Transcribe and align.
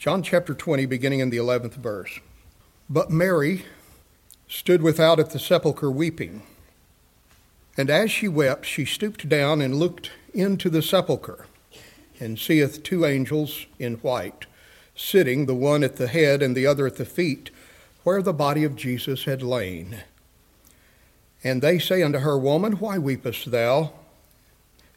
John 0.00 0.22
chapter 0.22 0.54
20, 0.54 0.86
beginning 0.86 1.20
in 1.20 1.28
the 1.28 1.36
11th 1.36 1.74
verse. 1.74 2.20
But 2.88 3.10
Mary 3.10 3.66
stood 4.48 4.80
without 4.80 5.20
at 5.20 5.28
the 5.28 5.38
sepulchre 5.38 5.90
weeping. 5.90 6.40
And 7.76 7.90
as 7.90 8.10
she 8.10 8.26
wept, 8.26 8.64
she 8.64 8.86
stooped 8.86 9.28
down 9.28 9.60
and 9.60 9.74
looked 9.74 10.10
into 10.32 10.70
the 10.70 10.80
sepulchre, 10.80 11.44
and 12.18 12.38
seeth 12.38 12.82
two 12.82 13.04
angels 13.04 13.66
in 13.78 13.96
white, 13.96 14.46
sitting, 14.96 15.44
the 15.44 15.54
one 15.54 15.84
at 15.84 15.96
the 15.96 16.08
head 16.08 16.40
and 16.40 16.56
the 16.56 16.66
other 16.66 16.86
at 16.86 16.96
the 16.96 17.04
feet, 17.04 17.50
where 18.02 18.22
the 18.22 18.32
body 18.32 18.64
of 18.64 18.76
Jesus 18.76 19.24
had 19.24 19.42
lain. 19.42 19.98
And 21.44 21.60
they 21.60 21.78
say 21.78 22.02
unto 22.02 22.20
her, 22.20 22.38
Woman, 22.38 22.78
why 22.78 22.96
weepest 22.96 23.50
thou? 23.50 23.92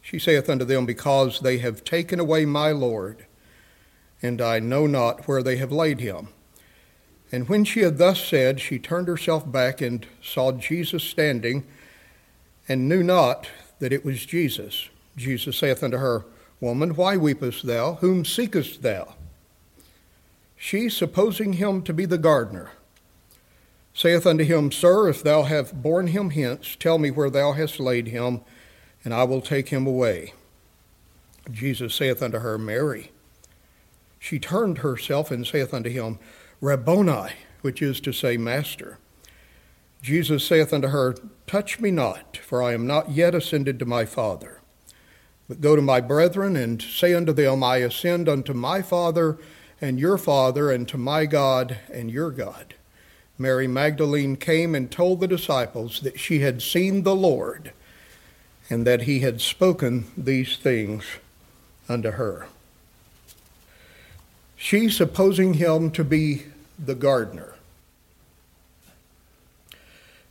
She 0.00 0.18
saith 0.18 0.48
unto 0.48 0.64
them, 0.64 0.86
Because 0.86 1.40
they 1.40 1.58
have 1.58 1.84
taken 1.84 2.18
away 2.18 2.46
my 2.46 2.72
Lord, 2.72 3.26
and 4.22 4.40
I 4.40 4.58
know 4.58 4.86
not 4.86 5.26
where 5.28 5.42
they 5.42 5.56
have 5.56 5.72
laid 5.72 6.00
him. 6.00 6.28
And 7.32 7.48
when 7.48 7.64
she 7.64 7.80
had 7.80 7.98
thus 7.98 8.24
said, 8.24 8.60
she 8.60 8.78
turned 8.78 9.08
herself 9.08 9.50
back 9.50 9.80
and 9.80 10.06
saw 10.22 10.52
Jesus 10.52 11.02
standing, 11.02 11.64
and 12.68 12.88
knew 12.88 13.02
not 13.02 13.48
that 13.80 13.92
it 13.92 14.04
was 14.04 14.24
Jesus. 14.24 14.88
Jesus 15.16 15.58
saith 15.58 15.82
unto 15.82 15.98
her, 15.98 16.24
Woman, 16.60 16.96
why 16.96 17.16
weepest 17.16 17.66
thou? 17.66 17.94
Whom 17.94 18.24
seekest 18.24 18.82
thou? 18.82 19.14
She, 20.56 20.88
supposing 20.88 21.54
him 21.54 21.82
to 21.82 21.92
be 21.92 22.06
the 22.06 22.16
gardener, 22.16 22.70
saith 23.92 24.26
unto 24.26 24.44
him, 24.44 24.72
Sir, 24.72 25.08
if 25.08 25.22
thou 25.22 25.42
have 25.42 25.82
borne 25.82 26.06
him 26.08 26.30
hence, 26.30 26.76
tell 26.78 26.98
me 26.98 27.10
where 27.10 27.30
thou 27.30 27.52
hast 27.52 27.78
laid 27.78 28.08
him, 28.08 28.40
and 29.04 29.12
I 29.12 29.24
will 29.24 29.42
take 29.42 29.68
him 29.68 29.86
away. 29.86 30.32
Jesus 31.50 31.94
saith 31.94 32.22
unto 32.22 32.38
her, 32.38 32.56
Mary. 32.56 33.10
She 34.24 34.38
turned 34.38 34.78
herself 34.78 35.30
and 35.30 35.46
saith 35.46 35.74
unto 35.74 35.90
him, 35.90 36.18
Rabboni, 36.62 37.34
which 37.60 37.82
is 37.82 38.00
to 38.00 38.10
say, 38.10 38.38
Master. 38.38 38.96
Jesus 40.00 40.46
saith 40.46 40.72
unto 40.72 40.88
her, 40.88 41.14
Touch 41.46 41.78
me 41.78 41.90
not, 41.90 42.38
for 42.38 42.62
I 42.62 42.72
am 42.72 42.86
not 42.86 43.10
yet 43.10 43.34
ascended 43.34 43.78
to 43.80 43.84
my 43.84 44.06
Father. 44.06 44.62
But 45.46 45.60
go 45.60 45.76
to 45.76 45.82
my 45.82 46.00
brethren 46.00 46.56
and 46.56 46.80
say 46.80 47.12
unto 47.12 47.34
them, 47.34 47.62
I 47.62 47.76
ascend 47.76 48.26
unto 48.26 48.54
my 48.54 48.80
Father 48.80 49.36
and 49.78 50.00
your 50.00 50.16
Father, 50.16 50.70
and 50.70 50.88
to 50.88 50.96
my 50.96 51.26
God 51.26 51.76
and 51.92 52.10
your 52.10 52.30
God. 52.30 52.76
Mary 53.36 53.68
Magdalene 53.68 54.36
came 54.36 54.74
and 54.74 54.90
told 54.90 55.20
the 55.20 55.28
disciples 55.28 56.00
that 56.00 56.18
she 56.18 56.38
had 56.38 56.62
seen 56.62 57.02
the 57.02 57.14
Lord 57.14 57.72
and 58.70 58.86
that 58.86 59.02
he 59.02 59.20
had 59.20 59.42
spoken 59.42 60.06
these 60.16 60.56
things 60.56 61.04
unto 61.90 62.12
her. 62.12 62.46
She, 64.64 64.88
supposing 64.88 65.52
him 65.52 65.90
to 65.90 66.02
be 66.02 66.44
the 66.82 66.94
gardener. 66.94 67.52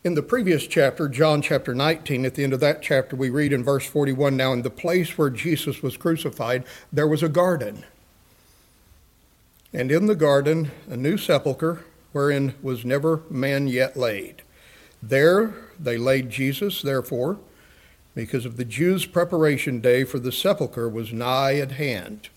In 0.03 0.15
the 0.15 0.23
previous 0.23 0.65
chapter, 0.65 1.07
John 1.07 1.43
chapter 1.43 1.75
19, 1.75 2.25
at 2.25 2.33
the 2.33 2.43
end 2.43 2.51
of 2.51 2.59
that 2.59 2.81
chapter, 2.81 3.15
we 3.15 3.29
read 3.29 3.53
in 3.53 3.63
verse 3.63 3.85
41 3.85 4.35
Now, 4.35 4.51
in 4.51 4.63
the 4.63 4.71
place 4.71 5.19
where 5.19 5.29
Jesus 5.29 5.83
was 5.83 5.97
crucified, 5.97 6.63
there 6.91 7.07
was 7.07 7.21
a 7.21 7.29
garden. 7.29 7.85
And 9.71 9.91
in 9.91 10.07
the 10.07 10.15
garden, 10.15 10.71
a 10.89 10.97
new 10.97 11.15
sepulchre 11.15 11.85
wherein 12.11 12.55
was 12.63 12.83
never 12.83 13.21
man 13.29 13.67
yet 13.67 13.95
laid. 13.95 14.41
There 15.03 15.53
they 15.79 15.99
laid 15.99 16.31
Jesus, 16.31 16.81
therefore, 16.81 17.37
because 18.15 18.47
of 18.47 18.57
the 18.57 18.65
Jews' 18.65 19.05
preparation 19.05 19.79
day 19.79 20.03
for 20.03 20.17
the 20.17 20.31
sepulchre 20.31 20.89
was 20.89 21.13
nigh 21.13 21.57
at 21.57 21.73
hand. 21.73 22.29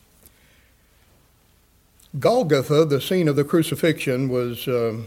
Golgotha, 2.18 2.86
the 2.86 3.00
scene 3.00 3.28
of 3.28 3.36
the 3.36 3.44
crucifixion, 3.44 4.30
was 4.30 4.66
uh, 4.66 5.02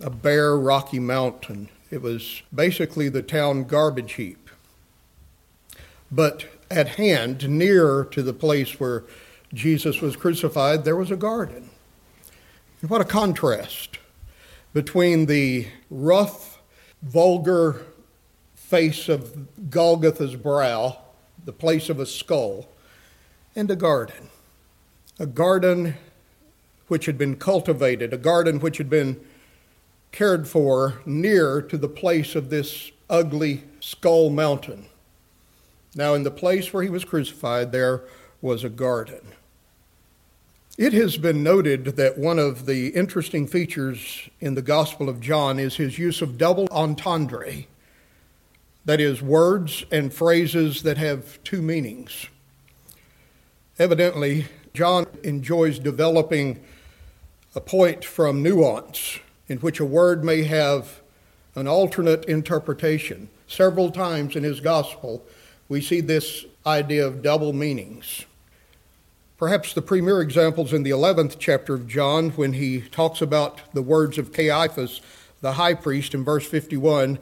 a 0.00 0.10
bare, 0.10 0.56
rocky 0.56 1.00
mountain. 1.00 1.68
It 1.90 2.02
was 2.02 2.42
basically 2.54 3.08
the 3.08 3.22
town 3.22 3.64
garbage 3.64 4.12
heap. 4.12 4.48
But 6.10 6.46
at 6.70 6.90
hand, 6.90 7.48
near 7.48 8.04
to 8.04 8.22
the 8.22 8.32
place 8.32 8.78
where 8.78 9.04
Jesus 9.52 10.00
was 10.00 10.14
crucified, 10.14 10.84
there 10.84 10.94
was 10.94 11.10
a 11.10 11.16
garden. 11.16 11.70
And 12.80 12.90
what 12.90 13.00
a 13.00 13.06
contrast 13.06 13.98
between 14.72 15.26
the 15.26 15.66
rough, 15.90 16.60
vulgar 17.02 17.86
face 18.54 19.08
of 19.08 19.68
Golgotha's 19.68 20.36
brow, 20.36 20.98
the 21.44 21.52
place 21.52 21.88
of 21.88 21.98
a 21.98 22.06
skull, 22.06 22.68
and 23.56 23.70
a 23.70 23.76
garden. 23.76 24.28
A 25.18 25.26
garden 25.26 25.96
which 26.92 27.06
had 27.06 27.16
been 27.16 27.36
cultivated, 27.36 28.12
a 28.12 28.18
garden 28.18 28.60
which 28.60 28.76
had 28.76 28.90
been 28.90 29.18
cared 30.12 30.46
for 30.46 31.00
near 31.06 31.62
to 31.62 31.78
the 31.78 31.88
place 31.88 32.34
of 32.34 32.50
this 32.50 32.92
ugly 33.08 33.64
skull 33.80 34.28
mountain. 34.28 34.84
Now, 35.94 36.12
in 36.12 36.22
the 36.22 36.30
place 36.30 36.70
where 36.70 36.82
he 36.82 36.90
was 36.90 37.06
crucified, 37.06 37.72
there 37.72 38.02
was 38.42 38.62
a 38.62 38.68
garden. 38.68 39.22
It 40.76 40.92
has 40.92 41.16
been 41.16 41.42
noted 41.42 41.96
that 41.96 42.18
one 42.18 42.38
of 42.38 42.66
the 42.66 42.88
interesting 42.88 43.46
features 43.46 44.28
in 44.38 44.54
the 44.54 44.60
Gospel 44.60 45.08
of 45.08 45.18
John 45.18 45.58
is 45.58 45.76
his 45.76 45.98
use 45.98 46.20
of 46.20 46.36
double 46.36 46.68
entendre, 46.70 47.64
that 48.84 49.00
is, 49.00 49.22
words 49.22 49.86
and 49.90 50.12
phrases 50.12 50.82
that 50.82 50.98
have 50.98 51.42
two 51.42 51.62
meanings. 51.62 52.26
Evidently, 53.78 54.44
John 54.74 55.06
enjoys 55.22 55.78
developing 55.78 56.62
a 57.54 57.60
point 57.60 58.04
from 58.04 58.42
nuance 58.42 59.18
in 59.48 59.58
which 59.58 59.80
a 59.80 59.84
word 59.84 60.24
may 60.24 60.42
have 60.44 61.00
an 61.54 61.68
alternate 61.68 62.24
interpretation. 62.24 63.28
Several 63.46 63.90
times 63.90 64.36
in 64.36 64.42
his 64.42 64.60
Gospel, 64.60 65.22
we 65.68 65.80
see 65.80 66.00
this 66.00 66.46
idea 66.66 67.06
of 67.06 67.22
double 67.22 67.52
meanings. 67.52 68.24
Perhaps 69.36 69.74
the 69.74 69.82
premier 69.82 70.20
example 70.20 70.64
is 70.64 70.72
in 70.72 70.84
the 70.84 70.90
11th 70.90 71.36
chapter 71.38 71.74
of 71.74 71.88
John 71.88 72.30
when 72.30 72.54
he 72.54 72.80
talks 72.80 73.20
about 73.20 73.60
the 73.74 73.82
words 73.82 74.16
of 74.16 74.32
Caiaphas, 74.32 75.00
the 75.40 75.54
high 75.54 75.74
priest, 75.74 76.14
in 76.14 76.24
verse 76.24 76.46
51, 76.46 77.18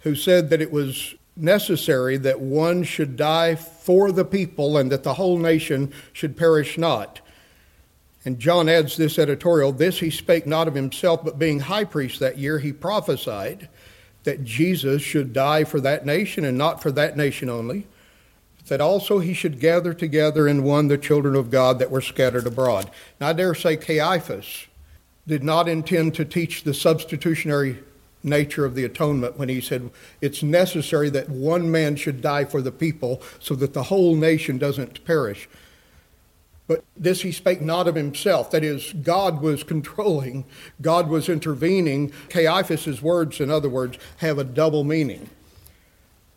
who 0.00 0.14
said 0.14 0.50
that 0.50 0.60
it 0.60 0.70
was 0.70 1.14
necessary 1.34 2.16
that 2.18 2.40
one 2.40 2.82
should 2.82 3.16
die 3.16 3.54
for 3.54 4.12
the 4.12 4.24
people 4.24 4.76
and 4.76 4.92
that 4.92 5.02
the 5.02 5.14
whole 5.14 5.38
nation 5.38 5.92
should 6.12 6.36
perish 6.36 6.78
not. 6.78 7.20
And 8.26 8.38
John 8.38 8.68
adds 8.68 8.96
this 8.96 9.18
editorial 9.18 9.72
this 9.72 10.00
he 10.00 10.10
spake 10.10 10.46
not 10.46 10.68
of 10.68 10.74
himself, 10.74 11.24
but 11.24 11.38
being 11.38 11.60
high 11.60 11.84
priest 11.84 12.20
that 12.20 12.36
year, 12.36 12.58
he 12.58 12.72
prophesied 12.72 13.68
that 14.24 14.44
Jesus 14.44 15.00
should 15.00 15.32
die 15.32 15.64
for 15.64 15.80
that 15.80 16.04
nation 16.04 16.44
and 16.44 16.58
not 16.58 16.82
for 16.82 16.90
that 16.92 17.16
nation 17.16 17.48
only 17.48 17.86
that 18.66 18.80
also 18.80 19.20
he 19.20 19.32
should 19.32 19.60
gather 19.60 19.94
together 19.94 20.48
in 20.48 20.64
one 20.64 20.88
the 20.88 20.98
children 20.98 21.36
of 21.36 21.50
God 21.50 21.78
that 21.78 21.90
were 21.90 22.00
scattered 22.00 22.46
abroad. 22.46 22.90
Now, 23.20 23.28
I 23.28 23.32
dare 23.32 23.54
say 23.54 23.76
Caiaphas 23.76 24.66
did 25.26 25.44
not 25.44 25.68
intend 25.68 26.14
to 26.14 26.24
teach 26.24 26.64
the 26.64 26.74
substitutionary 26.74 27.78
nature 28.22 28.64
of 28.64 28.74
the 28.74 28.84
atonement 28.84 29.38
when 29.38 29.48
he 29.48 29.60
said 29.60 29.90
it's 30.20 30.42
necessary 30.42 31.10
that 31.10 31.28
one 31.28 31.70
man 31.70 31.94
should 31.94 32.20
die 32.20 32.44
for 32.44 32.60
the 32.60 32.72
people 32.72 33.22
so 33.38 33.54
that 33.54 33.72
the 33.72 33.84
whole 33.84 34.16
nation 34.16 34.58
doesn't 34.58 35.04
perish. 35.04 35.48
But 36.68 36.84
this 36.96 37.22
he 37.22 37.30
spake 37.30 37.60
not 37.60 37.86
of 37.86 37.94
himself. 37.94 38.50
That 38.50 38.64
is, 38.64 38.92
God 38.92 39.40
was 39.40 39.62
controlling, 39.62 40.44
God 40.80 41.08
was 41.08 41.28
intervening. 41.28 42.12
Caiaphas's 42.28 43.00
words, 43.00 43.40
in 43.40 43.50
other 43.50 43.68
words, 43.68 43.98
have 44.18 44.38
a 44.38 44.44
double 44.44 44.82
meaning. 44.82 45.30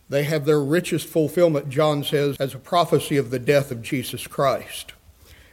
They 0.09 0.23
have 0.23 0.45
their 0.45 0.61
richest 0.61 1.07
fulfillment, 1.07 1.69
John 1.69 2.03
says, 2.03 2.35
as 2.39 2.55
a 2.55 2.59
prophecy 2.59 3.17
of 3.17 3.29
the 3.29 3.39
death 3.39 3.71
of 3.71 3.83
Jesus 3.83 4.25
Christ. 4.25 4.93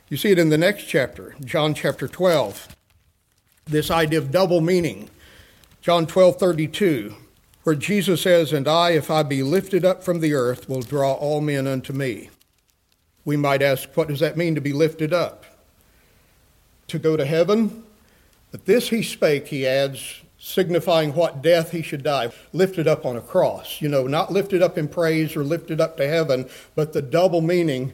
You 0.09 0.17
see 0.17 0.31
it 0.31 0.39
in 0.39 0.51
the 0.51 0.59
next 0.59 0.85
chapter, 0.85 1.35
John 1.45 1.75
chapter 1.75 2.09
12. 2.09 2.75
This 3.67 3.91
idea 3.91 4.19
of 4.19 4.31
double 4.31 4.61
meaning. 4.61 5.11
John 5.83 6.07
12, 6.07 6.37
32, 6.37 7.15
where 7.65 7.75
Jesus 7.75 8.23
says, 8.23 8.53
And 8.53 8.67
I, 8.67 8.91
if 8.91 9.11
I 9.11 9.23
be 9.23 9.43
lifted 9.43 9.85
up 9.85 10.03
from 10.03 10.21
the 10.21 10.33
earth, 10.33 10.69
will 10.69 10.83
draw 10.83 11.13
all 11.13 11.41
men 11.41 11.67
unto 11.67 11.93
me. 11.93 12.31
We 13.27 13.37
might 13.37 13.61
ask, 13.61 13.91
what 13.95 14.09
does 14.09 14.21
that 14.21 14.39
mean 14.39 14.55
to 14.55 14.61
be 14.63 14.73
lifted 14.73 15.13
up? 15.13 15.45
To 16.89 16.99
go 16.99 17.17
to 17.17 17.27
heaven? 17.27 17.83
But 18.53 18.65
this 18.65 18.89
he 18.89 19.03
spake, 19.03 19.49
he 19.49 19.67
adds, 19.67 20.23
signifying 20.39 21.13
what 21.13 21.43
death 21.43 21.73
he 21.73 21.83
should 21.83 22.05
die, 22.05 22.31
lifted 22.53 22.87
up 22.87 23.05
on 23.05 23.17
a 23.17 23.21
cross. 23.21 23.83
You 23.83 23.89
know, 23.89 24.07
not 24.07 24.33
lifted 24.33 24.63
up 24.63 24.79
in 24.79 24.87
praise 24.87 25.35
or 25.35 25.43
lifted 25.43 25.81
up 25.81 25.97
to 25.97 26.07
heaven, 26.07 26.49
but 26.77 26.93
the 26.93 27.03
double 27.03 27.41
meaning. 27.41 27.93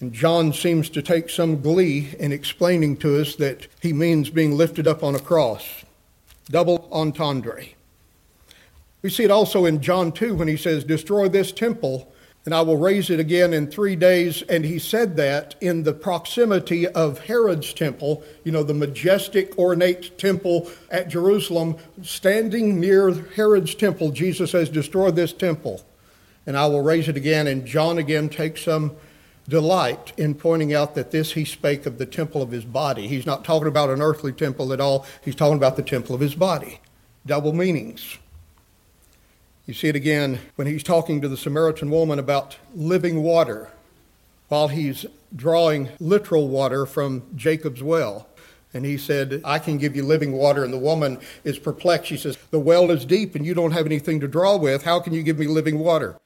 And 0.00 0.12
John 0.12 0.52
seems 0.52 0.88
to 0.90 1.02
take 1.02 1.28
some 1.28 1.60
glee 1.60 2.14
in 2.18 2.32
explaining 2.32 2.98
to 2.98 3.20
us 3.20 3.34
that 3.36 3.66
he 3.80 3.92
means 3.92 4.30
being 4.30 4.56
lifted 4.56 4.86
up 4.86 5.02
on 5.02 5.16
a 5.16 5.20
cross. 5.20 5.84
Double 6.46 6.88
entendre. 6.92 7.64
We 9.02 9.10
see 9.10 9.24
it 9.24 9.30
also 9.32 9.64
in 9.64 9.80
John 9.80 10.12
2 10.12 10.36
when 10.36 10.46
he 10.46 10.56
says, 10.56 10.84
Destroy 10.84 11.28
this 11.28 11.50
temple, 11.50 12.11
and 12.44 12.54
I 12.54 12.62
will 12.62 12.76
raise 12.76 13.08
it 13.08 13.20
again 13.20 13.52
in 13.52 13.68
three 13.68 13.94
days. 13.94 14.42
And 14.42 14.64
he 14.64 14.78
said 14.78 15.16
that 15.16 15.54
in 15.60 15.84
the 15.84 15.92
proximity 15.92 16.88
of 16.88 17.20
Herod's 17.20 17.72
temple, 17.72 18.24
you 18.42 18.50
know, 18.50 18.64
the 18.64 18.74
majestic, 18.74 19.56
ornate 19.58 20.18
temple 20.18 20.70
at 20.90 21.08
Jerusalem. 21.08 21.76
Standing 22.02 22.80
near 22.80 23.12
Herod's 23.12 23.74
temple, 23.74 24.10
Jesus 24.10 24.50
says, 24.50 24.68
Destroy 24.68 25.12
this 25.12 25.32
temple, 25.32 25.84
and 26.46 26.56
I 26.56 26.66
will 26.66 26.82
raise 26.82 27.08
it 27.08 27.16
again. 27.16 27.46
And 27.46 27.64
John 27.64 27.98
again 27.98 28.28
takes 28.28 28.62
some 28.62 28.96
delight 29.48 30.12
in 30.16 30.34
pointing 30.34 30.74
out 30.74 30.94
that 30.96 31.12
this 31.12 31.32
he 31.32 31.44
spake 31.44 31.86
of 31.86 31.98
the 31.98 32.06
temple 32.06 32.42
of 32.42 32.50
his 32.50 32.64
body. 32.64 33.06
He's 33.06 33.26
not 33.26 33.44
talking 33.44 33.68
about 33.68 33.90
an 33.90 34.02
earthly 34.02 34.32
temple 34.32 34.72
at 34.72 34.80
all, 34.80 35.06
he's 35.22 35.36
talking 35.36 35.56
about 35.56 35.76
the 35.76 35.82
temple 35.82 36.14
of 36.14 36.20
his 36.20 36.34
body. 36.34 36.80
Double 37.24 37.52
meanings. 37.52 38.18
You 39.64 39.74
see 39.74 39.88
it 39.88 39.94
again 39.96 40.40
when 40.56 40.66
he's 40.66 40.82
talking 40.82 41.20
to 41.20 41.28
the 41.28 41.36
Samaritan 41.36 41.88
woman 41.90 42.18
about 42.18 42.56
living 42.74 43.22
water 43.22 43.70
while 44.48 44.66
he's 44.68 45.06
drawing 45.34 45.88
literal 46.00 46.48
water 46.48 46.84
from 46.84 47.22
Jacob's 47.36 47.82
well. 47.82 48.26
And 48.74 48.84
he 48.84 48.98
said, 48.98 49.40
I 49.44 49.60
can 49.60 49.78
give 49.78 49.94
you 49.94 50.02
living 50.02 50.32
water. 50.32 50.64
And 50.64 50.72
the 50.72 50.78
woman 50.78 51.20
is 51.44 51.60
perplexed. 51.60 52.08
She 52.08 52.16
says, 52.16 52.38
The 52.50 52.58
well 52.58 52.90
is 52.90 53.04
deep 53.04 53.36
and 53.36 53.46
you 53.46 53.54
don't 53.54 53.70
have 53.70 53.86
anything 53.86 54.18
to 54.20 54.26
draw 54.26 54.56
with. 54.56 54.82
How 54.82 54.98
can 54.98 55.12
you 55.12 55.22
give 55.22 55.38
me 55.38 55.46
living 55.46 55.78
water? 55.78 56.18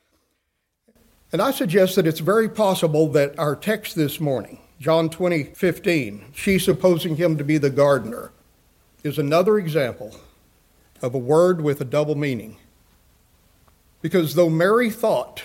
And 1.31 1.43
I 1.43 1.51
suggest 1.51 1.97
that 1.97 2.07
it's 2.07 2.21
very 2.21 2.49
possible 2.49 3.09
that 3.09 3.39
our 3.39 3.55
text 3.55 3.97
this 3.97 4.19
morning, 4.19 4.61
John 4.81 5.11
20, 5.11 5.45
15, 5.45 6.25
she 6.33 6.59
supposing 6.59 7.17
him 7.17 7.37
to 7.37 7.45
be 7.45 7.59
the 7.59 7.69
gardener, 7.69 8.31
is 9.03 9.19
another 9.19 9.59
example 9.59 10.17
of 11.03 11.15
a 11.15 11.19
word 11.19 11.61
with 11.61 11.83
a 11.83 11.85
double 11.85 12.15
meaning. 12.15 12.57
Because 14.07 14.37
though 14.37 14.49
Mary 14.49 14.89
thought 14.89 15.43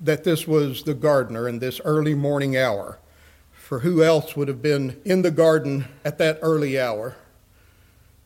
that 0.00 0.24
this 0.24 0.48
was 0.48 0.82
the 0.82 0.94
gardener 0.94 1.46
in 1.46 1.58
this 1.58 1.78
early 1.84 2.14
morning 2.14 2.56
hour, 2.56 2.98
for 3.52 3.80
who 3.80 4.02
else 4.02 4.34
would 4.34 4.48
have 4.48 4.62
been 4.62 4.98
in 5.04 5.20
the 5.20 5.30
garden 5.30 5.84
at 6.06 6.16
that 6.16 6.38
early 6.40 6.80
hour? 6.80 7.16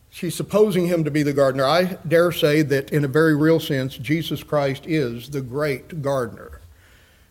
She's 0.09 0.35
supposing 0.35 0.87
him 0.87 1.03
to 1.03 1.11
be 1.11 1.21
the 1.21 1.33
gardener. 1.33 1.65
I 1.65 1.97
dare 2.07 2.31
say 2.31 2.61
that 2.61 2.93
in 2.93 3.03
a 3.03 3.09
very 3.09 3.35
real 3.35 3.59
sense, 3.59 3.97
Jesus 3.97 4.41
Christ 4.41 4.85
is 4.87 5.31
the 5.31 5.41
great 5.41 6.01
gardener. 6.01 6.61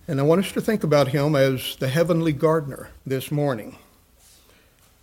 And 0.06 0.20
I 0.20 0.22
want 0.22 0.44
us 0.44 0.52
to 0.52 0.60
think 0.60 0.84
about 0.84 1.08
him 1.08 1.34
as 1.34 1.76
the 1.76 1.88
heavenly 1.88 2.34
gardener 2.34 2.90
this 3.06 3.30
morning. 3.30 3.78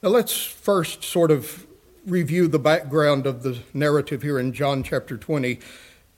Now, 0.04 0.10
let's 0.10 0.40
first 0.40 1.04
sort 1.04 1.32
of 1.32 1.66
review 2.06 2.48
the 2.48 2.60
background 2.60 3.26
of 3.26 3.42
the 3.42 3.58
narrative 3.74 4.22
here 4.22 4.38
in 4.38 4.54
John 4.54 4.84
chapter 4.84 5.18
20 5.18 5.60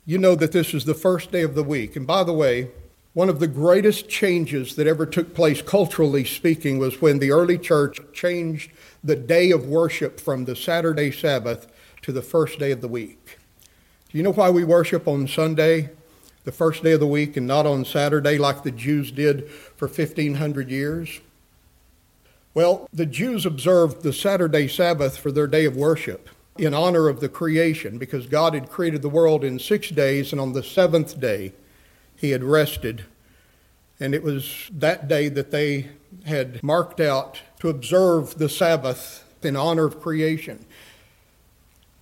you 0.05 0.17
know 0.17 0.35
that 0.35 0.51
this 0.51 0.73
is 0.73 0.85
the 0.85 0.93
first 0.93 1.31
day 1.31 1.43
of 1.43 1.55
the 1.55 1.63
week. 1.63 1.95
And 1.95 2.07
by 2.07 2.23
the 2.23 2.33
way, 2.33 2.71
one 3.13 3.29
of 3.29 3.39
the 3.39 3.47
greatest 3.47 4.07
changes 4.07 4.75
that 4.75 4.87
ever 4.87 5.05
took 5.05 5.35
place, 5.35 5.61
culturally 5.61 6.23
speaking, 6.23 6.79
was 6.79 7.01
when 7.01 7.19
the 7.19 7.31
early 7.31 7.57
church 7.57 7.99
changed 8.13 8.71
the 9.03 9.15
day 9.15 9.51
of 9.51 9.67
worship 9.67 10.19
from 10.19 10.45
the 10.45 10.55
Saturday 10.55 11.11
Sabbath 11.11 11.67
to 12.03 12.11
the 12.11 12.21
first 12.21 12.57
day 12.57 12.71
of 12.71 12.81
the 12.81 12.87
week. 12.87 13.37
Do 14.09 14.17
you 14.17 14.23
know 14.23 14.31
why 14.31 14.49
we 14.49 14.63
worship 14.63 15.07
on 15.07 15.27
Sunday, 15.27 15.89
the 16.45 16.51
first 16.51 16.83
day 16.83 16.93
of 16.93 16.99
the 16.99 17.07
week, 17.07 17.37
and 17.37 17.45
not 17.45 17.65
on 17.65 17.85
Saturday 17.85 18.37
like 18.37 18.63
the 18.63 18.71
Jews 18.71 19.11
did 19.11 19.49
for 19.49 19.87
1,500 19.87 20.69
years? 20.69 21.19
Well, 22.53 22.87
the 22.91 23.05
Jews 23.05 23.45
observed 23.45 24.03
the 24.03 24.13
Saturday 24.13 24.67
Sabbath 24.67 25.17
for 25.17 25.31
their 25.31 25.47
day 25.47 25.65
of 25.65 25.75
worship 25.75 26.29
in 26.57 26.73
honor 26.73 27.07
of 27.07 27.19
the 27.19 27.29
creation 27.29 27.97
because 27.97 28.27
God 28.27 28.53
had 28.53 28.69
created 28.69 29.01
the 29.01 29.09
world 29.09 29.43
in 29.43 29.59
six 29.59 29.89
days, 29.89 30.31
and 30.31 30.41
on 30.41 30.53
the 30.53 30.63
seventh 30.63 31.19
day, 31.19 31.53
He 32.15 32.31
had 32.31 32.43
rested. 32.43 33.05
And 33.99 34.13
it 34.15 34.23
was 34.23 34.69
that 34.73 35.07
day 35.07 35.29
that 35.29 35.51
they 35.51 35.89
had 36.25 36.61
marked 36.63 36.99
out 36.99 37.39
to 37.59 37.69
observe 37.69 38.37
the 38.37 38.49
Sabbath 38.49 39.23
in 39.43 39.55
honor 39.55 39.85
of 39.85 40.01
creation. 40.01 40.65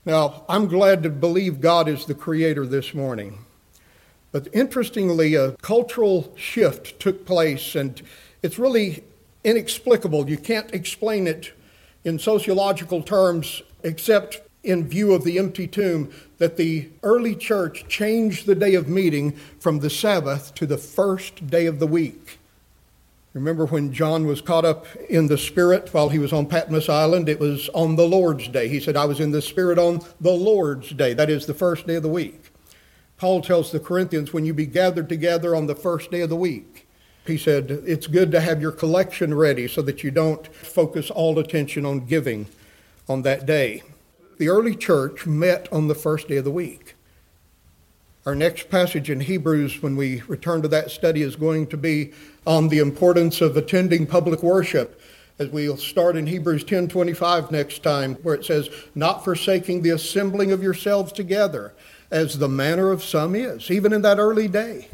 Now, 0.06 0.44
I'm 0.50 0.68
glad 0.68 1.04
to 1.04 1.10
believe 1.10 1.62
God 1.62 1.88
is 1.88 2.06
the 2.06 2.16
creator 2.16 2.66
this 2.66 2.94
morning. 2.94 3.40
But 4.32 4.48
interestingly, 4.54 5.36
a 5.36 5.52
cultural 5.58 6.34
shift 6.36 7.00
took 7.00 7.26
place, 7.26 7.76
and 7.76 8.02
it's 8.42 8.60
really 8.60 9.04
inexplicable. 9.44 10.30
You 10.30 10.38
can't 10.38 10.74
explain 10.74 11.28
it 11.28 11.54
in 12.04 12.20
sociological 12.20 13.02
terms 13.02 13.62
except 13.84 14.42
in 14.64 14.88
view 14.88 15.14
of 15.14 15.24
the 15.24 15.40
empty 15.40 15.68
tomb, 15.68 16.12
that 16.38 16.58
the 16.58 16.90
early 17.04 17.36
church 17.36 17.88
changed 17.88 18.46
the 18.46 18.56
day 18.56 18.76
of 18.76 18.88
meeting 18.90 19.32
from 19.60 19.80
the 19.80 19.90
Sabbath 19.90 20.54
to 20.56 20.66
the 20.66 20.78
first 20.78 21.48
day 21.48 21.66
of 21.66 21.80
the 21.80 21.88
week. 21.88 22.40
Remember 23.34 23.68
when 23.68 23.94
John 23.94 24.26
was 24.26 24.42
caught 24.42 24.66
up 24.66 24.86
in 25.08 25.28
the 25.28 25.38
Spirit 25.38 25.94
while 25.94 26.10
he 26.10 26.20
was 26.20 26.34
on 26.34 26.48
Patmos 26.48 26.90
Island? 26.90 27.30
It 27.30 27.40
was 27.40 27.70
on 27.70 27.96
the 27.96 28.08
Lord's 28.08 28.48
Day. 28.48 28.68
He 28.68 28.80
said, 28.80 28.98
I 28.98 29.06
was 29.06 29.20
in 29.20 29.32
the 29.32 29.42
Spirit 29.42 29.78
on 29.78 30.02
the 30.20 30.32
Lord's 30.32 30.90
Day. 30.90 31.14
That 31.14 31.30
is 31.30 31.46
the 31.46 31.54
first 31.54 31.86
day 31.86 31.96
of 31.96 32.04
the 32.04 32.10
week. 32.10 32.52
Paul 33.18 33.42
tells 33.42 33.72
the 33.72 33.80
Corinthians, 33.80 34.34
when 34.34 34.46
you 34.46 34.54
be 34.54 34.66
gathered 34.66 35.10
together 35.10 35.56
on 35.56 35.68
the 35.68 35.76
first 35.76 36.10
day 36.10 36.22
of 36.22 36.30
the 36.30 36.36
week, 36.36 36.88
he 37.28 37.38
said, 37.38 37.70
it's 37.86 38.08
good 38.08 38.32
to 38.32 38.42
have 38.42 38.62
your 38.62 38.72
collection 38.72 39.34
ready 39.34 39.68
so 39.68 39.82
that 39.84 40.04
you 40.04 40.10
don't 40.10 40.48
focus 40.48 41.12
all 41.12 41.38
attention 41.38 41.86
on 41.86 42.06
giving 42.08 42.48
on 43.10 43.24
that 43.24 43.46
day 43.46 43.84
the 44.40 44.50
early 44.50 44.76
church 44.76 45.28
met 45.28 45.72
on 45.72 45.88
the 45.88 45.96
first 45.96 46.30
day 46.30 46.38
of 46.38 46.46
the 46.46 46.52
week. 46.52 46.96
Our 48.26 48.36
next 48.36 48.70
passage 48.70 49.10
in 49.10 49.20
Hebrews, 49.20 49.82
when 49.82 49.96
we 49.96 50.22
return 50.28 50.62
to 50.62 50.68
that 50.70 50.92
study, 50.92 51.22
is 51.22 51.36
going 51.36 51.68
to 51.68 51.78
be 51.78 52.14
on 52.48 52.70
the 52.70 52.80
importance 52.80 53.42
of 53.42 53.58
attending 53.58 54.08
public 54.08 54.42
worship. 54.42 55.00
As 55.38 55.50
we'll 55.50 55.78
start 55.78 56.16
in 56.16 56.28
Hebrews 56.28 56.64
10:25 56.64 57.52
next 57.52 57.84
time, 57.84 58.16
where 58.24 58.36
it 58.36 58.46
says, 58.46 58.70
"Not 58.96 59.24
forsaking 59.24 59.82
the 59.82 59.90
assembling 59.90 60.52
of 60.52 60.64
yourselves 60.64 61.12
together, 61.12 61.74
as 62.12 62.40
the 62.40 62.50
manner 62.50 62.92
of 62.92 63.04
some 63.04 63.36
is." 63.36 63.70
Even 63.70 63.94
in 63.94 64.02
that 64.04 64.20
early 64.20 64.48
day, 64.48 64.88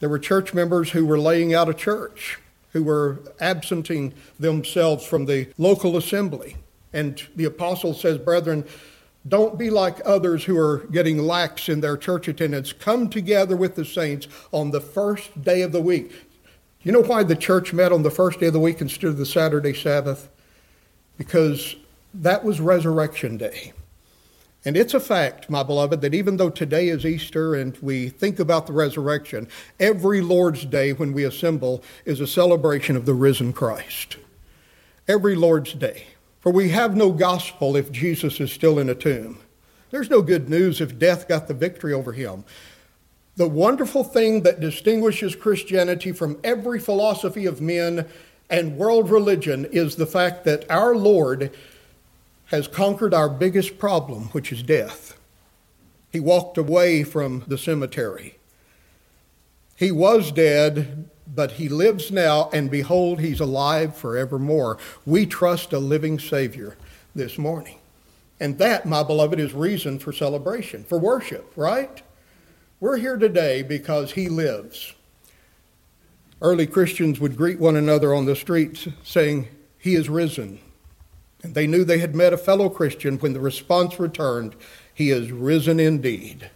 there 0.00 0.08
were 0.08 0.18
church 0.18 0.52
members 0.52 0.90
who 0.90 1.06
were 1.06 1.18
laying 1.18 1.54
out 1.54 1.68
a 1.68 1.74
church, 1.74 2.38
who 2.72 2.82
were 2.82 3.20
absenting 3.40 4.12
themselves 4.38 5.04
from 5.04 5.26
the 5.26 5.48
local 5.58 5.96
assembly. 5.96 6.56
And 6.92 7.22
the 7.36 7.44
apostle 7.44 7.94
says, 7.94 8.18
Brethren, 8.18 8.64
don't 9.26 9.58
be 9.58 9.70
like 9.70 10.00
others 10.04 10.44
who 10.44 10.58
are 10.58 10.78
getting 10.90 11.18
lax 11.18 11.68
in 11.68 11.80
their 11.80 11.96
church 11.96 12.28
attendance. 12.28 12.72
Come 12.72 13.08
together 13.08 13.56
with 13.56 13.76
the 13.76 13.84
saints 13.84 14.26
on 14.50 14.70
the 14.70 14.80
first 14.80 15.42
day 15.42 15.62
of 15.62 15.72
the 15.72 15.80
week. 15.80 16.12
You 16.82 16.90
know 16.90 17.02
why 17.02 17.22
the 17.22 17.36
church 17.36 17.72
met 17.72 17.92
on 17.92 18.02
the 18.02 18.10
first 18.10 18.40
day 18.40 18.46
of 18.46 18.52
the 18.52 18.58
week 18.58 18.80
instead 18.80 19.08
of 19.08 19.18
the 19.18 19.26
Saturday 19.26 19.72
Sabbath? 19.72 20.28
Because 21.16 21.76
that 22.12 22.44
was 22.44 22.60
Resurrection 22.60 23.36
Day. 23.36 23.72
And 24.64 24.76
it's 24.76 24.94
a 24.94 25.00
fact, 25.00 25.50
my 25.50 25.62
beloved, 25.62 26.00
that 26.02 26.14
even 26.14 26.36
though 26.36 26.50
today 26.50 26.88
is 26.88 27.04
Easter 27.04 27.54
and 27.54 27.76
we 27.78 28.08
think 28.08 28.38
about 28.38 28.66
the 28.66 28.72
resurrection, 28.72 29.48
every 29.80 30.20
Lord's 30.20 30.64
Day 30.64 30.92
when 30.92 31.12
we 31.12 31.24
assemble 31.24 31.82
is 32.04 32.20
a 32.20 32.26
celebration 32.26 32.96
of 32.96 33.06
the 33.06 33.14
risen 33.14 33.52
Christ. 33.52 34.16
Every 35.08 35.34
Lord's 35.34 35.72
Day. 35.72 36.06
For 36.42 36.52
we 36.52 36.70
have 36.70 36.96
no 36.96 37.12
gospel 37.12 37.76
if 37.76 37.92
Jesus 37.92 38.40
is 38.40 38.52
still 38.52 38.78
in 38.80 38.90
a 38.90 38.96
tomb. 38.96 39.38
There's 39.90 40.10
no 40.10 40.22
good 40.22 40.48
news 40.48 40.80
if 40.80 40.98
death 40.98 41.28
got 41.28 41.46
the 41.46 41.54
victory 41.54 41.92
over 41.92 42.12
him. 42.12 42.44
The 43.36 43.48
wonderful 43.48 44.02
thing 44.02 44.42
that 44.42 44.60
distinguishes 44.60 45.36
Christianity 45.36 46.10
from 46.12 46.40
every 46.42 46.80
philosophy 46.80 47.46
of 47.46 47.60
men 47.60 48.08
and 48.50 48.76
world 48.76 49.08
religion 49.08 49.66
is 49.66 49.94
the 49.94 50.04
fact 50.04 50.44
that 50.44 50.68
our 50.68 50.96
Lord 50.96 51.52
has 52.46 52.66
conquered 52.66 53.14
our 53.14 53.28
biggest 53.28 53.78
problem, 53.78 54.24
which 54.30 54.52
is 54.52 54.62
death. 54.64 55.16
He 56.10 56.20
walked 56.20 56.58
away 56.58 57.04
from 57.04 57.44
the 57.46 57.56
cemetery. 57.56 58.36
He 59.76 59.92
was 59.92 60.32
dead, 60.32 61.08
but 61.34 61.52
he 61.52 61.68
lives 61.68 62.10
now, 62.10 62.50
and 62.52 62.70
behold, 62.70 63.20
he's 63.20 63.40
alive 63.40 63.96
forevermore. 63.96 64.78
We 65.06 65.24
trust 65.24 65.72
a 65.72 65.78
living 65.78 66.18
Savior 66.18 66.76
this 67.14 67.38
morning. 67.38 67.78
And 68.38 68.58
that, 68.58 68.84
my 68.86 69.02
beloved, 69.02 69.40
is 69.40 69.54
reason 69.54 69.98
for 69.98 70.12
celebration, 70.12 70.84
for 70.84 70.98
worship, 70.98 71.52
right? 71.56 72.02
We're 72.80 72.98
here 72.98 73.16
today 73.16 73.62
because 73.62 74.12
he 74.12 74.28
lives. 74.28 74.94
Early 76.40 76.66
Christians 76.66 77.20
would 77.20 77.36
greet 77.36 77.60
one 77.60 77.76
another 77.76 78.12
on 78.12 78.26
the 78.26 78.36
streets 78.36 78.88
saying, 79.02 79.48
He 79.78 79.94
is 79.94 80.08
risen. 80.08 80.58
And 81.42 81.54
they 81.54 81.66
knew 81.66 81.84
they 81.84 81.98
had 81.98 82.14
met 82.14 82.32
a 82.32 82.38
fellow 82.38 82.68
Christian 82.68 83.18
when 83.18 83.32
the 83.32 83.40
response 83.40 83.98
returned, 83.98 84.54
He 84.92 85.10
is 85.10 85.32
risen 85.32 85.80
indeed. 85.80 86.50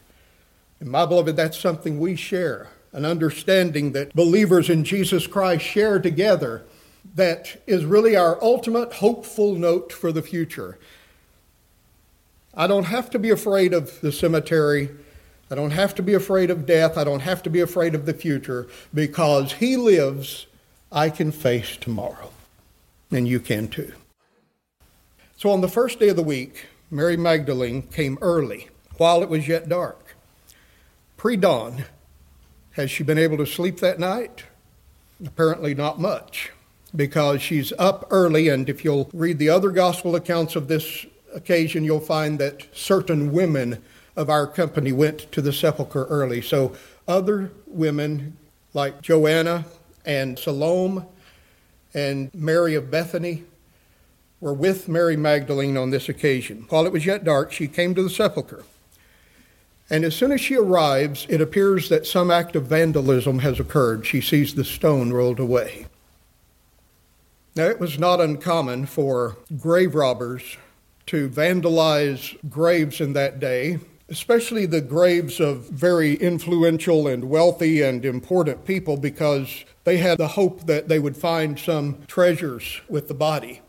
And 0.81 0.91
my 0.91 1.07
beloved, 1.07 1.37
that's 1.37 1.59
something 1.59 1.99
we 1.99 2.17
share 2.17 2.69
an 2.93 3.05
understanding 3.05 3.93
that 3.93 4.15
believers 4.15 4.71
in 4.71 4.85
Jesus 4.85 5.27
Christ 5.27 5.65
share 5.65 5.99
together 5.99 6.65
that 7.15 7.63
is 7.67 7.85
really 7.85 8.17
our 8.17 8.43
ultimate 8.43 8.95
hopeful 8.95 9.55
note 9.55 9.93
for 9.93 10.13
the 10.13 10.23
future. 10.23 10.79
I 12.55 12.67
don't 12.67 12.85
have 12.85 13.11
to 13.11 13.19
be 13.19 13.31
afraid 13.31 13.73
of 13.75 14.01
the 14.01 14.13
cemetery. 14.13 14.91
I 15.51 15.55
don't 15.55 15.71
have 15.71 15.95
to 15.97 16.03
be 16.03 16.15
afraid 16.15 16.51
of 16.51 16.67
death. 16.67 16.97
I 16.97 17.05
don't 17.05 17.21
have 17.21 17.43
to 17.45 17.51
be 17.51 17.61
afraid 17.61 17.95
of 17.95 18.07
the 18.07 18.15
future 18.15 18.67
because 18.93 19.53
He 19.55 19.77
lives. 19.77 20.47
I 20.91 21.11
can 21.11 21.33
face 21.33 21.77
tomorrow. 21.77 22.31
And 23.11 23.29
you 23.29 23.41
can 23.41 23.69
too. 23.69 23.93
So 25.37 25.51
on 25.51 25.61
the 25.61 25.69
first 25.69 26.01
day 26.01 26.09
of 26.09 26.17
the 26.17 26.23
week, 26.23 26.67
Mary 26.91 27.17
Magdalene 27.17 27.83
came 27.83 28.19
early 28.23 28.69
while 28.97 29.23
it 29.23 29.29
was 29.29 29.47
yet 29.47 29.69
dark. 29.69 30.17
Pre 31.17 31.37
dawn. 31.37 31.85
Has 32.77 32.91
she 32.91 33.03
been 33.05 33.17
able 33.17 33.39
to 33.39 33.47
sleep 33.47 33.81
that 33.81 33.99
night? 33.99 34.45
Apparently, 35.25 35.75
not 35.75 35.99
much, 35.99 36.53
because 36.95 37.41
she's 37.41 37.73
up 37.79 38.07
early, 38.11 38.51
and 38.51 38.69
if 38.69 38.85
you'll 38.85 39.09
read 39.15 39.39
the 39.39 39.49
other 39.49 39.71
gospel 39.71 40.15
accounts 40.15 40.57
of 40.57 40.69
this 40.69 41.07
occasion, 41.35 41.85
you'll 41.85 42.01
find 42.01 42.39
that 42.39 42.67
certain 42.77 43.33
women 43.33 43.83
of 44.15 44.29
our 44.29 44.47
company 44.47 44.93
went 44.93 45.33
to 45.33 45.41
the 45.41 45.55
sepulchre 45.55 46.05
early. 46.05 46.43
So 46.43 46.77
other 47.09 47.51
women 47.67 48.37
like 48.75 49.01
Joanna 49.01 49.65
and 50.05 50.39
Salome 50.39 51.03
and 51.95 52.31
Mary 52.35 52.75
of 52.75 52.91
Bethany 52.91 53.45
were 54.39 54.53
with 54.53 54.87
Mary 54.87 55.17
Magdalene 55.17 55.79
on 55.79 55.89
this 55.89 56.11
occasion. 56.11 56.67
While 56.69 56.85
it 56.85 56.93
was 56.93 57.07
yet 57.07 57.25
dark, 57.25 57.53
she 57.53 57.69
came 57.69 57.95
to 57.95 58.03
the 58.03 58.11
sepulchre. 58.11 58.65
And 59.89 60.05
as 60.05 60.17
soon 60.17 60.33
as 60.33 60.41
she 60.41 60.57
arrives, 60.57 61.27
it 61.29 61.41
appears 61.41 61.89
that 61.89 62.07
some 62.07 62.31
act 62.31 62.57
of 62.57 62.67
vandalism 62.67 63.39
has 63.41 63.61
occurred. 63.61 64.05
She 64.05 64.21
sees 64.21 64.55
the 64.55 64.65
stone 64.65 65.13
rolled 65.13 65.39
away. 65.39 65.87
Now, 67.55 67.67
it 67.67 67.81
was 67.81 67.99
not 67.99 68.21
uncommon 68.21 68.87
for 68.87 69.37
grave 69.59 69.95
robbers 69.95 70.57
to 71.07 71.29
vandalize 71.29 72.37
graves 72.51 73.01
in 73.01 73.13
that 73.13 73.39
day 73.39 73.79
especially 74.09 74.67
the 74.67 74.81
graves 74.81 75.41
of 75.41 75.69
very 75.69 76.15
influential 76.15 77.09
and 77.09 77.29
wealthy 77.29 77.83
and 77.83 78.05
important 78.05 78.65
people, 78.65 78.97
because 78.97 79.65
they 79.85 79.97
had 79.97 80.19
the 80.19 80.29
hope 80.29 80.67
that 80.67 80.89
they 80.89 80.99
would 80.99 81.17
find 81.17 81.59
some 81.59 81.99
treasures 82.07 82.81
with 82.89 83.09
the 83.09 83.15
body. 83.15 83.61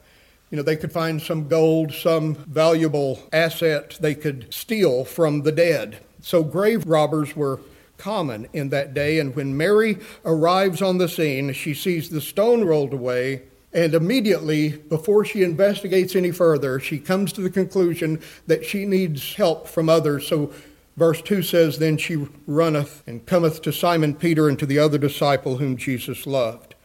You 0.52 0.58
know, 0.58 0.64
they 0.64 0.78
could 0.78 0.92
find 0.92 1.22
some 1.22 1.48
gold, 1.48 1.94
some 1.94 2.36
valuable 2.36 3.20
asset 3.34 3.98
they 4.00 4.16
could 4.16 4.54
steal 4.54 5.04
from 5.04 5.42
the 5.42 5.52
dead. 5.52 6.00
So 6.28 6.44
grave 6.44 6.86
robbers 6.86 7.38
were 7.38 7.62
common 7.98 8.50
in 8.52 8.68
that 8.70 8.94
day. 8.94 9.18
And 9.18 9.34
when 9.34 9.56
Mary 9.56 9.98
arrives 10.26 10.82
on 10.82 10.98
the 10.98 11.08
scene, 11.08 11.54
she 11.54 11.74
sees 11.74 12.10
the 12.10 12.20
stone 12.20 12.66
rolled 12.66 12.92
away 12.92 13.44
and 13.74 13.94
immediately, 13.94 14.70
before 14.70 15.24
she 15.24 15.44
investigates 15.44 16.16
any 16.16 16.32
further, 16.32 16.80
she 16.80 17.00
comes 17.00 17.32
to 17.34 17.42
the 17.42 17.50
conclusion 17.50 18.20
that 18.48 18.66
she 18.66 18.86
needs 18.86 19.36
help 19.36 19.68
from 19.68 19.88
others. 19.88 20.28
So, 20.28 20.52
verse 20.96 21.22
2 21.22 21.44
says, 21.44 21.78
Then 21.78 21.98
she 21.98 22.28
runneth 22.46 23.04
and 23.06 23.26
cometh 23.26 23.62
to 23.62 23.72
Simon 23.72 24.16
Peter 24.16 24.50
and 24.50 24.58
to 24.58 24.66
the 24.66 24.80
other 24.80 24.98
disciple 24.98 25.58
whom 25.58 25.78
Jesus 25.78 26.26
loved. 26.26 26.76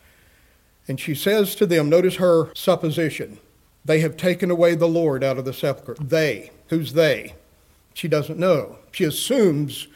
And 0.87 1.01
she 1.01 1.15
says 1.15 1.55
to 1.57 1.67
them, 1.67 1.89
notice 1.89 2.17
her 2.17 2.53
supposition, 2.55 3.39
they 3.85 4.01
have 4.01 4.17
taken 4.17 4.51
away 4.51 4.75
the 4.75 4.87
Lord 4.87 5.25
out 5.25 5.39
of 5.39 5.45
the 5.45 5.53
sepulchre. 5.53 5.97
They. 6.01 6.51
Who's 6.69 6.93
they? 6.93 7.35
She 7.95 8.09
doesn't 8.09 8.39
know. 8.39 8.79
She 8.93 9.05
assumes 9.05 9.89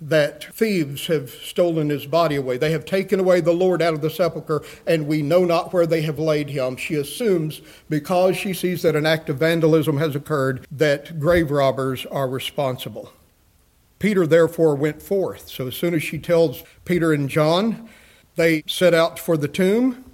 that 0.00 0.52
thieves 0.52 1.06
have 1.06 1.30
stolen 1.30 1.88
his 1.88 2.06
body 2.06 2.34
away. 2.34 2.56
They 2.56 2.72
have 2.72 2.84
taken 2.84 3.20
away 3.20 3.40
the 3.40 3.52
Lord 3.52 3.80
out 3.80 3.94
of 3.94 4.00
the 4.00 4.10
sepulchre, 4.10 4.62
and 4.84 5.06
we 5.06 5.22
know 5.22 5.44
not 5.44 5.72
where 5.72 5.86
they 5.86 6.02
have 6.02 6.18
laid 6.18 6.50
him. 6.50 6.76
She 6.76 6.96
assumes, 6.96 7.60
because 7.88 8.36
she 8.36 8.52
sees 8.52 8.82
that 8.82 8.96
an 8.96 9.06
act 9.06 9.28
of 9.28 9.38
vandalism 9.38 9.98
has 9.98 10.16
occurred, 10.16 10.66
that 10.72 11.20
grave 11.20 11.52
robbers 11.52 12.04
are 12.06 12.28
responsible. 12.28 13.12
Peter 14.00 14.26
therefore 14.26 14.74
went 14.74 15.00
forth. 15.00 15.48
So 15.48 15.68
as 15.68 15.76
soon 15.76 15.94
as 15.94 16.02
she 16.02 16.18
tells 16.18 16.64
Peter 16.84 17.12
and 17.12 17.28
John, 17.28 17.88
they 18.34 18.64
set 18.66 18.94
out 18.94 19.20
for 19.20 19.36
the 19.36 19.46
tomb. 19.46 20.04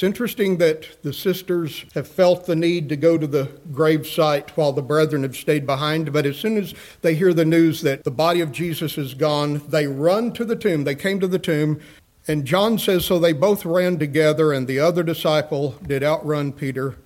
It's 0.00 0.04
interesting 0.06 0.56
that 0.56 1.02
the 1.02 1.12
sisters 1.12 1.84
have 1.92 2.08
felt 2.08 2.46
the 2.46 2.56
need 2.56 2.88
to 2.88 2.96
go 2.96 3.18
to 3.18 3.26
the 3.26 3.50
grave 3.70 4.06
site 4.06 4.56
while 4.56 4.72
the 4.72 4.80
brethren 4.80 5.24
have 5.24 5.36
stayed 5.36 5.66
behind, 5.66 6.10
but 6.10 6.24
as 6.24 6.38
soon 6.38 6.56
as 6.56 6.72
they 7.02 7.14
hear 7.14 7.34
the 7.34 7.44
news 7.44 7.82
that 7.82 8.04
the 8.04 8.10
body 8.10 8.40
of 8.40 8.50
Jesus 8.50 8.96
is 8.96 9.12
gone, 9.12 9.60
they 9.68 9.86
run 9.86 10.32
to 10.32 10.46
the 10.46 10.56
tomb. 10.56 10.84
They 10.84 10.94
came 10.94 11.20
to 11.20 11.26
the 11.26 11.38
tomb, 11.38 11.82
and 12.26 12.46
John 12.46 12.78
says, 12.78 13.04
So 13.04 13.18
they 13.18 13.34
both 13.34 13.66
ran 13.66 13.98
together, 13.98 14.54
and 14.54 14.66
the 14.66 14.80
other 14.80 15.02
disciple 15.02 15.74
did 15.82 16.02
outrun 16.02 16.54
Peter 16.54 16.96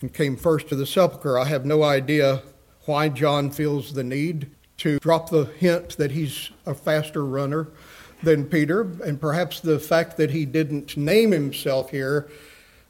and 0.00 0.14
came 0.14 0.36
first 0.36 0.68
to 0.68 0.76
the 0.76 0.86
sepulchre. 0.86 1.36
I 1.36 1.46
have 1.46 1.66
no 1.66 1.82
idea 1.82 2.42
why 2.84 3.08
John 3.08 3.50
feels 3.50 3.92
the 3.92 4.04
need 4.04 4.52
to 4.76 5.00
drop 5.00 5.30
the 5.30 5.46
hint 5.46 5.96
that 5.96 6.12
he's 6.12 6.50
a 6.64 6.74
faster 6.74 7.26
runner 7.26 7.70
than 8.22 8.44
Peter, 8.46 8.82
and 9.04 9.20
perhaps 9.20 9.60
the 9.60 9.78
fact 9.78 10.16
that 10.16 10.30
he 10.30 10.44
didn't 10.44 10.96
name 10.96 11.32
himself 11.32 11.90
here 11.90 12.28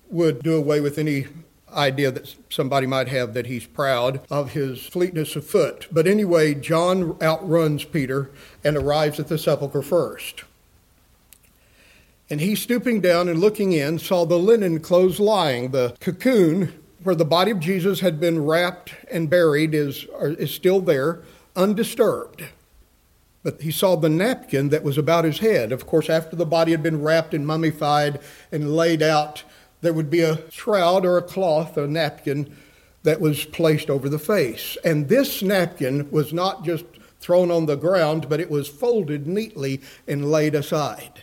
would 0.08 0.42
do 0.42 0.56
away 0.56 0.80
with 0.80 0.98
any 0.98 1.26
idea 1.72 2.10
that 2.10 2.34
somebody 2.50 2.86
might 2.86 3.08
have 3.08 3.34
that 3.34 3.46
he's 3.46 3.66
proud 3.66 4.20
of 4.30 4.52
his 4.52 4.86
fleetness 4.86 5.36
of 5.36 5.46
foot. 5.46 5.86
But 5.92 6.06
anyway, 6.06 6.54
John 6.54 7.16
outruns 7.22 7.84
Peter 7.84 8.30
and 8.64 8.76
arrives 8.76 9.20
at 9.20 9.28
the 9.28 9.38
sepulchre 9.38 9.82
first. 9.82 10.44
And 12.28 12.40
he, 12.40 12.54
stooping 12.54 13.00
down 13.00 13.28
and 13.28 13.40
looking 13.40 13.72
in, 13.72 13.98
saw 13.98 14.24
the 14.24 14.38
linen 14.38 14.80
clothes 14.80 15.18
lying. 15.18 15.70
The 15.70 15.96
cocoon 16.00 16.72
where 17.02 17.14
the 17.14 17.24
body 17.24 17.50
of 17.50 17.60
Jesus 17.60 18.00
had 18.00 18.20
been 18.20 18.44
wrapped 18.44 18.94
and 19.10 19.30
buried 19.30 19.74
is, 19.74 20.06
is 20.20 20.52
still 20.52 20.80
there, 20.80 21.22
undisturbed. 21.56 22.44
But 23.42 23.62
he 23.62 23.70
saw 23.70 23.96
the 23.96 24.08
napkin 24.08 24.68
that 24.68 24.82
was 24.82 24.98
about 24.98 25.24
his 25.24 25.38
head. 25.38 25.72
Of 25.72 25.86
course, 25.86 26.10
after 26.10 26.36
the 26.36 26.46
body 26.46 26.72
had 26.72 26.82
been 26.82 27.02
wrapped 27.02 27.32
and 27.32 27.46
mummified 27.46 28.20
and 28.52 28.76
laid 28.76 29.02
out, 29.02 29.44
there 29.80 29.94
would 29.94 30.10
be 30.10 30.20
a 30.20 30.50
shroud 30.50 31.06
or 31.06 31.16
a 31.16 31.22
cloth, 31.22 31.76
a 31.76 31.86
napkin 31.86 32.54
that 33.02 33.20
was 33.20 33.44
placed 33.46 33.88
over 33.88 34.08
the 34.08 34.18
face. 34.18 34.76
And 34.84 35.08
this 35.08 35.42
napkin 35.42 36.10
was 36.10 36.32
not 36.32 36.64
just 36.64 36.84
thrown 37.20 37.50
on 37.50 37.66
the 37.66 37.76
ground, 37.76 38.28
but 38.28 38.40
it 38.40 38.50
was 38.50 38.68
folded 38.68 39.26
neatly 39.26 39.80
and 40.06 40.30
laid 40.30 40.54
aside. 40.54 41.22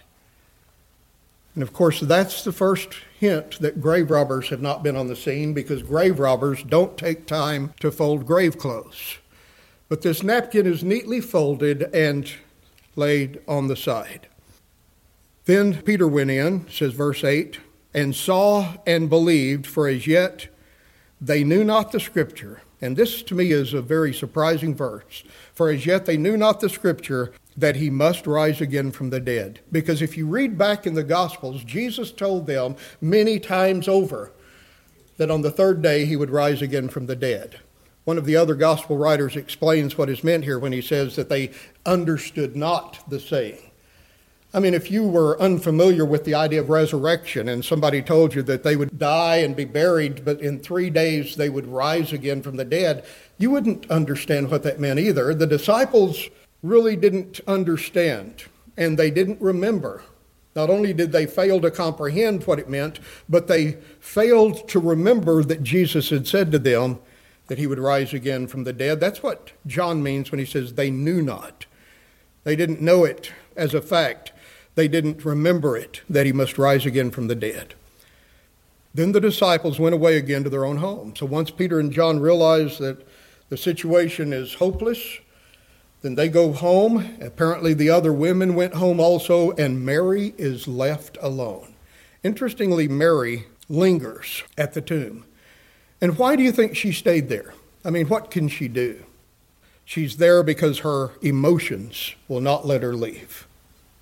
And 1.53 1.63
of 1.63 1.73
course, 1.73 1.99
that's 1.99 2.43
the 2.43 2.51
first 2.51 2.89
hint 3.19 3.59
that 3.59 3.81
grave 3.81 4.11
robbers 4.11 4.49
have 4.49 4.61
not 4.61 4.83
been 4.83 4.95
on 4.95 5.07
the 5.07 5.15
scene 5.15 5.53
because 5.53 5.81
grave 5.81 6.19
robbers 6.19 6.63
don't 6.63 6.97
take 6.97 7.25
time 7.25 7.73
to 7.79 7.91
fold 7.91 8.27
grave 8.27 8.59
clothes. 8.59 9.17
But 9.89 10.01
this 10.01 10.23
napkin 10.23 10.65
is 10.65 10.83
neatly 10.83 11.21
folded 11.21 11.83
and 11.93 12.29
laid 12.95 13.39
on 13.47 13.67
the 13.67 13.75
side. 13.75 14.27
Then 15.45 15.81
Peter 15.81 16.07
went 16.07 16.31
in, 16.31 16.69
says 16.69 16.93
verse 16.93 17.23
8, 17.23 17.59
and 17.93 18.13
saw 18.13 18.75
and 18.85 19.09
believed, 19.09 19.65
for 19.65 19.87
as 19.87 20.05
yet 20.05 20.47
they 21.21 21.43
knew 21.43 21.63
not 21.63 21.91
the 21.91 21.99
scripture. 21.99 22.61
And 22.81 22.95
this 22.95 23.23
to 23.23 23.33
me 23.33 23.51
is 23.51 23.73
a 23.73 23.81
very 23.81 24.13
surprising 24.13 24.75
verse. 24.75 25.23
For 25.53 25.69
as 25.69 25.85
yet 25.85 26.05
they 26.05 26.17
knew 26.17 26.37
not 26.37 26.59
the 26.59 26.69
scripture 26.69 27.33
that 27.55 27.77
he 27.77 27.89
must 27.89 28.27
rise 28.27 28.61
again 28.61 28.91
from 28.91 29.09
the 29.09 29.19
dead. 29.19 29.61
Because 29.71 30.01
if 30.01 30.15
you 30.15 30.27
read 30.27 30.57
back 30.57 30.85
in 30.85 30.93
the 30.93 31.03
Gospels, 31.03 31.63
Jesus 31.63 32.11
told 32.11 32.45
them 32.45 32.75
many 33.01 33.39
times 33.39 33.87
over 33.87 34.31
that 35.17 35.31
on 35.31 35.41
the 35.41 35.49
third 35.49 35.81
day 35.81 36.05
he 36.05 36.15
would 36.15 36.29
rise 36.29 36.61
again 36.61 36.87
from 36.87 37.07
the 37.07 37.15
dead. 37.15 37.59
One 38.07 38.17
of 38.17 38.23
the 38.23 38.37
other 38.37 38.55
gospel 38.55 38.95
writers 38.95 39.35
explains 39.35 39.97
what 39.97 40.09
is 40.09 40.23
meant 40.23 40.45
here 40.45 40.59
when 40.59 40.71
he 40.71 40.81
says 40.81 41.17
that 41.17 41.27
they 41.27 41.51
understood 41.85 42.55
not 42.55 42.99
the 43.09 43.19
saying. 43.19 43.59
I 44.53 44.61
mean, 44.61 44.73
if 44.73 44.89
you 44.89 45.05
were 45.05 45.37
unfamiliar 45.41 46.05
with 46.05 46.23
the 46.23 46.33
idea 46.33 46.61
of 46.61 46.69
resurrection 46.69 47.49
and 47.49 47.65
somebody 47.65 48.01
told 48.01 48.33
you 48.33 48.43
that 48.43 48.63
they 48.63 48.77
would 48.77 48.97
die 48.97 49.39
and 49.39 49.57
be 49.57 49.65
buried, 49.65 50.23
but 50.23 50.39
in 50.39 50.61
three 50.61 50.89
days 50.89 51.35
they 51.35 51.49
would 51.49 51.67
rise 51.67 52.13
again 52.13 52.41
from 52.41 52.55
the 52.55 52.63
dead, 52.63 53.05
you 53.39 53.51
wouldn't 53.51 53.91
understand 53.91 54.49
what 54.49 54.63
that 54.63 54.79
meant 54.79 54.99
either. 54.99 55.33
The 55.33 55.45
disciples 55.45 56.29
really 56.63 56.95
didn't 56.95 57.41
understand 57.45 58.45
and 58.77 58.97
they 58.97 59.11
didn't 59.11 59.41
remember. 59.41 60.01
Not 60.55 60.69
only 60.69 60.93
did 60.93 61.11
they 61.11 61.25
fail 61.25 61.59
to 61.59 61.69
comprehend 61.69 62.47
what 62.47 62.57
it 62.57 62.69
meant, 62.69 63.01
but 63.27 63.47
they 63.47 63.73
failed 63.99 64.65
to 64.69 64.79
remember 64.79 65.43
that 65.43 65.61
Jesus 65.61 66.09
had 66.09 66.25
said 66.25 66.53
to 66.53 66.59
them, 66.59 66.99
that 67.47 67.57
he 67.57 67.67
would 67.67 67.79
rise 67.79 68.13
again 68.13 68.47
from 68.47 68.63
the 68.63 68.73
dead. 68.73 68.99
That's 68.99 69.23
what 69.23 69.51
John 69.65 70.03
means 70.03 70.31
when 70.31 70.39
he 70.39 70.45
says 70.45 70.73
they 70.73 70.91
knew 70.91 71.21
not. 71.21 71.65
They 72.43 72.55
didn't 72.55 72.81
know 72.81 73.03
it 73.03 73.31
as 73.55 73.73
a 73.73 73.81
fact. 73.81 74.31
They 74.75 74.87
didn't 74.87 75.25
remember 75.25 75.75
it, 75.75 76.01
that 76.09 76.25
he 76.25 76.33
must 76.33 76.57
rise 76.57 76.85
again 76.85 77.11
from 77.11 77.27
the 77.27 77.35
dead. 77.35 77.73
Then 78.93 79.11
the 79.11 79.21
disciples 79.21 79.79
went 79.79 79.95
away 79.95 80.17
again 80.17 80.43
to 80.43 80.49
their 80.49 80.65
own 80.65 80.77
home. 80.77 81.15
So 81.15 81.25
once 81.25 81.51
Peter 81.51 81.79
and 81.79 81.91
John 81.91 82.19
realize 82.19 82.77
that 82.79 83.07
the 83.49 83.57
situation 83.57 84.33
is 84.33 84.55
hopeless, 84.55 85.19
then 86.01 86.15
they 86.15 86.29
go 86.29 86.51
home. 86.51 87.17
Apparently, 87.21 87.73
the 87.73 87.89
other 87.89 88.13
women 88.13 88.55
went 88.55 88.75
home 88.75 88.99
also, 88.99 89.51
and 89.51 89.85
Mary 89.85 90.33
is 90.37 90.67
left 90.67 91.17
alone. 91.21 91.75
Interestingly, 92.23 92.87
Mary 92.87 93.45
lingers 93.69 94.43
at 94.57 94.73
the 94.73 94.81
tomb. 94.81 95.25
And 96.01 96.17
why 96.17 96.35
do 96.35 96.43
you 96.43 96.51
think 96.51 96.75
she 96.75 96.91
stayed 96.91 97.29
there? 97.29 97.53
I 97.83 97.89
mean, 97.89 98.07
what 98.07 98.31
can 98.31 98.47
she 98.47 98.67
do? 98.67 99.03
She's 99.85 100.17
there 100.17 100.43
because 100.43 100.79
her 100.79 101.11
emotions 101.21 102.15
will 102.27 102.41
not 102.41 102.67
let 102.67 102.83
her 102.83 102.93
leave. 102.93 103.47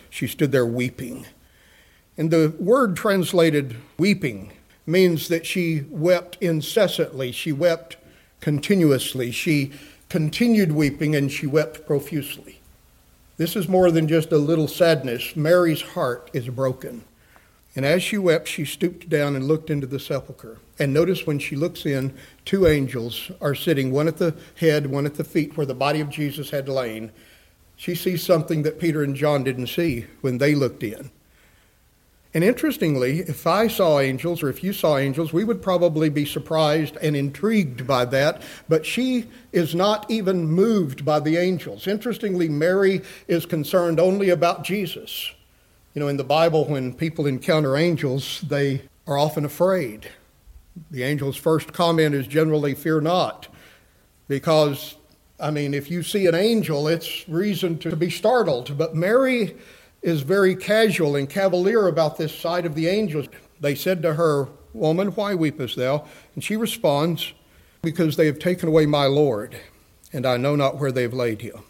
She 0.10 0.28
stood 0.28 0.52
there 0.52 0.66
weeping. 0.66 1.28
And 2.18 2.32
the 2.32 2.56
word 2.60 2.96
translated 2.96 3.76
weeping 3.98 4.54
means 4.88 5.28
that 5.28 5.46
she 5.46 5.86
wept 5.90 6.38
incessantly. 6.42 7.32
She 7.32 7.52
wept 7.52 7.98
continuously. 8.40 9.32
She 9.32 9.74
continued 10.10 10.72
weeping 10.72 11.16
and 11.16 11.32
she 11.32 11.48
wept 11.48 11.86
profusely. 11.86 12.60
This 13.38 13.56
is 13.56 13.68
more 13.68 13.92
than 13.92 14.08
just 14.08 14.32
a 14.32 14.38
little 14.38 14.68
sadness. 14.68 15.36
Mary's 15.36 15.82
heart 15.82 16.30
is 16.34 16.48
broken. 16.48 17.04
And 17.76 17.86
as 17.86 18.02
she 18.02 18.18
wept, 18.18 18.48
she 18.48 18.64
stooped 18.64 19.10
down 19.10 19.36
and 19.36 19.48
looked 19.48 19.70
into 19.70 19.86
the 19.86 20.00
sepulchre. 20.00 20.60
And 20.80 20.94
notice 20.94 21.28
when 21.28 21.40
she 21.40 21.56
looks 21.56 21.86
in, 21.86 22.14
two 22.46 22.68
angels 22.68 23.32
are 23.42 23.56
sitting, 23.56 23.92
one 23.92 24.08
at 24.08 24.18
the 24.18 24.36
head, 24.56 24.88
one 24.88 25.06
at 25.06 25.16
the 25.16 25.26
feet, 25.26 25.58
where 25.58 25.66
the 25.66 25.74
body 25.74 26.00
of 26.00 26.10
Jesus 26.10 26.52
had 26.52 26.70
lain. 26.70 27.12
She 27.76 27.94
sees 27.94 28.24
something 28.24 28.64
that 28.64 28.80
Peter 28.80 29.04
and 29.04 29.16
John 29.16 29.44
didn't 29.44 29.68
see 29.68 30.06
when 30.22 30.38
they 30.38 30.56
looked 30.56 30.84
in. 30.84 31.12
And 32.34 32.44
interestingly, 32.44 33.20
if 33.20 33.48
I 33.48 33.68
saw 33.68 34.00
angels 34.00 34.44
or 34.44 34.50
if 34.50 34.62
you 34.62 34.74
saw 34.74 34.98
angels, 34.98 35.32
we 35.32 35.46
would 35.46 35.62
probably 35.62 36.10
be 36.10 36.26
surprised 36.26 36.98
and 37.02 37.16
intrigued 37.16 37.88
by 37.88 38.04
that. 38.06 38.42
But 38.68 38.86
she 38.86 39.28
is 39.54 39.74
not 39.74 40.10
even 40.12 40.46
moved 40.46 41.06
by 41.06 41.22
the 41.22 41.38
angels. 41.38 41.88
Interestingly, 41.88 42.50
Mary 42.50 43.02
is 43.30 43.46
concerned 43.46 44.02
only 44.02 44.30
about 44.30 44.66
Jesus. 44.66 45.32
You 45.96 46.02
know, 46.02 46.10
in 46.10 46.18
the 46.18 46.26
Bible, 46.26 46.66
when 46.66 46.94
people 46.94 47.26
encounter 47.26 47.78
angels, 47.78 48.42
they 48.42 48.82
are 49.08 49.18
often 49.18 49.46
afraid. 49.46 50.10
The 50.92 51.06
angel's 51.06 51.38
first 51.38 51.72
comment 51.72 52.14
is 52.14 52.28
generally, 52.28 52.76
Fear 52.76 53.00
not. 53.00 53.48
Because, 54.28 54.98
I 55.40 55.52
mean, 55.52 55.74
if 55.74 55.90
you 55.90 56.04
see 56.04 56.28
an 56.28 56.36
angel, 56.36 56.90
it's 56.90 57.28
reason 57.30 57.78
to 57.78 57.96
be 57.96 58.10
startled. 58.10 58.78
But 58.78 58.94
Mary 58.94 59.56
is 60.02 60.22
very 60.22 60.54
casual 60.54 61.16
and 61.16 61.30
cavalier 61.30 61.88
about 61.88 62.18
this 62.18 62.38
sight 62.38 62.66
of 62.66 62.76
the 62.76 62.90
angels. 62.90 63.28
They 63.62 63.74
said 63.74 64.02
to 64.02 64.16
her, 64.16 64.50
Woman, 64.74 65.10
why 65.10 65.34
weepest 65.34 65.76
thou? 65.78 66.06
And 66.34 66.44
she 66.44 66.58
responds, 66.58 67.32
Because 67.82 68.18
they 68.18 68.26
have 68.26 68.40
taken 68.40 68.68
away 68.68 68.86
my 68.86 69.06
Lord, 69.06 69.56
and 70.12 70.26
I 70.26 70.36
know 70.36 70.58
not 70.58 70.78
where 70.78 70.92
they 70.92 71.04
have 71.04 71.14
laid 71.14 71.42
him. 71.42 71.64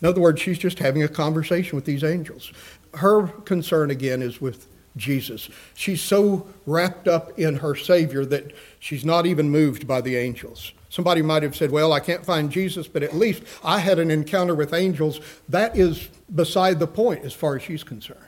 In 0.00 0.06
other 0.06 0.20
words, 0.20 0.40
she's 0.40 0.58
just 0.58 0.78
having 0.78 1.02
a 1.02 1.08
conversation 1.08 1.74
with 1.74 1.84
these 1.84 2.04
angels. 2.04 2.52
Her 2.94 3.26
concern 3.26 3.90
again 3.90 4.22
is 4.22 4.40
with 4.40 4.66
Jesus. 4.96 5.48
She's 5.74 6.02
so 6.02 6.46
wrapped 6.66 7.08
up 7.08 7.38
in 7.38 7.56
her 7.56 7.74
Savior 7.74 8.24
that 8.26 8.52
she's 8.80 9.04
not 9.04 9.26
even 9.26 9.50
moved 9.50 9.86
by 9.86 10.00
the 10.00 10.16
angels. 10.16 10.72
Somebody 10.90 11.22
might 11.22 11.42
have 11.42 11.54
said, 11.54 11.70
Well, 11.70 11.92
I 11.92 12.00
can't 12.00 12.24
find 12.24 12.50
Jesus, 12.50 12.88
but 12.88 13.02
at 13.02 13.14
least 13.14 13.42
I 13.62 13.78
had 13.78 13.98
an 13.98 14.10
encounter 14.10 14.54
with 14.54 14.72
angels. 14.72 15.20
That 15.48 15.76
is 15.76 16.08
beside 16.34 16.78
the 16.78 16.86
point 16.86 17.24
as 17.24 17.34
far 17.34 17.56
as 17.56 17.62
she's 17.62 17.84
concerned. 17.84 18.18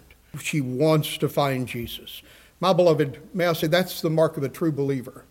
She 0.40 0.60
wants 0.60 1.18
to 1.18 1.28
find 1.28 1.66
Jesus. 1.66 2.22
My 2.60 2.72
beloved, 2.72 3.18
may 3.34 3.46
I 3.46 3.54
say, 3.54 3.66
that's 3.66 4.02
the 4.02 4.10
mark 4.10 4.36
of 4.36 4.42
a 4.42 4.48
true 4.48 4.70
believer. 4.70 5.24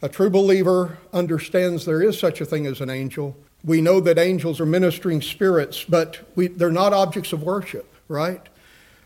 A 0.00 0.08
true 0.08 0.30
believer 0.30 0.98
understands 1.12 1.84
there 1.84 2.02
is 2.02 2.18
such 2.18 2.40
a 2.40 2.46
thing 2.46 2.66
as 2.66 2.80
an 2.80 2.90
angel. 2.90 3.36
We 3.62 3.80
know 3.80 4.00
that 4.00 4.18
angels 4.18 4.58
are 4.58 4.66
ministering 4.66 5.22
spirits, 5.22 5.84
but 5.84 6.18
we, 6.34 6.48
they're 6.48 6.70
not 6.70 6.92
objects 6.92 7.32
of 7.32 7.42
worship, 7.42 7.91
right? 8.12 8.48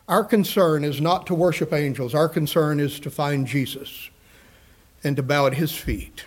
Our 0.09 0.25
concern 0.25 0.85
is 0.85 1.01
not 1.01 1.27
to 1.29 1.35
worship 1.35 1.73
angels. 1.73 2.15
Our 2.15 2.29
concern 2.29 2.79
is 2.79 3.01
to 3.01 3.11
find 3.11 3.47
Jesus 3.47 4.11
and 5.03 5.17
to 5.17 5.23
bow 5.23 5.47
at 5.47 5.55
his 5.55 5.73
feet. 5.73 6.27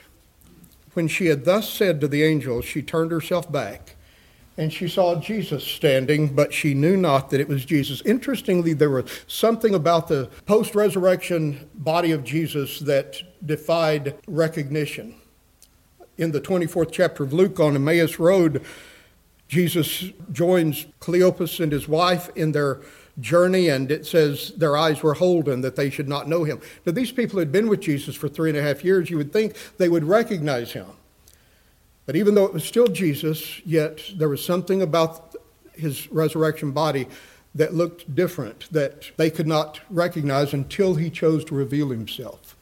When 0.94 1.08
she 1.08 1.28
had 1.28 1.46
thus 1.46 1.70
said 1.72 2.02
to 2.02 2.08
the 2.08 2.24
angel, 2.24 2.62
she 2.62 2.82
turned 2.82 3.12
herself 3.12 3.52
back 3.52 3.96
and 4.60 4.74
she 4.74 4.90
saw 4.90 5.16
Jesus 5.16 5.64
standing, 5.64 6.36
but 6.36 6.54
she 6.54 6.74
knew 6.74 6.98
not 6.98 7.30
that 7.30 7.40
it 7.40 7.48
was 7.48 7.64
Jesus. 7.64 8.02
Interestingly, 8.02 8.74
there 8.74 8.90
was 8.90 9.10
something 9.26 9.74
about 9.74 10.10
the 10.10 10.30
post 10.46 10.76
resurrection 10.76 11.70
body 11.76 12.12
of 12.12 12.26
Jesus 12.26 12.80
that 12.80 13.22
defied 13.46 14.18
recognition. 14.28 15.16
In 16.18 16.34
the 16.34 16.42
24th 16.42 16.92
chapter 16.92 17.24
of 17.24 17.32
Luke 17.32 17.58
on 17.62 17.78
Emmaus 17.78 18.20
Road, 18.20 18.62
Jesus 19.50 20.06
joins 20.32 20.86
Cleopas 21.02 21.60
and 21.60 21.72
his 21.72 21.88
wife 21.88 22.30
in 22.36 22.52
their 22.52 22.80
journey, 23.20 23.68
and 23.68 23.92
it 23.92 24.06
says 24.06 24.54
their 24.56 24.78
eyes 24.78 25.04
were 25.04 25.16
holden 25.16 25.62
that 25.62 25.76
they 25.76 25.90
should 25.90 26.08
not 26.08 26.30
know 26.30 26.44
him. 26.44 26.62
Now, 26.86 26.94
these 26.94 27.12
people 27.12 27.40
had 27.40 27.52
been 27.52 27.68
with 27.68 27.82
Jesus 27.82 28.16
for 28.16 28.30
three 28.30 28.50
and 28.50 28.58
a 28.58 28.62
half 28.62 28.86
years. 28.86 29.10
You 29.10 29.18
would 29.18 29.34
think 29.34 29.56
they 29.78 29.90
would 29.90 30.04
recognize 30.04 30.72
him. 30.72 30.86
But 32.06 32.16
even 32.16 32.36
though 32.36 32.46
it 32.46 32.54
was 32.54 32.64
still 32.64 32.88
Jesus, 32.88 33.60
yet 33.66 34.02
there 34.16 34.30
was 34.30 34.46
something 34.46 34.82
about 34.82 35.36
his 35.74 36.12
resurrection 36.12 36.72
body 36.72 37.08
that 37.56 37.74
looked 37.74 38.16
different, 38.16 38.72
that 38.72 39.12
they 39.18 39.32
could 39.32 39.48
not 39.48 39.80
recognize 39.90 40.54
until 40.54 40.96
he 40.96 41.10
chose 41.10 41.44
to 41.46 41.56
reveal 41.56 41.90
himself 41.90 42.56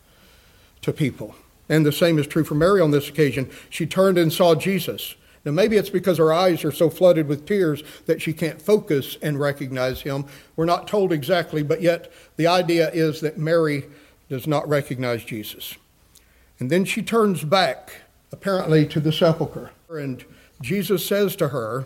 to 0.81 0.93
people. 0.93 1.35
And 1.67 1.85
the 1.85 1.91
same 1.91 2.17
is 2.17 2.27
true 2.27 2.45
for 2.45 2.55
Mary 2.55 2.79
on 2.79 2.91
this 2.91 3.09
occasion. 3.09 3.49
She 3.69 3.85
turned 3.85 4.17
and 4.17 4.31
saw 4.31 4.55
Jesus. 4.55 5.15
Now, 5.47 5.53
maybe 5.53 5.77
it's 5.77 5.89
because 5.89 6.17
her 6.17 6.33
eyes 6.33 6.65
are 6.65 6.73
so 6.73 6.89
flooded 6.89 7.29
with 7.29 7.45
tears 7.45 7.81
that 8.05 8.21
she 8.21 8.33
can't 8.33 8.61
focus 8.61 9.15
and 9.21 9.39
recognize 9.39 10.01
him. 10.01 10.25
We're 10.57 10.65
not 10.65 10.89
told 10.89 11.13
exactly, 11.13 11.63
but 11.63 11.81
yet 11.81 12.11
the 12.35 12.47
idea 12.47 12.91
is 12.91 13.21
that 13.21 13.37
Mary 13.37 13.85
does 14.27 14.45
not 14.45 14.67
recognize 14.67 15.23
Jesus. 15.23 15.75
And 16.59 16.69
then 16.69 16.83
she 16.83 17.01
turns 17.01 17.45
back, 17.45 17.93
apparently, 18.29 18.85
to 18.87 18.99
the 18.99 19.13
sepulchre. 19.13 19.71
And 19.89 20.25
Jesus 20.59 21.05
says 21.05 21.37
to 21.37 21.47
her, 21.47 21.85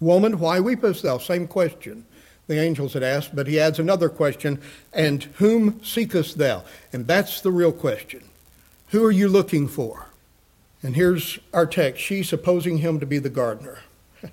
Woman, 0.00 0.38
why 0.38 0.60
weepest 0.60 1.02
thou? 1.02 1.18
Same 1.18 1.46
question 1.46 2.06
the 2.46 2.58
angels 2.58 2.94
had 2.94 3.02
asked, 3.02 3.36
but 3.36 3.48
he 3.48 3.60
adds 3.60 3.78
another 3.78 4.08
question, 4.08 4.62
and 4.94 5.24
whom 5.34 5.84
seekest 5.84 6.38
thou? 6.38 6.64
And 6.90 7.06
that's 7.06 7.42
the 7.42 7.52
real 7.52 7.70
question. 7.70 8.24
Who 8.88 9.04
are 9.04 9.10
you 9.10 9.28
looking 9.28 9.68
for? 9.68 10.06
And 10.82 10.96
here's 10.96 11.38
our 11.52 11.66
text. 11.66 12.02
She's 12.02 12.28
supposing 12.28 12.78
him 12.78 13.00
to 13.00 13.06
be 13.06 13.18
the 13.18 13.28
gardener. 13.28 13.80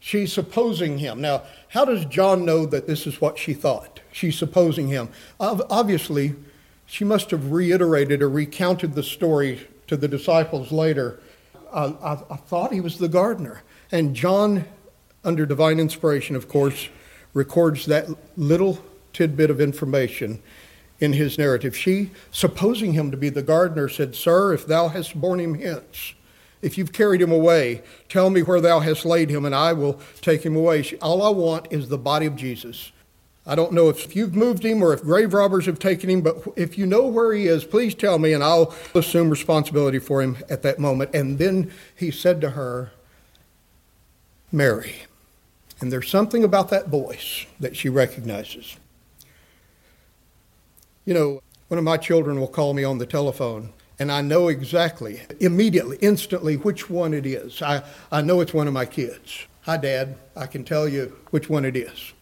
She's 0.00 0.32
supposing 0.32 0.98
him. 0.98 1.20
Now, 1.20 1.42
how 1.68 1.84
does 1.84 2.04
John 2.06 2.44
know 2.44 2.66
that 2.66 2.86
this 2.86 3.06
is 3.06 3.20
what 3.20 3.38
she 3.38 3.54
thought? 3.54 4.00
She's 4.12 4.36
supposing 4.36 4.88
him. 4.88 5.08
Obviously, 5.38 6.34
she 6.86 7.04
must 7.04 7.30
have 7.30 7.52
reiterated 7.52 8.22
or 8.22 8.28
recounted 8.28 8.94
the 8.94 9.02
story 9.02 9.66
to 9.86 9.96
the 9.96 10.08
disciples 10.08 10.72
later. 10.72 11.20
I, 11.72 11.84
I, 11.84 12.12
I 12.30 12.36
thought 12.36 12.72
he 12.72 12.80
was 12.80 12.98
the 12.98 13.08
gardener. 13.08 13.62
And 13.92 14.14
John, 14.14 14.64
under 15.24 15.46
divine 15.46 15.78
inspiration, 15.78 16.36
of 16.36 16.48
course, 16.48 16.88
records 17.32 17.86
that 17.86 18.08
little 18.36 18.84
tidbit 19.12 19.50
of 19.50 19.60
information 19.60 20.42
in 21.00 21.12
his 21.12 21.38
narrative. 21.38 21.76
She, 21.76 22.10
supposing 22.30 22.92
him 22.92 23.10
to 23.10 23.16
be 23.16 23.28
the 23.28 23.42
gardener, 23.42 23.88
said, 23.88 24.14
Sir, 24.14 24.52
if 24.52 24.66
thou 24.66 24.88
hast 24.88 25.20
borne 25.20 25.40
him 25.40 25.54
hence, 25.54 26.14
if 26.62 26.78
you've 26.78 26.92
carried 26.92 27.20
him 27.20 27.32
away, 27.32 27.82
tell 28.08 28.30
me 28.30 28.42
where 28.42 28.60
thou 28.60 28.80
hast 28.80 29.04
laid 29.04 29.28
him, 29.28 29.44
and 29.44 29.54
I 29.54 29.72
will 29.74 30.00
take 30.20 30.44
him 30.44 30.56
away. 30.56 30.82
She, 30.82 30.96
all 30.98 31.22
I 31.22 31.28
want 31.28 31.66
is 31.70 31.88
the 31.88 31.98
body 31.98 32.26
of 32.26 32.36
Jesus. 32.36 32.90
I 33.46 33.54
don't 33.54 33.72
know 33.72 33.90
if 33.90 34.16
you've 34.16 34.34
moved 34.34 34.64
him 34.64 34.82
or 34.82 34.94
if 34.94 35.02
grave 35.02 35.34
robbers 35.34 35.66
have 35.66 35.78
taken 35.78 36.08
him, 36.08 36.22
but 36.22 36.42
if 36.56 36.78
you 36.78 36.86
know 36.86 37.06
where 37.06 37.34
he 37.34 37.46
is, 37.46 37.64
please 37.64 37.94
tell 37.94 38.18
me, 38.18 38.32
and 38.32 38.42
I'll 38.42 38.74
assume 38.94 39.28
responsibility 39.28 39.98
for 39.98 40.22
him 40.22 40.38
at 40.48 40.62
that 40.62 40.78
moment. 40.78 41.14
And 41.14 41.38
then 41.38 41.70
he 41.94 42.10
said 42.10 42.40
to 42.40 42.50
her, 42.50 42.92
Mary. 44.50 44.94
And 45.80 45.92
there's 45.92 46.08
something 46.08 46.44
about 46.44 46.70
that 46.70 46.88
voice 46.88 47.44
that 47.60 47.76
she 47.76 47.90
recognizes. 47.90 48.78
You 51.04 51.12
know, 51.12 51.42
one 51.68 51.76
of 51.76 51.84
my 51.84 51.98
children 51.98 52.40
will 52.40 52.48
call 52.48 52.72
me 52.72 52.82
on 52.82 52.96
the 52.96 53.04
telephone, 53.04 53.74
and 53.98 54.10
I 54.10 54.22
know 54.22 54.48
exactly, 54.48 55.20
immediately, 55.38 55.98
instantly, 56.00 56.56
which 56.56 56.88
one 56.88 57.12
it 57.12 57.26
is. 57.26 57.60
I, 57.60 57.82
I 58.10 58.22
know 58.22 58.40
it's 58.40 58.54
one 58.54 58.68
of 58.68 58.72
my 58.72 58.86
kids. 58.86 59.46
Hi, 59.62 59.76
Dad. 59.76 60.16
I 60.34 60.46
can 60.46 60.64
tell 60.64 60.88
you 60.88 61.14
which 61.30 61.50
one 61.50 61.66
it 61.66 61.76
is. 61.76 62.14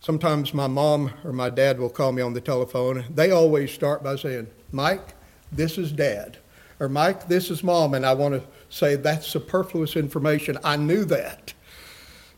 Sometimes 0.00 0.52
my 0.52 0.66
mom 0.66 1.10
or 1.24 1.32
my 1.32 1.48
dad 1.48 1.78
will 1.78 1.88
call 1.88 2.12
me 2.12 2.20
on 2.20 2.34
the 2.34 2.40
telephone. 2.40 3.04
They 3.14 3.30
always 3.30 3.72
start 3.72 4.02
by 4.02 4.16
saying, 4.16 4.48
Mike, 4.72 5.14
this 5.50 5.78
is 5.78 5.90
Dad. 5.90 6.36
Or, 6.80 6.88
Mike, 6.88 7.28
this 7.28 7.50
is 7.50 7.64
Mom. 7.64 7.94
And 7.94 8.04
I 8.04 8.12
want 8.12 8.34
to 8.34 8.42
say, 8.68 8.94
that's 8.96 9.26
superfluous 9.26 9.96
information. 9.96 10.58
I 10.62 10.76
knew 10.76 11.04
that 11.06 11.54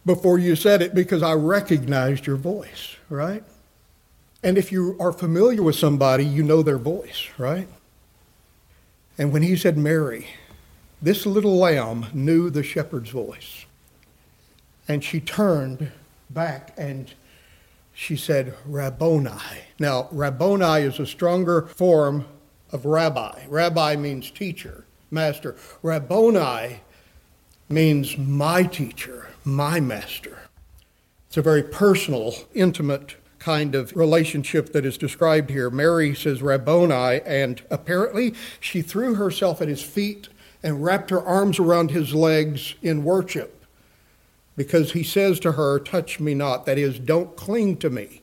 before 0.07 0.39
you 0.39 0.55
said 0.57 0.83
it 0.83 0.95
because 0.95 1.23
I 1.23 1.33
recognized 1.33 2.27
your 2.27 2.37
voice, 2.37 2.97
right? 3.09 3.45
And 4.43 4.57
if 4.57 4.73
you 4.73 4.97
are 4.99 5.13
familiar 5.13 5.63
with 5.63 5.77
somebody, 5.77 6.25
you 6.25 6.43
know 6.43 6.63
their 6.63 6.79
voice, 6.79 7.29
right? 7.37 7.69
And 9.19 9.33
when 9.33 9.43
he 9.43 9.55
said 9.57 9.77
Mary, 9.77 10.29
this 11.03 11.27
little 11.27 11.57
lamb 11.57 12.07
knew 12.15 12.49
the 12.49 12.63
shepherd's 12.63 13.11
voice. 13.11 13.67
And 14.89 15.05
she 15.05 15.21
turned 15.21 15.93
back 16.31 16.73
and 16.79 17.13
she 17.93 18.17
said, 18.17 18.55
Rabboni. 18.65 19.31
Now, 19.79 20.09
Rabboni 20.11 20.83
is 20.87 20.99
a 20.99 21.07
stronger 21.07 21.63
form 21.63 22.25
of 22.73 22.87
rabbi. 22.87 23.45
Rabbi 23.49 23.97
means 23.97 24.31
teacher, 24.31 24.85
master. 25.11 25.57
Rabboni 25.83 26.81
means 27.69 28.17
my 28.17 28.63
teacher, 28.63 29.29
my 29.45 29.81
master. 29.81 30.39
It's 31.29 31.37
a 31.37 31.43
very 31.43 31.63
personal, 31.63 32.35
intimate 32.55 33.17
kind 33.41 33.75
of 33.75 33.97
relationship 33.97 34.73
that 34.73 34.87
is 34.87 34.97
described 34.97 35.51
here. 35.51 35.71
Mary 35.71 36.15
says 36.15 36.43
Rabboni, 36.43 37.21
and 37.27 37.61
apparently 37.71 38.35
she 38.61 38.83
threw 38.83 39.15
herself 39.15 39.61
at 39.61 39.69
his 39.69 39.83
feet 39.83 40.29
and 40.63 40.85
wrapped 40.85 41.11
her 41.11 41.23
arms 41.23 41.59
around 41.59 41.91
his 41.91 42.15
legs 42.15 42.75
in 42.83 43.03
worship 43.03 43.65
because 44.57 44.93
he 44.93 45.03
says 45.03 45.41
to 45.41 45.53
her, 45.53 45.79
Touch 45.79 46.21
me 46.21 46.35
not, 46.35 46.67
that 46.67 46.77
is, 46.77 46.99
don't 46.99 47.35
cling 47.35 47.79
to 47.79 47.89
me, 47.89 48.21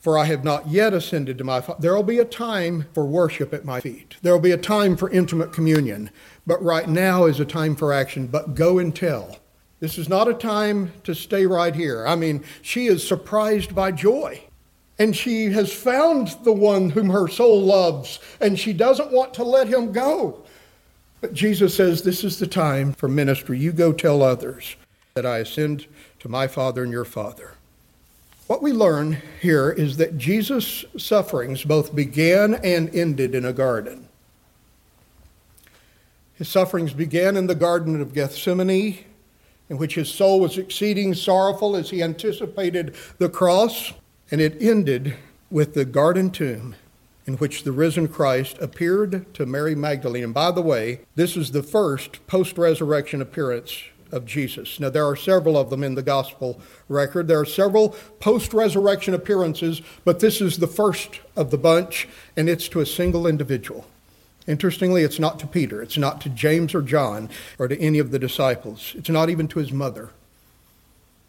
for 0.00 0.18
I 0.18 0.24
have 0.24 0.42
not 0.42 0.66
yet 0.66 0.92
ascended 0.92 1.38
to 1.38 1.44
my 1.44 1.60
Father. 1.60 1.80
There 1.80 1.94
will 1.94 2.02
be 2.02 2.18
a 2.18 2.24
time 2.24 2.86
for 2.92 3.06
worship 3.06 3.54
at 3.54 3.64
my 3.64 3.80
feet, 3.80 4.16
there 4.22 4.32
will 4.32 4.40
be 4.40 4.50
a 4.50 4.58
time 4.58 4.96
for 4.96 5.08
intimate 5.10 5.52
communion, 5.52 6.10
but 6.44 6.60
right 6.60 6.88
now 6.88 7.26
is 7.26 7.38
a 7.38 7.44
time 7.44 7.76
for 7.76 7.92
action. 7.92 8.26
But 8.26 8.56
go 8.56 8.78
and 8.78 8.94
tell. 8.94 9.38
This 9.84 9.98
is 9.98 10.08
not 10.08 10.28
a 10.28 10.32
time 10.32 10.94
to 11.02 11.14
stay 11.14 11.44
right 11.44 11.74
here. 11.74 12.06
I 12.06 12.16
mean, 12.16 12.42
she 12.62 12.86
is 12.86 13.06
surprised 13.06 13.74
by 13.74 13.92
joy. 13.92 14.42
And 14.98 15.14
she 15.14 15.50
has 15.50 15.74
found 15.74 16.28
the 16.42 16.54
one 16.54 16.88
whom 16.88 17.10
her 17.10 17.28
soul 17.28 17.60
loves, 17.60 18.18
and 18.40 18.58
she 18.58 18.72
doesn't 18.72 19.12
want 19.12 19.34
to 19.34 19.44
let 19.44 19.68
him 19.68 19.92
go. 19.92 20.42
But 21.20 21.34
Jesus 21.34 21.74
says, 21.74 22.00
This 22.00 22.24
is 22.24 22.38
the 22.38 22.46
time 22.46 22.94
for 22.94 23.08
ministry. 23.08 23.58
You 23.58 23.72
go 23.72 23.92
tell 23.92 24.22
others 24.22 24.74
that 25.12 25.26
I 25.26 25.40
ascend 25.40 25.86
to 26.20 26.30
my 26.30 26.46
Father 26.46 26.82
and 26.82 26.90
your 26.90 27.04
Father. 27.04 27.52
What 28.46 28.62
we 28.62 28.72
learn 28.72 29.18
here 29.42 29.70
is 29.70 29.98
that 29.98 30.16
Jesus' 30.16 30.86
sufferings 30.96 31.62
both 31.62 31.94
began 31.94 32.54
and 32.54 32.88
ended 32.94 33.34
in 33.34 33.44
a 33.44 33.52
garden. 33.52 34.08
His 36.36 36.48
sufferings 36.48 36.94
began 36.94 37.36
in 37.36 37.48
the 37.48 37.54
Garden 37.54 38.00
of 38.00 38.14
Gethsemane, 38.14 39.04
in 39.68 39.78
which 39.78 39.94
his 39.94 40.08
soul 40.08 40.40
was 40.40 40.58
exceeding 40.58 41.14
sorrowful 41.14 41.76
as 41.76 41.90
he 41.90 42.02
anticipated 42.02 42.94
the 43.18 43.28
cross, 43.28 43.92
and 44.30 44.40
it 44.40 44.60
ended 44.60 45.16
with 45.50 45.74
the 45.74 45.84
garden 45.84 46.30
tomb 46.30 46.74
in 47.26 47.34
which 47.34 47.64
the 47.64 47.72
risen 47.72 48.08
Christ 48.08 48.58
appeared 48.60 49.32
to 49.34 49.46
Mary 49.46 49.74
Magdalene. 49.74 50.24
And 50.24 50.34
by 50.34 50.50
the 50.50 50.62
way, 50.62 51.00
this 51.14 51.36
is 51.36 51.52
the 51.52 51.62
first 51.62 52.26
post 52.26 52.58
resurrection 52.58 53.22
appearance 53.22 53.82
of 54.12 54.26
Jesus. 54.26 54.78
Now, 54.78 54.90
there 54.90 55.06
are 55.06 55.16
several 55.16 55.56
of 55.56 55.70
them 55.70 55.82
in 55.82 55.94
the 55.94 56.02
gospel 56.02 56.60
record. 56.88 57.26
There 57.26 57.40
are 57.40 57.46
several 57.46 57.90
post 58.20 58.52
resurrection 58.52 59.14
appearances, 59.14 59.80
but 60.04 60.20
this 60.20 60.40
is 60.40 60.58
the 60.58 60.66
first 60.66 61.20
of 61.34 61.50
the 61.50 61.58
bunch, 61.58 62.08
and 62.36 62.48
it's 62.48 62.68
to 62.68 62.80
a 62.80 62.86
single 62.86 63.26
individual. 63.26 63.86
Interestingly, 64.46 65.02
it's 65.02 65.18
not 65.18 65.38
to 65.38 65.46
Peter, 65.46 65.82
it's 65.82 65.96
not 65.96 66.20
to 66.20 66.28
James 66.28 66.74
or 66.74 66.82
John 66.82 67.30
or 67.58 67.66
to 67.66 67.80
any 67.80 67.98
of 67.98 68.10
the 68.10 68.18
disciples, 68.18 68.92
it's 68.96 69.08
not 69.08 69.30
even 69.30 69.48
to 69.48 69.58
his 69.58 69.72
mother. 69.72 70.10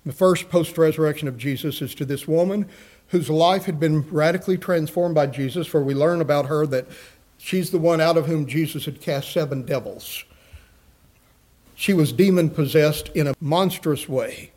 The 0.06 0.12
first 0.12 0.50
post 0.50 0.78
resurrection 0.78 1.28
of 1.28 1.38
Jesus 1.38 1.82
is 1.82 1.96
to 1.96 2.06
this 2.06 2.28
woman 2.28 2.68
whose 3.08 3.30
life 3.30 3.66
had 3.66 3.80
been 3.80 4.02
radically 4.10 4.58
transformed 4.58 5.16
by 5.16 5.28
Jesus, 5.28 5.66
for 5.68 5.84
we 5.84 5.94
learn 5.94 6.22
about 6.22 6.48
her 6.48 6.66
that 6.68 6.88
she's 7.38 7.72
the 7.72 7.80
one 7.80 8.02
out 8.02 8.18
of 8.18 8.26
whom 8.26 8.46
Jesus 8.46 8.86
had 8.86 9.02
cast 9.02 9.32
seven 9.32 9.64
devils. 9.64 10.24
She 11.76 11.94
was 11.94 12.12
demon 12.12 12.50
possessed 12.50 13.10
in 13.10 13.28
a 13.28 13.36
monstrous 13.40 14.08
way, 14.10 14.52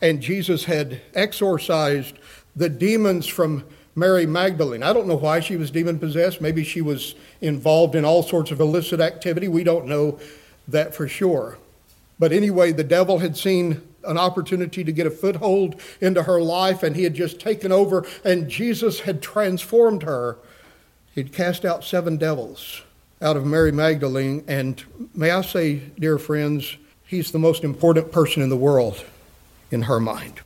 and 0.00 0.20
Jesus 0.20 0.64
had 0.64 1.00
exorcised 1.14 2.18
the 2.54 2.68
demons 2.68 3.26
from 3.26 3.64
Mary 3.94 4.26
Magdalene. 4.26 4.82
I 4.82 4.92
don't 4.92 5.06
know 5.06 5.16
why 5.16 5.40
she 5.40 5.56
was 5.56 5.70
demon 5.70 5.98
possessed. 5.98 6.40
Maybe 6.40 6.64
she 6.64 6.80
was 6.80 7.14
involved 7.40 7.94
in 7.94 8.04
all 8.04 8.22
sorts 8.22 8.50
of 8.50 8.60
illicit 8.60 9.00
activity. 9.00 9.48
We 9.48 9.64
don't 9.64 9.86
know 9.86 10.18
that 10.68 10.94
for 10.94 11.06
sure. 11.06 11.58
But 12.18 12.32
anyway, 12.32 12.72
the 12.72 12.84
devil 12.84 13.18
had 13.18 13.36
seen 13.36 13.82
an 14.04 14.16
opportunity 14.16 14.82
to 14.82 14.92
get 14.92 15.06
a 15.06 15.10
foothold 15.10 15.80
into 16.00 16.22
her 16.22 16.40
life, 16.40 16.82
and 16.82 16.96
he 16.96 17.04
had 17.04 17.14
just 17.14 17.38
taken 17.38 17.70
over, 17.70 18.06
and 18.24 18.48
Jesus 18.48 19.00
had 19.00 19.22
transformed 19.22 20.02
her. 20.02 20.38
He'd 21.14 21.32
cast 21.32 21.64
out 21.64 21.84
seven 21.84 22.16
devils 22.16 22.82
out 23.20 23.36
of 23.36 23.44
Mary 23.46 23.72
Magdalene, 23.72 24.44
and 24.48 24.82
may 25.14 25.30
I 25.30 25.42
say, 25.42 25.76
dear 25.98 26.18
friends, 26.18 26.76
he's 27.04 27.30
the 27.30 27.38
most 27.38 27.62
important 27.62 28.10
person 28.10 28.42
in 28.42 28.48
the 28.48 28.56
world 28.56 29.04
in 29.70 29.82
her 29.82 30.00
mind 30.00 30.40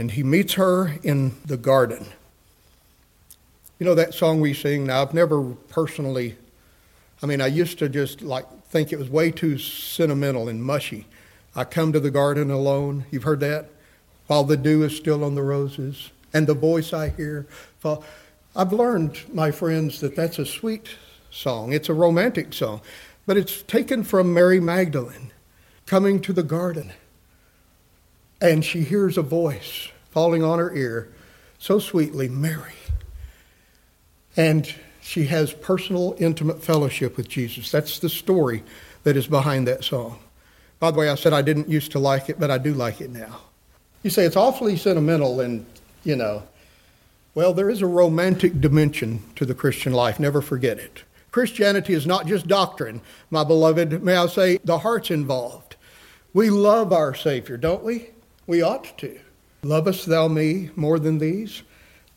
and 0.00 0.12
he 0.12 0.22
meets 0.22 0.54
her 0.54 0.94
in 1.02 1.32
the 1.44 1.58
garden. 1.58 2.06
You 3.78 3.84
know 3.84 3.94
that 3.94 4.14
song 4.14 4.40
we 4.40 4.54
sing? 4.54 4.86
Now, 4.86 5.02
I've 5.02 5.12
never 5.12 5.42
personally, 5.68 6.36
I 7.22 7.26
mean, 7.26 7.42
I 7.42 7.48
used 7.48 7.78
to 7.80 7.88
just 7.90 8.22
like 8.22 8.46
think 8.64 8.94
it 8.94 8.98
was 8.98 9.10
way 9.10 9.30
too 9.30 9.58
sentimental 9.58 10.48
and 10.48 10.64
mushy. 10.64 11.06
I 11.54 11.64
come 11.64 11.92
to 11.92 12.00
the 12.00 12.10
garden 12.10 12.50
alone. 12.50 13.04
You've 13.10 13.24
heard 13.24 13.40
that? 13.40 13.68
While 14.26 14.44
the 14.44 14.56
dew 14.56 14.84
is 14.84 14.96
still 14.96 15.22
on 15.22 15.34
the 15.34 15.42
roses, 15.42 16.10
and 16.32 16.46
the 16.46 16.54
voice 16.54 16.94
I 16.94 17.10
hear. 17.10 17.46
Fall. 17.80 18.02
I've 18.56 18.72
learned, 18.72 19.20
my 19.34 19.50
friends, 19.50 20.00
that 20.00 20.16
that's 20.16 20.38
a 20.38 20.46
sweet 20.46 20.88
song. 21.30 21.74
It's 21.74 21.90
a 21.90 21.94
romantic 21.94 22.54
song, 22.54 22.80
but 23.26 23.36
it's 23.36 23.60
taken 23.62 24.04
from 24.04 24.32
Mary 24.32 24.60
Magdalene 24.60 25.30
coming 25.84 26.20
to 26.20 26.32
the 26.32 26.42
garden 26.42 26.94
and 28.40 28.64
she 28.64 28.82
hears 28.82 29.18
a 29.18 29.22
voice 29.22 29.88
falling 30.10 30.42
on 30.42 30.58
her 30.58 30.74
ear 30.74 31.12
so 31.58 31.78
sweetly, 31.78 32.28
Mary. 32.28 32.72
And 34.36 34.72
she 35.02 35.24
has 35.24 35.52
personal, 35.52 36.16
intimate 36.18 36.62
fellowship 36.62 37.16
with 37.16 37.28
Jesus. 37.28 37.70
That's 37.70 37.98
the 37.98 38.08
story 38.08 38.62
that 39.02 39.16
is 39.16 39.26
behind 39.26 39.68
that 39.68 39.84
song. 39.84 40.18
By 40.78 40.90
the 40.90 40.98
way, 40.98 41.10
I 41.10 41.14
said 41.14 41.32
I 41.32 41.42
didn't 41.42 41.68
used 41.68 41.92
to 41.92 41.98
like 41.98 42.30
it, 42.30 42.40
but 42.40 42.50
I 42.50 42.58
do 42.58 42.72
like 42.72 43.00
it 43.00 43.10
now. 43.10 43.40
You 44.02 44.10
say 44.10 44.24
it's 44.24 44.36
awfully 44.36 44.76
sentimental 44.76 45.40
and, 45.40 45.66
you 46.04 46.16
know, 46.16 46.42
well, 47.34 47.52
there 47.52 47.70
is 47.70 47.82
a 47.82 47.86
romantic 47.86 48.60
dimension 48.60 49.22
to 49.36 49.44
the 49.44 49.54
Christian 49.54 49.92
life. 49.92 50.18
Never 50.18 50.40
forget 50.40 50.78
it. 50.78 51.04
Christianity 51.30 51.92
is 51.92 52.06
not 52.06 52.26
just 52.26 52.48
doctrine, 52.48 53.00
my 53.30 53.44
beloved. 53.44 54.02
May 54.02 54.16
I 54.16 54.26
say, 54.26 54.58
the 54.64 54.78
heart's 54.78 55.10
involved. 55.10 55.76
We 56.32 56.50
love 56.50 56.92
our 56.92 57.14
Savior, 57.14 57.56
don't 57.56 57.84
we? 57.84 58.10
We 58.50 58.62
ought 58.62 58.98
to. 58.98 59.20
Lovest 59.62 60.06
thou 60.06 60.26
me 60.26 60.70
more 60.74 60.98
than 60.98 61.18
these? 61.18 61.62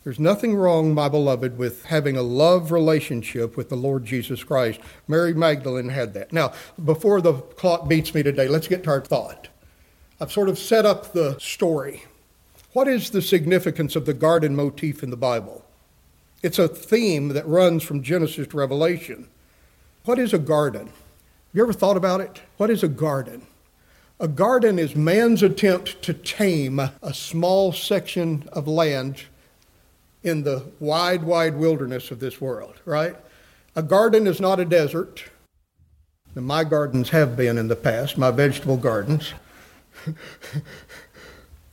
There's 0.02 0.18
nothing 0.18 0.56
wrong, 0.56 0.92
my 0.92 1.08
beloved, 1.08 1.56
with 1.56 1.84
having 1.84 2.16
a 2.16 2.22
love 2.22 2.72
relationship 2.72 3.56
with 3.56 3.68
the 3.68 3.76
Lord 3.76 4.04
Jesus 4.04 4.42
Christ. 4.42 4.80
Mary 5.06 5.32
Magdalene 5.32 5.90
had 5.90 6.12
that. 6.14 6.32
Now, 6.32 6.52
before 6.84 7.20
the 7.20 7.34
clock 7.34 7.86
beats 7.86 8.12
me 8.12 8.24
today, 8.24 8.48
let's 8.48 8.66
get 8.66 8.82
to 8.82 8.90
our 8.90 9.00
thought. 9.00 9.46
I've 10.20 10.32
sort 10.32 10.48
of 10.48 10.58
set 10.58 10.84
up 10.84 11.12
the 11.12 11.38
story. 11.38 12.02
What 12.72 12.88
is 12.88 13.10
the 13.10 13.22
significance 13.22 13.94
of 13.94 14.04
the 14.04 14.12
garden 14.12 14.56
motif 14.56 15.04
in 15.04 15.10
the 15.10 15.16
Bible? 15.16 15.64
It's 16.42 16.58
a 16.58 16.66
theme 16.66 17.28
that 17.28 17.46
runs 17.46 17.84
from 17.84 18.02
Genesis 18.02 18.48
to 18.48 18.56
Revelation. 18.56 19.28
What 20.04 20.18
is 20.18 20.34
a 20.34 20.40
garden? 20.40 20.86
Have 20.86 20.94
you 21.52 21.62
ever 21.62 21.72
thought 21.72 21.96
about 21.96 22.20
it? 22.20 22.40
What 22.56 22.70
is 22.70 22.82
a 22.82 22.88
garden? 22.88 23.46
A 24.20 24.28
garden 24.28 24.78
is 24.78 24.94
man's 24.94 25.42
attempt 25.42 26.00
to 26.02 26.14
tame 26.14 26.78
a 26.78 27.12
small 27.12 27.72
section 27.72 28.48
of 28.52 28.68
land 28.68 29.24
in 30.22 30.44
the 30.44 30.64
wide, 30.78 31.24
wide 31.24 31.56
wilderness 31.56 32.12
of 32.12 32.20
this 32.20 32.40
world, 32.40 32.76
right? 32.84 33.16
A 33.74 33.82
garden 33.82 34.28
is 34.28 34.40
not 34.40 34.60
a 34.60 34.64
desert. 34.64 35.24
My 36.36 36.62
gardens 36.62 37.10
have 37.10 37.36
been 37.36 37.58
in 37.58 37.66
the 37.66 37.76
past, 37.76 38.16
my 38.16 38.30
vegetable 38.30 38.76
gardens. 38.76 39.34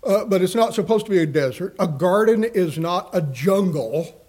uh, 0.03 0.25
but 0.25 0.41
it's 0.41 0.55
not 0.55 0.73
supposed 0.73 1.05
to 1.05 1.11
be 1.11 1.19
a 1.19 1.27
desert. 1.27 1.75
A 1.79 1.87
garden 1.87 2.43
is 2.43 2.79
not 2.79 3.09
a 3.13 3.21
jungle. 3.21 4.19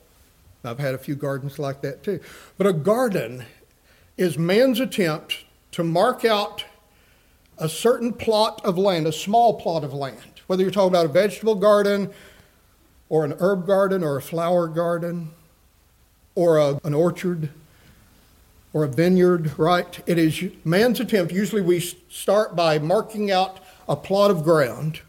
I've 0.65 0.79
had 0.79 0.95
a 0.95 0.99
few 0.99 1.15
gardens 1.15 1.59
like 1.59 1.81
that 1.81 2.03
too. 2.03 2.21
But 2.59 2.67
a 2.67 2.75
garden 2.75 3.47
is 4.19 4.37
man's 4.37 4.81
attempt 4.81 5.45
to 5.73 5.83
mark 5.83 6.27
out 6.27 6.67
a 7.63 7.69
certain 7.69 8.13
plot 8.13 8.61
of 8.65 8.77
land, 8.77 9.07
a 9.07 9.13
small 9.13 9.55
plot 9.55 9.85
of 9.85 9.95
land, 9.95 10.41
whether 10.49 10.63
you're 10.63 10.73
talking 10.73 10.91
about 10.91 11.07
a 11.07 11.09
vegetable 11.09 11.55
garden 11.55 12.11
or 13.09 13.25
an 13.25 13.35
herb 13.39 13.67
garden 13.67 14.03
or 14.03 14.17
a 14.17 14.23
flower 14.23 14.67
garden 14.67 15.31
or 16.35 16.59
a, 16.59 16.81
an 16.83 16.93
orchard 16.93 17.51
or 18.73 18.83
a 18.83 18.89
vineyard, 18.89 19.57
right? 19.59 20.01
It 20.07 20.19
is 20.19 20.43
man's 20.65 20.99
attempt. 20.99 21.33
Usually 21.33 21.63
we 21.63 21.79
start 21.79 22.57
by 22.57 22.81
marking 22.81 23.31
out 23.31 23.61
a 23.89 23.95
plot 23.95 24.33
of 24.33 24.43
ground 24.43 25.01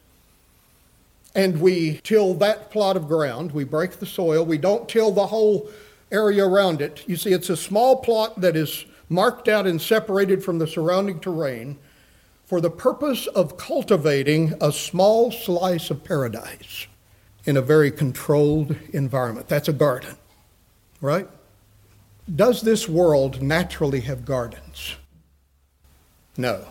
and 1.33 1.59
we 1.59 1.99
till 2.03 2.35
that 2.35 2.69
plot 2.69 2.95
of 2.95 3.07
ground. 3.07 3.51
We 3.51 3.63
break 3.63 3.93
the 3.93 4.05
soil. 4.05 4.45
We 4.45 4.59
don't 4.59 4.87
till 4.87 5.11
the 5.11 5.25
whole 5.25 5.71
area 6.11 6.45
around 6.45 6.81
it. 6.81 7.03
You 7.07 7.15
see, 7.15 7.31
it's 7.31 7.49
a 7.49 7.57
small 7.57 7.95
plot 7.95 8.39
that 8.41 8.55
is 8.55 8.85
marked 9.09 9.47
out 9.47 9.65
and 9.65 9.81
separated 9.81 10.43
from 10.43 10.59
the 10.59 10.67
surrounding 10.67 11.19
terrain 11.19 11.79
for 12.53 12.61
the 12.61 12.69
purpose 12.69 13.25
of 13.25 13.57
cultivating 13.57 14.53
a 14.61 14.71
small 14.71 15.31
slice 15.31 15.89
of 15.89 16.03
paradise 16.03 16.85
in 17.45 17.57
a 17.57 17.61
very 17.63 17.89
controlled 17.89 18.75
environment. 18.91 19.47
That's 19.47 19.69
a 19.69 19.73
garden, 19.73 20.15
right? 21.01 21.27
Does 22.35 22.61
this 22.61 22.87
world 22.87 23.41
naturally 23.41 24.01
have 24.01 24.23
gardens? 24.23 24.97
No. 26.37 26.67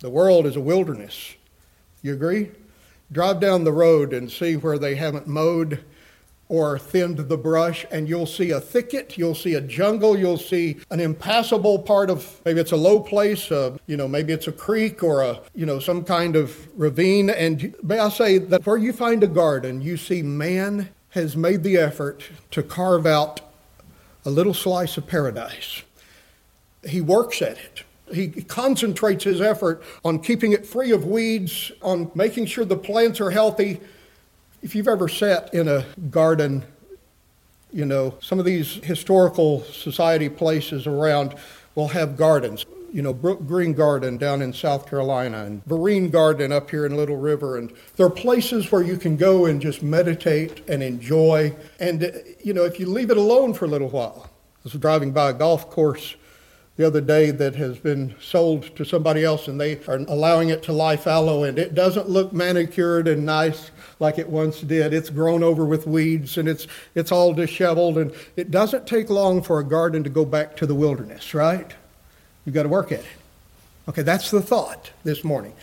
The 0.00 0.10
world 0.10 0.46
is 0.46 0.56
a 0.56 0.60
wilderness. 0.60 1.36
You 2.02 2.12
agree? 2.12 2.50
Drive 3.12 3.38
down 3.38 3.62
the 3.62 3.70
road 3.70 4.12
and 4.12 4.28
see 4.28 4.56
where 4.56 4.80
they 4.80 4.96
haven't 4.96 5.28
mowed 5.28 5.84
or 6.48 6.78
thinned 6.78 7.18
the 7.18 7.36
brush, 7.36 7.84
and 7.90 8.08
you'll 8.08 8.26
see 8.26 8.50
a 8.50 8.60
thicket, 8.60 9.18
you'll 9.18 9.34
see 9.34 9.54
a 9.54 9.60
jungle, 9.60 10.18
you'll 10.18 10.38
see 10.38 10.78
an 10.90 10.98
impassable 10.98 11.78
part 11.78 12.08
of 12.08 12.40
maybe 12.44 12.60
it's 12.60 12.72
a 12.72 12.76
low 12.76 13.00
place, 13.00 13.52
uh, 13.52 13.76
you 13.86 13.96
know, 13.96 14.08
maybe 14.08 14.32
it's 14.32 14.48
a 14.48 14.52
creek 14.52 15.02
or 15.02 15.22
a, 15.22 15.40
you 15.54 15.66
know, 15.66 15.78
some 15.78 16.02
kind 16.02 16.36
of 16.36 16.66
ravine. 16.78 17.28
And 17.28 17.74
may 17.82 17.98
I 17.98 18.08
say 18.08 18.38
that 18.38 18.64
where 18.64 18.78
you 18.78 18.92
find 18.92 19.22
a 19.22 19.26
garden, 19.26 19.82
you 19.82 19.96
see 19.98 20.22
man 20.22 20.88
has 21.10 21.36
made 21.36 21.62
the 21.62 21.76
effort 21.76 22.24
to 22.50 22.62
carve 22.62 23.06
out 23.06 23.40
a 24.24 24.30
little 24.30 24.54
slice 24.54 24.96
of 24.96 25.06
paradise. 25.06 25.82
He 26.86 27.00
works 27.00 27.42
at 27.42 27.58
it. 27.58 27.82
He 28.12 28.28
concentrates 28.28 29.24
his 29.24 29.40
effort 29.40 29.82
on 30.02 30.20
keeping 30.20 30.52
it 30.52 30.64
free 30.64 30.92
of 30.92 31.04
weeds, 31.04 31.72
on 31.82 32.10
making 32.14 32.46
sure 32.46 32.64
the 32.64 32.76
plants 32.76 33.20
are 33.20 33.30
healthy. 33.30 33.80
If 34.68 34.74
you've 34.74 34.86
ever 34.86 35.08
sat 35.08 35.54
in 35.54 35.66
a 35.66 35.86
garden, 36.10 36.62
you 37.72 37.86
know, 37.86 38.18
some 38.20 38.38
of 38.38 38.44
these 38.44 38.74
historical 38.84 39.62
society 39.62 40.28
places 40.28 40.86
around 40.86 41.34
will 41.74 41.88
have 41.88 42.18
gardens. 42.18 42.66
You 42.92 43.00
know, 43.00 43.14
Brookgreen 43.14 43.74
Garden 43.74 44.18
down 44.18 44.42
in 44.42 44.52
South 44.52 44.86
Carolina 44.86 45.44
and 45.46 45.64
Vereen 45.64 46.10
Garden 46.10 46.52
up 46.52 46.68
here 46.68 46.84
in 46.84 46.98
Little 46.98 47.16
River. 47.16 47.56
And 47.56 47.72
there 47.96 48.04
are 48.04 48.10
places 48.10 48.70
where 48.70 48.82
you 48.82 48.98
can 48.98 49.16
go 49.16 49.46
and 49.46 49.58
just 49.58 49.82
meditate 49.82 50.68
and 50.68 50.82
enjoy. 50.82 51.56
And, 51.80 52.04
uh, 52.04 52.10
you 52.44 52.52
know, 52.52 52.66
if 52.66 52.78
you 52.78 52.90
leave 52.90 53.10
it 53.10 53.16
alone 53.16 53.54
for 53.54 53.64
a 53.64 53.68
little 53.68 53.88
while, 53.88 54.28
I 54.28 54.60
was 54.64 54.74
driving 54.74 55.12
by 55.12 55.30
a 55.30 55.32
golf 55.32 55.70
course 55.70 56.14
the 56.78 56.86
other 56.86 57.00
day 57.00 57.32
that 57.32 57.56
has 57.56 57.76
been 57.76 58.14
sold 58.20 58.74
to 58.76 58.84
somebody 58.84 59.24
else 59.24 59.48
and 59.48 59.60
they 59.60 59.76
are 59.88 59.96
allowing 60.06 60.48
it 60.48 60.62
to 60.62 60.72
lie 60.72 60.96
fallow 60.96 61.42
and 61.42 61.58
it 61.58 61.74
doesn't 61.74 62.08
look 62.08 62.32
manicured 62.32 63.08
and 63.08 63.26
nice 63.26 63.72
like 63.98 64.16
it 64.16 64.28
once 64.28 64.60
did. 64.60 64.94
It's 64.94 65.10
grown 65.10 65.42
over 65.42 65.64
with 65.64 65.88
weeds 65.88 66.38
and 66.38 66.48
it's 66.48 66.68
it's 66.94 67.10
all 67.10 67.34
disheveled 67.34 67.98
and 67.98 68.14
it 68.36 68.52
doesn't 68.52 68.86
take 68.86 69.10
long 69.10 69.42
for 69.42 69.58
a 69.58 69.64
garden 69.64 70.04
to 70.04 70.10
go 70.10 70.24
back 70.24 70.56
to 70.58 70.66
the 70.66 70.74
wilderness, 70.74 71.34
right? 71.34 71.74
You've 72.44 72.54
got 72.54 72.62
to 72.62 72.68
work 72.68 72.92
at 72.92 73.00
it. 73.00 73.06
Okay, 73.88 74.02
that's 74.02 74.30
the 74.30 74.40
thought 74.40 74.92
this 75.02 75.24
morning. 75.24 75.54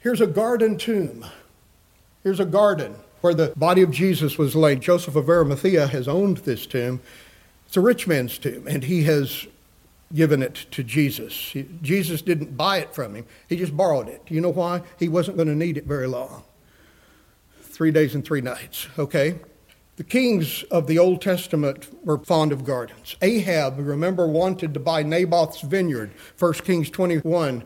Here's 0.00 0.20
a 0.20 0.26
garden 0.26 0.76
tomb. 0.76 1.24
Here's 2.22 2.40
a 2.40 2.44
garden 2.44 2.96
where 3.22 3.32
the 3.32 3.54
body 3.56 3.80
of 3.80 3.90
Jesus 3.90 4.36
was 4.36 4.54
laid. 4.54 4.82
Joseph 4.82 5.16
of 5.16 5.26
Arimathea 5.30 5.86
has 5.86 6.06
owned 6.06 6.38
this 6.38 6.66
tomb. 6.66 7.00
It's 7.66 7.78
a 7.78 7.80
rich 7.80 8.06
man's 8.06 8.36
tomb, 8.36 8.66
and 8.68 8.84
he 8.84 9.04
has 9.04 9.46
given 10.14 10.42
it 10.42 10.54
to 10.70 10.82
Jesus. 10.82 11.54
Jesus 11.82 12.22
didn't 12.22 12.56
buy 12.56 12.78
it 12.78 12.94
from 12.94 13.14
him, 13.14 13.26
he 13.48 13.56
just 13.56 13.76
borrowed 13.76 14.08
it. 14.08 14.22
You 14.28 14.40
know 14.40 14.52
why? 14.52 14.82
He 14.98 15.08
wasn't 15.08 15.36
going 15.36 15.48
to 15.48 15.54
need 15.54 15.76
it 15.76 15.84
very 15.84 16.06
long. 16.06 16.44
Three 17.60 17.90
days 17.90 18.14
and 18.14 18.24
three 18.24 18.40
nights, 18.40 18.86
okay? 18.98 19.40
The 19.96 20.04
kings 20.04 20.64
of 20.64 20.86
the 20.86 20.98
Old 20.98 21.22
Testament 21.22 21.88
were 22.04 22.18
fond 22.18 22.52
of 22.52 22.64
gardens. 22.64 23.16
Ahab, 23.22 23.78
remember, 23.78 24.26
wanted 24.26 24.74
to 24.74 24.80
buy 24.80 25.02
Naboth's 25.02 25.60
vineyard, 25.60 26.12
1 26.38 26.52
Kings 26.54 26.90
21, 26.90 27.64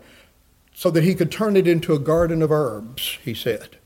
so 0.75 0.91
that 0.91 1.05
he 1.05 1.15
could 1.15 1.33
turn 1.33 1.57
it 1.57 1.67
into 1.67 1.95
a 1.95 1.99
garden 1.99 2.43
of 2.43 2.53
herbs, 2.53 3.19
he 3.25 3.35
said. 3.35 3.79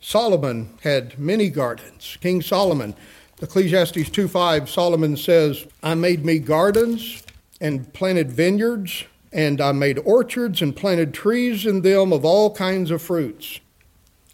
Solomon 0.00 0.78
had 0.82 1.18
many 1.18 1.48
gardens. 1.48 2.18
King 2.20 2.42
Solomon, 2.42 2.94
Ecclesiastes 3.40 4.10
2:5, 4.10 4.68
Solomon 4.68 5.16
says, 5.16 5.66
I 5.82 5.94
made 5.94 6.26
me 6.26 6.38
gardens 6.38 7.23
and 7.64 7.90
planted 7.94 8.30
vineyards, 8.30 9.04
and 9.32 9.58
I 9.58 9.72
made 9.72 9.98
orchards 10.00 10.60
and 10.60 10.76
planted 10.76 11.14
trees 11.14 11.64
in 11.64 11.80
them 11.80 12.12
of 12.12 12.22
all 12.22 12.54
kinds 12.54 12.90
of 12.90 13.00
fruits. 13.00 13.60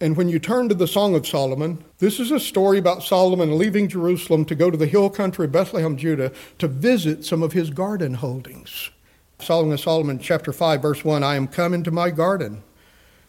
And 0.01 0.17
when 0.17 0.29
you 0.29 0.41
turn 0.41 0.69
to 0.69 0.75
the 0.75 0.89
Song 0.89 1.15
of 1.15 1.29
Solomon, 1.29 1.85
this 1.99 2.19
is 2.19 2.33
a 2.33 2.41
story 2.41 2.77
about 2.77 3.05
Solomon 3.05 3.57
leaving 3.57 3.87
Jerusalem 3.87 4.45
to 4.47 4.57
go 4.57 4.69
to 4.69 4.77
the 4.77 4.89
hill 4.89 5.11
country 5.11 5.45
of 5.45 5.53
Bethlehem, 5.53 5.97
Judah, 5.97 6.33
to 6.59 6.67
visit 6.67 7.25
some 7.25 7.45
of 7.45 7.53
his 7.53 7.71
garden 7.71 8.15
holdings. 8.15 8.91
Song 9.39 9.73
of 9.73 9.79
Solomon, 9.79 10.19
chapter 10.19 10.53
5, 10.53 10.83
verse 10.83 11.05
1 11.05 11.23
I 11.23 11.37
am 11.37 11.47
come 11.47 11.73
into 11.73 11.93
my 11.93 12.11
garden. 12.11 12.65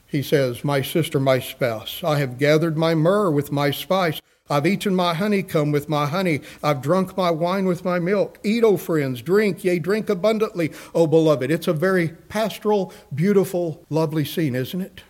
He 0.08 0.24
says, 0.24 0.64
My 0.64 0.82
sister, 0.82 1.20
my 1.20 1.38
spouse, 1.38 2.04
I 2.04 2.18
have 2.18 2.40
gathered 2.40 2.76
my 2.76 2.96
myrrh 2.96 3.30
with 3.30 3.52
my 3.52 3.70
spice. 3.70 4.20
I've 4.52 4.68
eaten 4.68 4.94
my 4.94 5.14
honeycomb 5.14 5.72
with 5.72 5.88
my 5.88 6.08
honey. 6.08 6.42
I've 6.62 6.82
drunk 6.82 7.16
my 7.16 7.32
wine 7.32 7.66
with 7.66 7.86
my 7.86 8.00
milk. 8.00 8.38
Eat, 8.44 8.66
O 8.66 8.76
friends, 8.76 9.22
drink, 9.22 9.64
yea, 9.64 9.80
drink 9.80 10.10
abundantly, 10.10 10.74
O 10.94 11.08
beloved. 11.08 11.50
It's 11.50 11.70
a 11.70 11.74
very 11.74 12.10
pastoral, 12.10 12.94
beautiful, 13.16 13.82
lovely 13.90 14.26
scene, 14.26 14.54
isn't 14.54 14.82
it? 14.82 15.04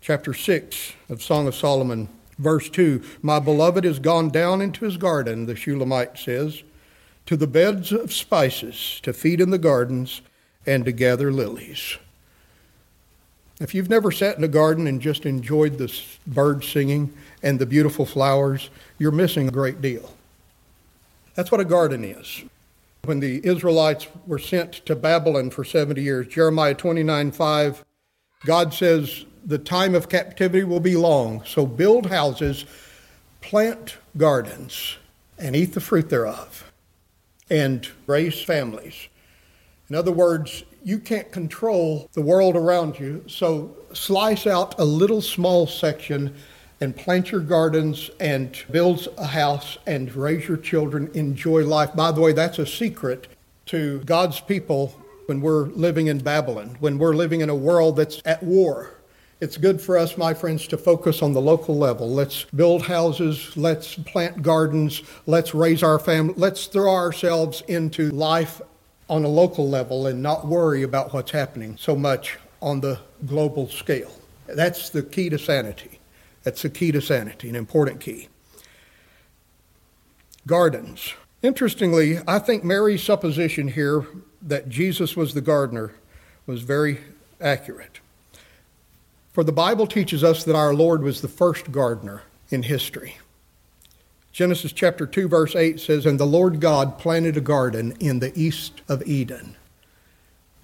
Chapter 0.00 0.32
6 0.32 0.92
of 1.08 1.20
Song 1.20 1.48
of 1.48 1.56
Solomon, 1.56 2.08
verse 2.38 2.70
2 2.70 3.02
My 3.20 3.40
beloved 3.40 3.84
is 3.84 3.98
gone 3.98 4.28
down 4.28 4.62
into 4.62 4.84
his 4.84 4.96
garden, 4.96 5.46
the 5.46 5.56
Shulamite 5.56 6.16
says, 6.16 6.62
to 7.26 7.36
the 7.36 7.48
beds 7.48 7.90
of 7.90 8.12
spices, 8.12 9.00
to 9.02 9.12
feed 9.12 9.40
in 9.40 9.50
the 9.50 9.58
gardens, 9.58 10.20
and 10.64 10.84
to 10.84 10.92
gather 10.92 11.32
lilies. 11.32 11.98
If 13.60 13.74
you've 13.74 13.90
never 13.90 14.10
sat 14.10 14.38
in 14.38 14.44
a 14.44 14.48
garden 14.48 14.86
and 14.86 15.02
just 15.02 15.26
enjoyed 15.26 15.76
the 15.76 15.94
birds 16.26 16.66
singing 16.66 17.12
and 17.42 17.58
the 17.58 17.66
beautiful 17.66 18.06
flowers, 18.06 18.70
you're 18.98 19.12
missing 19.12 19.48
a 19.48 19.52
great 19.52 19.80
deal. 19.80 20.14
That's 21.34 21.50
what 21.50 21.60
a 21.60 21.64
garden 21.64 22.04
is. 22.04 22.42
When 23.04 23.20
the 23.20 23.40
Israelites 23.46 24.08
were 24.26 24.38
sent 24.38 24.84
to 24.86 24.94
Babylon 24.94 25.50
for 25.50 25.64
70 25.64 26.02
years, 26.02 26.26
Jeremiah 26.26 26.74
29 26.74 27.32
5, 27.32 27.84
God 28.44 28.74
says, 28.74 29.24
The 29.44 29.58
time 29.58 29.94
of 29.94 30.08
captivity 30.08 30.64
will 30.64 30.80
be 30.80 30.96
long, 30.96 31.42
so 31.46 31.64
build 31.64 32.06
houses, 32.06 32.66
plant 33.40 33.96
gardens, 34.16 34.98
and 35.38 35.56
eat 35.56 35.72
the 35.72 35.80
fruit 35.80 36.10
thereof, 36.10 36.70
and 37.48 37.88
raise 38.06 38.42
families. 38.42 39.08
In 39.88 39.96
other 39.96 40.12
words, 40.12 40.62
you 40.84 40.98
can't 40.98 41.30
control 41.32 42.08
the 42.12 42.22
world 42.22 42.56
around 42.56 42.98
you, 42.98 43.24
so 43.26 43.74
slice 43.92 44.46
out 44.46 44.78
a 44.78 44.84
little 44.84 45.20
small 45.20 45.66
section 45.66 46.34
and 46.80 46.96
plant 46.96 47.30
your 47.30 47.40
gardens 47.40 48.10
and 48.20 48.56
build 48.70 49.08
a 49.18 49.26
house 49.26 49.76
and 49.86 50.14
raise 50.14 50.48
your 50.48 50.56
children, 50.56 51.10
enjoy 51.14 51.64
life. 51.64 51.94
By 51.94 52.12
the 52.12 52.20
way, 52.20 52.32
that's 52.32 52.58
a 52.58 52.66
secret 52.66 53.28
to 53.66 54.00
God's 54.00 54.40
people 54.40 54.88
when 55.26 55.40
we're 55.40 55.66
living 55.66 56.08
in 56.08 56.18
Babylon, 56.18 56.76
when 56.80 56.98
we're 56.98 57.14
living 57.14 57.40
in 57.40 57.50
a 57.50 57.54
world 57.54 57.96
that's 57.96 58.22
at 58.24 58.42
war. 58.42 58.94
It's 59.40 59.56
good 59.56 59.80
for 59.80 59.96
us, 59.96 60.18
my 60.18 60.34
friends, 60.34 60.66
to 60.68 60.76
focus 60.76 61.22
on 61.22 61.32
the 61.32 61.40
local 61.40 61.76
level. 61.76 62.10
Let's 62.10 62.44
build 62.44 62.82
houses, 62.82 63.56
let's 63.56 63.94
plant 63.94 64.42
gardens, 64.42 65.02
let's 65.26 65.54
raise 65.54 65.82
our 65.82 65.98
family, 65.98 66.34
let's 66.36 66.66
throw 66.66 66.92
ourselves 66.92 67.62
into 67.68 68.10
life 68.10 68.60
on 69.08 69.24
a 69.24 69.28
local 69.28 69.68
level 69.68 70.06
and 70.08 70.22
not 70.22 70.46
worry 70.46 70.82
about 70.82 71.12
what's 71.14 71.30
happening 71.30 71.76
so 71.78 71.96
much 71.96 72.38
on 72.60 72.80
the 72.80 72.98
global 73.26 73.68
scale. 73.68 74.12
That's 74.46 74.90
the 74.90 75.02
key 75.02 75.30
to 75.30 75.38
sanity. 75.38 75.99
That's 76.42 76.62
the 76.62 76.70
key 76.70 76.92
to 76.92 77.00
sanity, 77.00 77.48
an 77.48 77.56
important 77.56 78.00
key. 78.00 78.28
Gardens. 80.46 81.14
Interestingly, 81.42 82.18
I 82.26 82.38
think 82.38 82.64
Mary's 82.64 83.02
supposition 83.02 83.68
here 83.68 84.06
that 84.42 84.68
Jesus 84.68 85.16
was 85.16 85.34
the 85.34 85.40
gardener 85.40 85.92
was 86.46 86.62
very 86.62 87.00
accurate. 87.40 88.00
For 89.32 89.44
the 89.44 89.52
Bible 89.52 89.86
teaches 89.86 90.24
us 90.24 90.44
that 90.44 90.56
our 90.56 90.74
Lord 90.74 91.02
was 91.02 91.20
the 91.20 91.28
first 91.28 91.70
gardener 91.70 92.22
in 92.50 92.64
history. 92.64 93.18
Genesis 94.32 94.72
chapter 94.72 95.06
2, 95.06 95.28
verse 95.28 95.56
8 95.56 95.80
says, 95.80 96.06
And 96.06 96.18
the 96.18 96.26
Lord 96.26 96.60
God 96.60 96.98
planted 96.98 97.36
a 97.36 97.40
garden 97.40 97.96
in 98.00 98.20
the 98.20 98.32
east 98.38 98.82
of 98.88 99.06
Eden. 99.06 99.56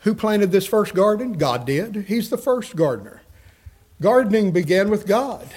Who 0.00 0.14
planted 0.14 0.52
this 0.52 0.66
first 0.66 0.94
garden? 0.94 1.32
God 1.34 1.66
did. 1.66 2.06
He's 2.06 2.30
the 2.30 2.38
first 2.38 2.76
gardener. 2.76 3.22
Gardening 4.00 4.52
began 4.52 4.90
with 4.90 5.06
God. 5.06 5.48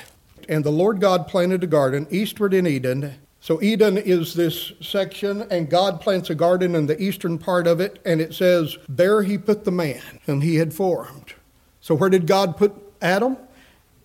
And 0.47 0.63
the 0.63 0.71
Lord 0.71 0.99
God 0.99 1.28
planted 1.28 1.63
a 1.63 1.67
garden 1.67 2.08
eastward 2.10 2.54
in 2.54 2.65
Eden. 2.65 3.15
So 3.41 3.62
Eden 3.62 3.97
is 3.97 4.34
this 4.34 4.73
section, 4.82 5.43
and 5.52 5.69
God 5.69 6.02
plants 6.02 6.30
a 6.30 6.36
garden 6.36 6.75
in 6.75 6.88
the 6.88 7.02
eastern 7.02 7.38
part 7.38 7.67
of 7.67 7.80
it, 7.80 7.99
and 8.06 8.19
it 8.19 8.34
says, 8.34 8.78
There 8.88 9.23
he 9.23 9.38
put 9.38 9.63
the 9.63 9.71
man 9.71 10.02
whom 10.25 10.41
he 10.41 10.56
had 10.56 10.73
formed. 10.73 11.34
So 11.82 11.95
where 11.95 12.10
did 12.10 12.28
God 12.28 12.58
put 12.58 12.73
Adam? 13.02 13.38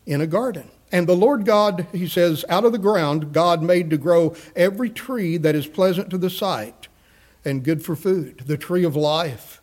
In 0.06 0.20
a 0.20 0.26
garden. 0.26 0.70
And 0.92 1.08
the 1.08 1.16
Lord 1.16 1.44
God, 1.44 1.88
he 1.92 2.06
says, 2.06 2.44
out 2.48 2.64
of 2.64 2.70
the 2.70 2.78
ground, 2.78 3.32
God 3.32 3.62
made 3.62 3.90
to 3.90 3.96
grow 3.96 4.36
every 4.54 4.90
tree 4.90 5.36
that 5.38 5.56
is 5.56 5.66
pleasant 5.66 6.08
to 6.10 6.18
the 6.18 6.30
sight 6.30 6.86
and 7.44 7.64
good 7.64 7.84
for 7.84 7.96
food, 7.96 8.44
the 8.46 8.56
tree 8.56 8.84
of 8.84 8.94
life, 8.94 9.60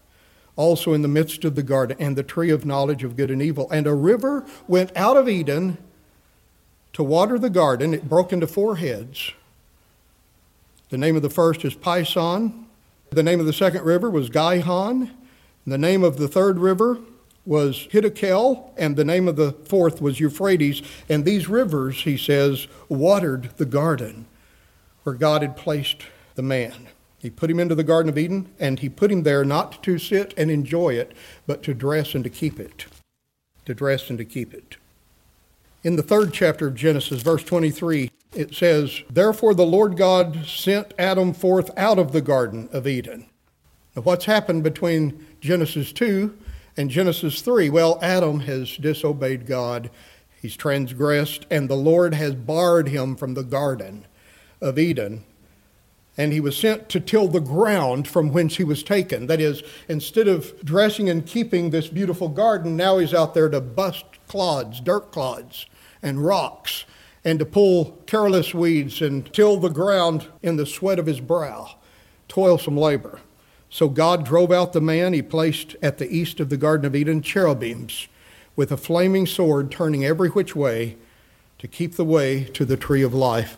also 0.62 0.94
in 0.94 1.02
the 1.02 1.08
midst 1.08 1.44
of 1.44 1.56
the 1.56 1.64
garden, 1.64 1.98
and 2.00 2.16
the 2.16 2.24
tree 2.24 2.52
of 2.52 2.66
knowledge 2.66 3.04
of 3.04 3.18
good 3.18 3.32
and 3.32 3.42
evil. 3.42 3.70
And 3.72 3.88
a 3.88 3.96
river 3.96 4.46
went 4.68 4.96
out 4.96 5.18
of 5.18 5.28
Eden 5.28 5.80
to 6.94 7.04
water 7.04 7.40
the 7.40 7.50
garden. 7.50 7.96
It 7.96 8.08
broke 8.08 8.32
into 8.32 8.46
four 8.46 8.76
heads. 8.76 9.32
The 10.90 11.00
name 11.00 11.16
of 11.16 11.24
the 11.24 11.30
first 11.30 11.66
is 11.66 11.74
Pison. 11.74 12.66
The 13.10 13.24
name 13.24 13.40
of 13.40 13.48
the 13.48 13.54
second 13.54 13.84
river 13.84 14.10
was 14.10 14.30
Gihon. 14.30 15.10
The 15.66 15.78
name 15.78 16.04
of 16.04 16.18
the 16.18 16.28
third 16.28 16.60
river 16.60 17.00
was 17.44 17.88
Hiddekel, 17.92 18.70
and 18.78 18.96
the 18.96 19.04
name 19.04 19.28
of 19.28 19.36
the 19.36 19.54
fourth 19.54 20.00
was 20.00 20.20
Euphrates. 20.20 20.84
And 21.10 21.26
these 21.26 21.48
rivers, 21.48 22.04
he 22.04 22.18
says, 22.18 22.68
watered 22.88 23.50
the 23.58 23.66
garden 23.66 24.28
where 25.04 25.16
God 25.16 25.42
had 25.42 25.58
placed 25.58 26.04
the 26.36 26.44
man. 26.44 26.88
He 27.22 27.30
put 27.30 27.52
him 27.52 27.60
into 27.60 27.76
the 27.76 27.84
Garden 27.84 28.10
of 28.10 28.18
Eden, 28.18 28.50
and 28.60 28.80
he 28.80 28.90
put 28.90 29.12
him 29.12 29.22
there 29.22 29.46
not 29.46 29.84
to 29.84 30.00
sit 30.00 30.34
and 30.36 30.50
enjoy 30.50 30.96
it, 30.96 31.12
but 31.46 31.62
to 31.64 31.76
dress 31.76 32.16
and 32.16 32.24
to 32.24 32.32
keep 32.32 32.60
it. 32.60 32.86
To 33.66 33.76
dress 33.76 34.10
and 34.10 34.18
to 34.18 34.26
keep 34.26 34.56
it. 34.56 34.78
In 35.84 35.98
the 35.98 36.04
third 36.04 36.34
chapter 36.34 36.68
of 36.68 36.74
Genesis, 36.74 37.22
verse 37.22 37.44
23, 37.44 38.10
it 38.34 38.56
says, 38.56 39.04
Therefore 39.08 39.54
the 39.54 39.68
Lord 39.68 39.98
God 39.98 40.48
sent 40.48 40.96
Adam 40.98 41.32
forth 41.32 41.70
out 41.78 42.00
of 42.00 42.12
the 42.12 42.22
Garden 42.22 42.70
of 42.74 42.88
Eden. 42.88 43.28
Now, 43.96 44.02
what's 44.02 44.26
happened 44.26 44.64
between 44.64 45.24
Genesis 45.42 45.94
2 45.94 46.36
and 46.76 46.90
Genesis 46.90 47.42
3? 47.42 47.70
Well, 47.70 48.00
Adam 48.02 48.40
has 48.42 48.78
disobeyed 48.78 49.46
God, 49.46 49.92
he's 50.42 50.56
transgressed, 50.56 51.46
and 51.52 51.70
the 51.70 51.76
Lord 51.76 52.16
has 52.16 52.34
barred 52.34 52.88
him 52.88 53.16
from 53.16 53.36
the 53.36 53.44
Garden 53.44 54.06
of 54.60 54.80
Eden. 54.80 55.24
And 56.18 56.34
he 56.34 56.40
was 56.40 56.58
sent 56.58 56.90
to 56.90 57.00
till 57.00 57.28
the 57.28 57.40
ground 57.40 58.08
from 58.08 58.34
whence 58.34 58.58
he 58.58 58.64
was 58.64 58.84
taken. 58.84 59.28
That 59.28 59.40
is, 59.40 59.64
instead 59.88 60.28
of 60.28 60.54
dressing 60.64 61.10
and 61.10 61.26
keeping 61.26 61.70
this 61.70 61.88
beautiful 61.88 62.28
garden, 62.28 62.76
now 62.76 62.98
he's 62.98 63.14
out 63.14 63.34
there 63.34 63.50
to 63.50 63.62
bust 63.62 64.06
clods, 64.28 64.82
dirt 64.82 65.12
clods, 65.12 65.66
and 66.02 66.26
rocks, 66.26 66.86
and 67.24 67.40
to 67.40 67.46
pull 67.46 67.98
careless 68.08 68.54
weeds 68.54 69.02
and 69.02 69.32
till 69.34 69.58
the 69.58 69.70
ground 69.70 70.28
in 70.42 70.58
the 70.58 70.66
sweat 70.66 71.00
of 71.00 71.06
his 71.06 71.20
brow. 71.20 71.76
Toilsome 72.28 72.78
labor. 72.78 73.20
So 73.70 73.88
God 73.88 74.26
drove 74.26 74.52
out 74.52 74.74
the 74.74 74.82
man. 74.82 75.14
He 75.14 75.22
placed 75.22 75.76
at 75.82 75.98
the 75.98 76.10
east 76.14 76.40
of 76.40 76.50
the 76.50 76.58
Garden 76.58 76.86
of 76.86 76.96
Eden 76.96 77.22
cherubims 77.22 78.08
with 78.56 78.72
a 78.72 78.78
flaming 78.78 79.26
sword 79.26 79.72
turning 79.72 80.04
every 80.04 80.30
which 80.30 80.56
way 80.56 80.98
to 81.58 81.68
keep 81.68 81.96
the 81.96 82.04
way 82.04 82.44
to 82.44 82.66
the 82.66 82.76
tree 82.76 83.02
of 83.02 83.14
life. 83.14 83.58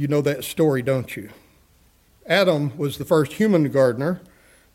You 0.00 0.08
know 0.08 0.22
that 0.22 0.44
story, 0.44 0.80
don't 0.80 1.14
you? 1.14 1.28
Adam 2.26 2.74
was 2.78 2.96
the 2.96 3.04
first 3.04 3.34
human 3.34 3.70
gardener 3.70 4.22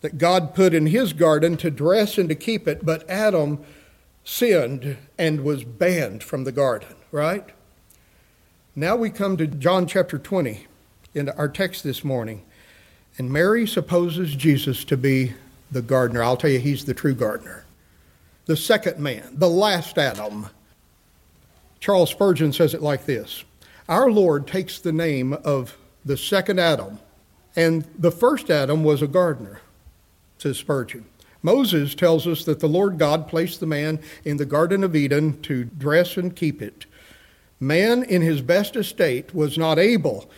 that 0.02 0.20
God 0.20 0.54
put 0.54 0.72
in 0.72 0.86
his 0.86 1.14
garden 1.14 1.58
to 1.58 1.72
dress 1.72 2.20
and 2.20 2.30
to 2.30 2.36
keep 2.36 2.68
it, 2.68 2.86
but 2.86 3.10
Adam 3.10 3.66
sinned 4.24 4.98
and 5.18 5.44
was 5.44 5.64
banned 5.64 6.22
from 6.22 6.44
the 6.44 6.52
garden, 6.52 6.94
right? 7.12 7.44
Now 8.76 8.96
we 8.96 9.10
come 9.10 9.36
to 9.38 9.48
John 9.48 9.88
chapter 9.88 10.20
20 10.20 10.68
in 11.16 11.30
our 11.30 11.50
text 11.50 11.84
this 11.84 12.04
morning. 12.04 12.44
And 13.18 13.32
Mary 13.32 13.66
supposes 13.66 14.36
Jesus 14.36 14.86
to 14.86 14.96
be 14.96 15.34
the 15.72 15.82
gardener. 15.82 16.22
I'll 16.22 16.38
tell 16.38 16.52
you, 16.52 16.60
he's 16.60 16.86
the 16.86 16.94
true 16.94 17.16
gardener. 17.16 17.66
The 18.46 18.58
second 18.58 19.00
man, 19.00 19.28
the 19.32 19.50
last 19.50 19.98
Adam. 19.98 20.50
Charles 21.80 22.12
Spurgeon 22.12 22.54
says 22.54 22.76
it 22.76 22.84
like 22.84 23.08
this 23.08 23.44
Our 23.88 24.10
Lord 24.10 24.48
takes 24.48 24.80
the 24.80 24.92
name 24.92 25.34
of 25.34 25.78
the 26.04 26.18
second 26.18 26.60
Adam, 26.60 27.00
and 27.56 27.86
the 27.98 28.12
first 28.12 28.50
Adam 28.50 28.84
was 28.84 29.04
a 29.04 29.08
gardener, 29.08 29.62
says 30.40 30.58
Spurgeon. 30.58 31.06
Moses 31.44 31.94
tells 31.94 32.26
us 32.26 32.44
that 32.46 32.60
the 32.60 32.68
Lord 32.68 32.98
God 32.98 33.28
placed 33.28 33.60
the 33.60 33.68
man 33.68 34.00
in 34.24 34.38
the 34.38 34.46
Garden 34.46 34.84
of 34.84 34.96
Eden 34.96 35.40
to 35.44 35.66
dress 35.66 36.18
and 36.18 36.36
keep 36.36 36.64
it. 36.64 36.88
Man, 37.60 38.02
in 38.02 38.24
his 38.24 38.42
best 38.42 38.76
estate, 38.76 39.36
was 39.36 39.56
not 39.56 39.78
able 39.78 40.32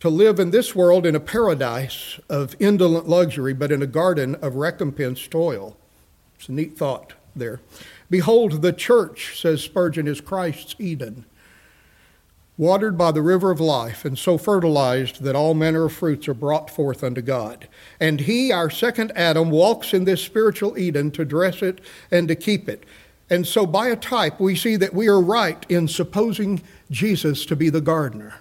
to 0.00 0.08
live 0.08 0.40
in 0.40 0.50
this 0.50 0.74
world 0.74 1.06
in 1.06 1.14
a 1.14 1.20
paradise 1.20 2.18
of 2.28 2.56
indolent 2.58 3.08
luxury, 3.08 3.54
but 3.54 3.70
in 3.70 3.80
a 3.80 3.86
garden 3.86 4.34
of 4.36 4.56
recompense 4.56 5.28
toil. 5.28 5.76
It's 6.34 6.48
a 6.48 6.52
neat 6.52 6.76
thought 6.76 7.12
there. 7.36 7.60
Behold, 8.10 8.60
the 8.60 8.72
church, 8.72 9.40
says 9.40 9.62
Spurgeon, 9.62 10.08
is 10.08 10.20
Christ's 10.20 10.74
Eden, 10.80 11.24
watered 12.58 12.98
by 12.98 13.10
the 13.10 13.22
river 13.22 13.50
of 13.50 13.60
life, 13.60 14.04
and 14.04 14.18
so 14.18 14.36
fertilized 14.36 15.22
that 15.22 15.34
all 15.34 15.54
manner 15.54 15.86
of 15.86 15.92
fruits 15.92 16.28
are 16.28 16.34
brought 16.34 16.68
forth 16.68 17.02
unto 17.02 17.22
God. 17.22 17.66
And 17.98 18.20
he, 18.20 18.52
our 18.52 18.70
second 18.70 19.12
Adam, 19.16 19.50
walks 19.50 19.94
in 19.94 20.04
this 20.04 20.22
spiritual 20.22 20.76
Eden 20.78 21.10
to 21.12 21.24
dress 21.24 21.62
it 21.62 21.80
and 22.10 22.28
to 22.28 22.36
keep 22.36 22.68
it. 22.68 22.84
And 23.30 23.46
so, 23.46 23.64
by 23.64 23.88
a 23.88 23.96
type, 23.96 24.38
we 24.38 24.54
see 24.54 24.76
that 24.76 24.92
we 24.92 25.08
are 25.08 25.20
right 25.20 25.64
in 25.70 25.88
supposing 25.88 26.62
Jesus 26.90 27.46
to 27.46 27.56
be 27.56 27.70
the 27.70 27.80
gardener. 27.80 28.34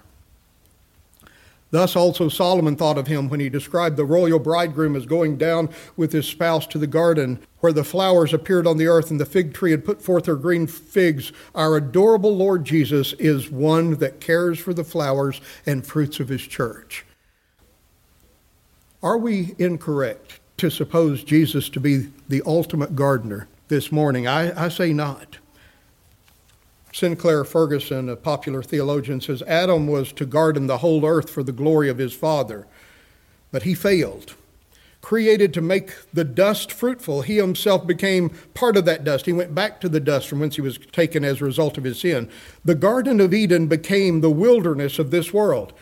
Thus 1.71 1.95
also 1.95 2.27
Solomon 2.27 2.75
thought 2.75 2.97
of 2.97 3.07
him 3.07 3.29
when 3.29 3.39
he 3.39 3.49
described 3.49 3.95
the 3.95 4.05
royal 4.05 4.39
bridegroom 4.39 4.95
as 4.95 5.05
going 5.05 5.37
down 5.37 5.69
with 5.95 6.11
his 6.11 6.27
spouse 6.27 6.67
to 6.67 6.77
the 6.77 6.85
garden 6.85 7.39
where 7.61 7.71
the 7.71 7.85
flowers 7.85 8.33
appeared 8.33 8.67
on 8.67 8.77
the 8.77 8.87
earth 8.87 9.09
and 9.09 9.19
the 9.19 9.25
fig 9.25 9.53
tree 9.53 9.71
had 9.71 9.85
put 9.85 10.01
forth 10.01 10.25
her 10.25 10.35
green 10.35 10.67
figs. 10.67 11.31
Our 11.55 11.77
adorable 11.77 12.35
Lord 12.35 12.65
Jesus 12.65 13.13
is 13.13 13.49
one 13.49 13.95
that 13.95 14.19
cares 14.19 14.59
for 14.59 14.73
the 14.73 14.83
flowers 14.83 15.39
and 15.65 15.85
fruits 15.85 16.19
of 16.19 16.27
his 16.27 16.41
church. 16.41 17.05
Are 19.01 19.17
we 19.17 19.55
incorrect 19.57 20.39
to 20.57 20.69
suppose 20.69 21.23
Jesus 21.23 21.69
to 21.69 21.79
be 21.79 22.09
the 22.27 22.43
ultimate 22.45 22.95
gardener 22.95 23.47
this 23.69 23.91
morning? 23.91 24.27
I, 24.27 24.65
I 24.65 24.67
say 24.67 24.91
not. 24.91 25.37
Sinclair 26.93 27.43
Ferguson, 27.43 28.09
a 28.09 28.15
popular 28.15 28.61
theologian, 28.61 29.21
says 29.21 29.41
Adam 29.43 29.87
was 29.87 30.11
to 30.13 30.25
garden 30.25 30.67
the 30.67 30.79
whole 30.79 31.05
earth 31.05 31.29
for 31.29 31.43
the 31.43 31.51
glory 31.51 31.89
of 31.89 31.97
his 31.97 32.13
father, 32.13 32.67
but 33.51 33.63
he 33.63 33.73
failed. 33.73 34.35
Created 35.01 35.51
to 35.53 35.61
make 35.61 35.93
the 36.13 36.23
dust 36.23 36.71
fruitful, 36.71 37.23
he 37.23 37.37
himself 37.37 37.87
became 37.87 38.29
part 38.53 38.77
of 38.77 38.85
that 38.85 39.03
dust. 39.03 39.25
He 39.25 39.33
went 39.33 39.55
back 39.55 39.81
to 39.81 39.89
the 39.89 39.99
dust 39.99 40.27
from 40.27 40.39
whence 40.39 40.55
he 40.55 40.61
was 40.61 40.77
taken 40.77 41.25
as 41.25 41.41
a 41.41 41.45
result 41.45 41.77
of 41.77 41.83
his 41.83 41.99
sin. 41.99 42.29
The 42.63 42.75
Garden 42.75 43.19
of 43.19 43.33
Eden 43.33 43.65
became 43.65 44.21
the 44.21 44.29
wilderness 44.29 44.99
of 44.99 45.09
this 45.09 45.33
world. 45.33 45.73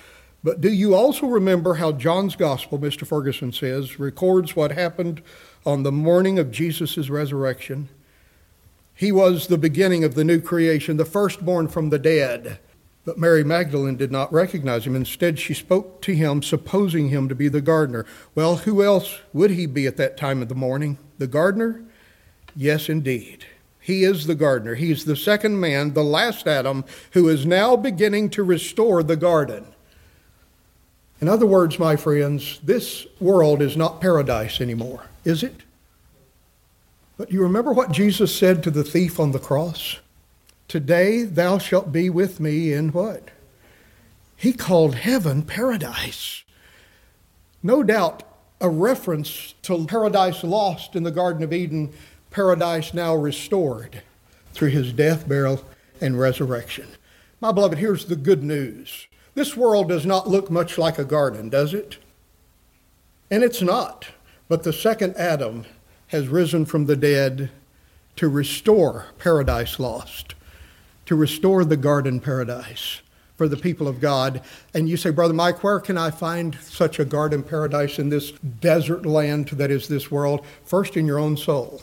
But 0.42 0.62
do 0.62 0.72
you 0.72 0.96
also 0.96 1.28
remember 1.28 1.76
how 1.76 1.92
John's 1.92 2.38
Gospel, 2.38 2.80
Mr. 2.80 3.06
Ferguson 3.06 3.52
says, 3.52 4.00
records 4.00 4.56
what 4.56 4.72
happened 4.72 5.22
on 5.66 5.84
the 5.84 5.92
morning 5.92 6.40
of 6.40 6.50
Jesus' 6.50 7.10
resurrection? 7.10 7.90
He 9.00 9.14
was 9.14 9.48
the 9.48 9.58
beginning 9.58 10.04
of 10.04 10.16
the 10.16 10.26
new 10.26 10.42
creation, 10.42 10.98
the 10.98 11.06
firstborn 11.06 11.70
from 11.70 11.90
the 11.90 11.98
dead. 11.98 12.60
But 13.06 13.18
Mary 13.18 13.46
Magdalene 13.46 13.96
did 13.96 14.12
not 14.12 14.34
recognize 14.34 14.86
him. 14.86 14.94
Instead, 14.94 15.40
she 15.40 15.54
spoke 15.54 16.02
to 16.02 16.14
him, 16.14 16.44
supposing 16.44 17.08
him 17.08 17.30
to 17.30 17.34
be 17.34 17.48
the 17.48 17.62
gardener. 17.62 18.06
Well, 18.36 18.58
who 18.58 18.84
else 18.84 19.20
would 19.32 19.52
he 19.52 19.68
be 19.68 19.88
at 19.88 19.96
that 19.96 20.18
time 20.18 20.42
of 20.42 20.50
the 20.50 20.54
morning? 20.54 20.98
The 21.18 21.28
gardener? 21.28 21.82
Yes, 22.58 22.90
indeed. 22.90 23.46
He 23.80 24.04
is 24.04 24.28
the 24.28 24.36
gardener. 24.36 24.76
He's 24.76 25.06
the 25.06 25.16
second 25.16 25.62
man, 25.62 25.94
the 25.94 26.04
last 26.04 26.46
Adam, 26.46 26.84
who 27.12 27.30
is 27.30 27.46
now 27.46 27.78
beginning 27.78 28.30
to 28.32 28.44
restore 28.44 29.02
the 29.02 29.16
garden. 29.16 29.66
In 31.22 31.30
other 31.30 31.46
words, 31.46 31.80
my 31.80 31.96
friends, 31.96 32.60
this 32.64 33.08
world 33.22 33.62
is 33.62 33.78
not 33.78 34.02
paradise 34.02 34.60
anymore, 34.60 35.06
is 35.24 35.42
it? 35.42 35.62
But 37.20 37.34
you 37.34 37.44
remember 37.44 37.74
what 37.74 37.92
Jesus 37.92 38.34
said 38.34 38.64
to 38.64 38.72
the 38.72 38.82
thief 38.82 39.20
on 39.20 39.34
the 39.34 39.40
cross? 39.40 39.98
Today 40.70 41.24
thou 41.24 41.58
shalt 41.58 41.92
be 41.92 42.10
with 42.10 42.40
me 42.40 42.72
in 42.72 42.94
what? 42.94 43.32
He 44.38 44.54
called 44.54 44.96
heaven 44.96 45.44
paradise. 45.44 46.46
No 47.62 47.84
doubt 47.84 48.24
a 48.62 48.70
reference 48.70 49.54
to 49.64 49.86
paradise 49.86 50.46
lost 50.46 50.96
in 50.96 51.04
the 51.04 51.12
Garden 51.12 51.44
of 51.44 51.52
Eden, 51.52 51.92
paradise 52.32 52.94
now 52.94 53.14
restored 53.16 54.02
through 54.54 54.70
his 54.70 54.94
death, 54.94 55.28
burial, 55.28 55.66
and 56.00 56.18
resurrection. 56.18 56.88
My 57.42 57.52
beloved, 57.52 57.80
here's 57.80 58.06
the 58.06 58.16
good 58.16 58.44
news. 58.44 59.08
This 59.34 59.58
world 59.58 59.90
does 59.90 60.06
not 60.06 60.30
look 60.30 60.50
much 60.50 60.78
like 60.78 60.98
a 60.98 61.04
garden, 61.04 61.50
does 61.50 61.74
it? 61.74 61.98
And 63.30 63.44
it's 63.44 63.62
not. 63.62 64.08
But 64.48 64.64
the 64.64 64.72
second 64.72 65.18
Adam 65.18 65.66
has 66.10 66.28
risen 66.28 66.66
from 66.66 66.86
the 66.86 66.96
dead 66.96 67.50
to 68.16 68.28
restore 68.28 69.08
paradise 69.18 69.80
lost, 69.80 70.36
to 71.06 71.16
restore 71.16 71.64
the 71.64 71.78
garden 71.78 72.20
paradise 72.20 73.02
for 73.38 73.48
the 73.48 73.56
people 73.56 73.88
of 73.88 74.02
God. 74.02 74.42
And 74.74 74.90
you 74.90 74.98
say, 74.98 75.12
Brother 75.12 75.34
Mike, 75.34 75.64
where 75.64 75.80
can 75.80 75.98
I 75.98 76.12
find 76.12 76.56
such 76.56 77.00
a 77.00 77.06
garden 77.06 77.42
paradise 77.42 77.98
in 77.98 78.10
this 78.10 78.32
desert 78.32 79.06
land 79.06 79.48
that 79.50 79.72
is 79.72 79.88
this 79.88 80.12
world? 80.12 80.46
First, 80.66 80.98
in 80.98 81.06
your 81.06 81.18
own 81.18 81.38
soul. 81.38 81.82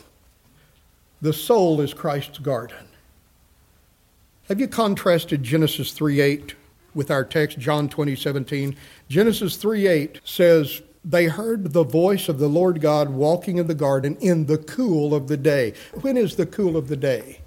The 1.19 1.33
soul 1.33 1.81
is 1.81 1.95
Christ's 1.95 2.37
garden. 2.37 2.87
Have 4.49 4.59
you 4.59 4.67
contrasted 4.67 5.41
Genesis 5.41 5.91
3 5.93 6.21
8 6.21 6.55
with 6.93 7.09
our 7.09 7.25
text, 7.25 7.57
John 7.57 7.89
20, 7.89 8.15
17? 8.15 8.75
Genesis 9.09 9.55
3 9.55 9.87
8 9.87 10.21
says, 10.23 10.83
they 11.07 11.25
heard 11.25 11.71
the 11.71 11.85
voice 11.85 12.27
of 12.27 12.37
the 12.37 12.49
Lord 12.49 12.81
God 12.81 13.09
walking 13.09 13.57
in 13.57 13.67
the 13.67 13.73
garden 13.73 14.17
in 14.19 14.45
the 14.45 14.57
cool 14.57 15.15
of 15.15 15.29
the 15.29 15.37
day. 15.37 15.73
When 16.01 16.17
is 16.17 16.35
the 16.35 16.45
cool 16.45 16.75
of 16.75 16.89
the 16.89 16.97
day? 16.97 17.39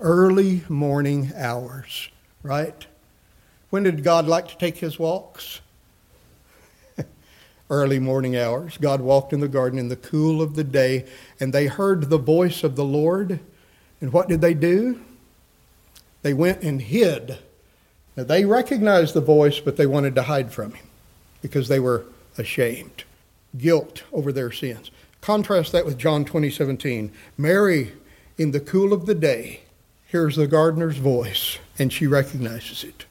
Early 0.00 0.62
morning 0.70 1.32
hours, 1.36 2.08
right? 2.42 2.86
When 3.68 3.82
did 3.82 4.02
God 4.02 4.26
like 4.26 4.48
to 4.48 4.56
take 4.56 4.78
his 4.78 4.98
walks? 4.98 5.60
early 7.70 7.98
morning 7.98 8.38
hours. 8.38 8.78
God 8.78 9.02
walked 9.02 9.34
in 9.34 9.40
the 9.40 9.48
garden 9.48 9.78
in 9.78 9.88
the 9.88 9.96
cool 9.96 10.40
of 10.40 10.56
the 10.56 10.64
day, 10.64 11.04
and 11.38 11.52
they 11.52 11.66
heard 11.66 12.08
the 12.08 12.18
voice 12.18 12.64
of 12.64 12.74
the 12.74 12.84
Lord. 12.84 13.38
And 14.00 14.14
what 14.14 14.28
did 14.28 14.40
they 14.40 14.54
do? 14.54 14.98
They 16.22 16.32
went 16.32 16.62
and 16.62 16.80
hid. 16.80 17.38
Now, 18.16 18.24
they 18.24 18.46
recognized 18.46 19.12
the 19.12 19.20
voice, 19.20 19.60
but 19.60 19.76
they 19.76 19.86
wanted 19.86 20.14
to 20.14 20.22
hide 20.22 20.52
from 20.52 20.72
him 20.72 20.86
because 21.42 21.68
they 21.68 21.80
were 21.80 22.06
ashamed, 22.38 23.04
guilt 23.56 24.02
over 24.12 24.32
their 24.32 24.50
sins. 24.50 24.90
Contrast 25.20 25.72
that 25.72 25.84
with 25.86 25.98
John 25.98 26.24
20, 26.24 26.50
17. 26.50 27.12
Mary, 27.38 27.92
in 28.36 28.50
the 28.50 28.60
cool 28.60 28.92
of 28.92 29.06
the 29.06 29.14
day, 29.14 29.60
hears 30.06 30.36
the 30.36 30.46
gardener's 30.46 30.98
voice, 30.98 31.58
and 31.78 31.92
she 31.92 32.06
recognizes 32.06 32.84
it. 32.84 33.06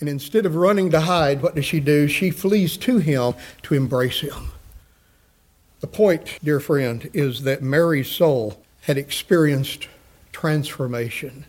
And 0.00 0.08
instead 0.08 0.46
of 0.46 0.54
running 0.54 0.90
to 0.90 1.00
hide, 1.00 1.42
what 1.42 1.54
does 1.54 1.64
she 1.64 1.80
do? 1.80 2.06
She 2.06 2.30
flees 2.30 2.76
to 2.78 2.98
him 2.98 3.34
to 3.62 3.74
embrace 3.74 4.20
him. 4.20 4.52
The 5.80 5.86
point, 5.86 6.38
dear 6.42 6.60
friend, 6.60 7.08
is 7.12 7.42
that 7.42 7.62
Mary's 7.62 8.10
soul 8.10 8.62
had 8.82 8.98
experienced 8.98 9.88
transformation. 10.32 11.46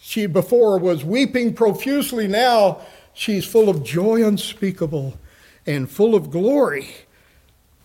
She 0.00 0.26
before 0.26 0.78
was 0.78 1.04
weeping 1.04 1.54
profusely, 1.54 2.28
now 2.28 2.80
she's 3.12 3.44
full 3.44 3.68
of 3.68 3.82
joy 3.82 4.24
unspeakable 4.24 5.18
and 5.66 5.90
full 5.90 6.14
of 6.14 6.30
glory. 6.30 6.88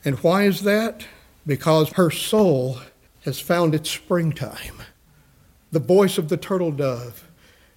And 0.05 0.17
why 0.19 0.43
is 0.43 0.61
that? 0.61 1.05
Because 1.45 1.91
her 1.93 2.11
soul 2.11 2.79
has 3.23 3.39
found 3.39 3.75
its 3.75 3.89
springtime. 3.89 4.82
The 5.71 5.79
voice 5.79 6.17
of 6.17 6.29
the 6.29 6.38
turtle 6.38 6.71
dove 6.71 7.27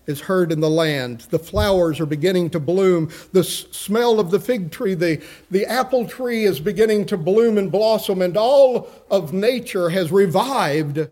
is 0.07 0.21
heard 0.21 0.53
in 0.53 0.61
the 0.61 0.71
land. 0.71 1.21
The 1.31 1.39
flowers 1.39 2.01
are 2.01 2.07
beginning 2.07 2.51
to 2.51 2.61
bloom. 2.61 3.11
The 3.33 3.45
smell 3.45 4.21
of 4.21 4.31
the 4.31 4.41
fig 4.41 4.71
tree, 4.71 4.95
the, 4.95 5.23
the 5.51 5.65
apple 5.65 6.07
tree 6.07 6.45
is 6.45 6.61
beginning 6.61 7.07
to 7.07 7.17
bloom 7.17 7.57
and 7.57 7.73
blossom, 7.73 8.21
and 8.21 8.37
all 8.37 8.91
of 9.11 9.33
nature 9.33 9.89
has 9.91 10.13
revived. 10.13 11.09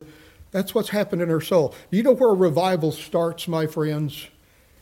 That's 0.50 0.74
what's 0.74 0.90
happened 0.90 1.22
in 1.22 1.30
her 1.30 1.40
soul. 1.40 1.74
Do 1.90 1.96
you 1.96 2.02
know 2.02 2.12
where 2.12 2.34
revival 2.34 2.92
starts, 2.92 3.48
my 3.48 3.66
friends? 3.66 4.28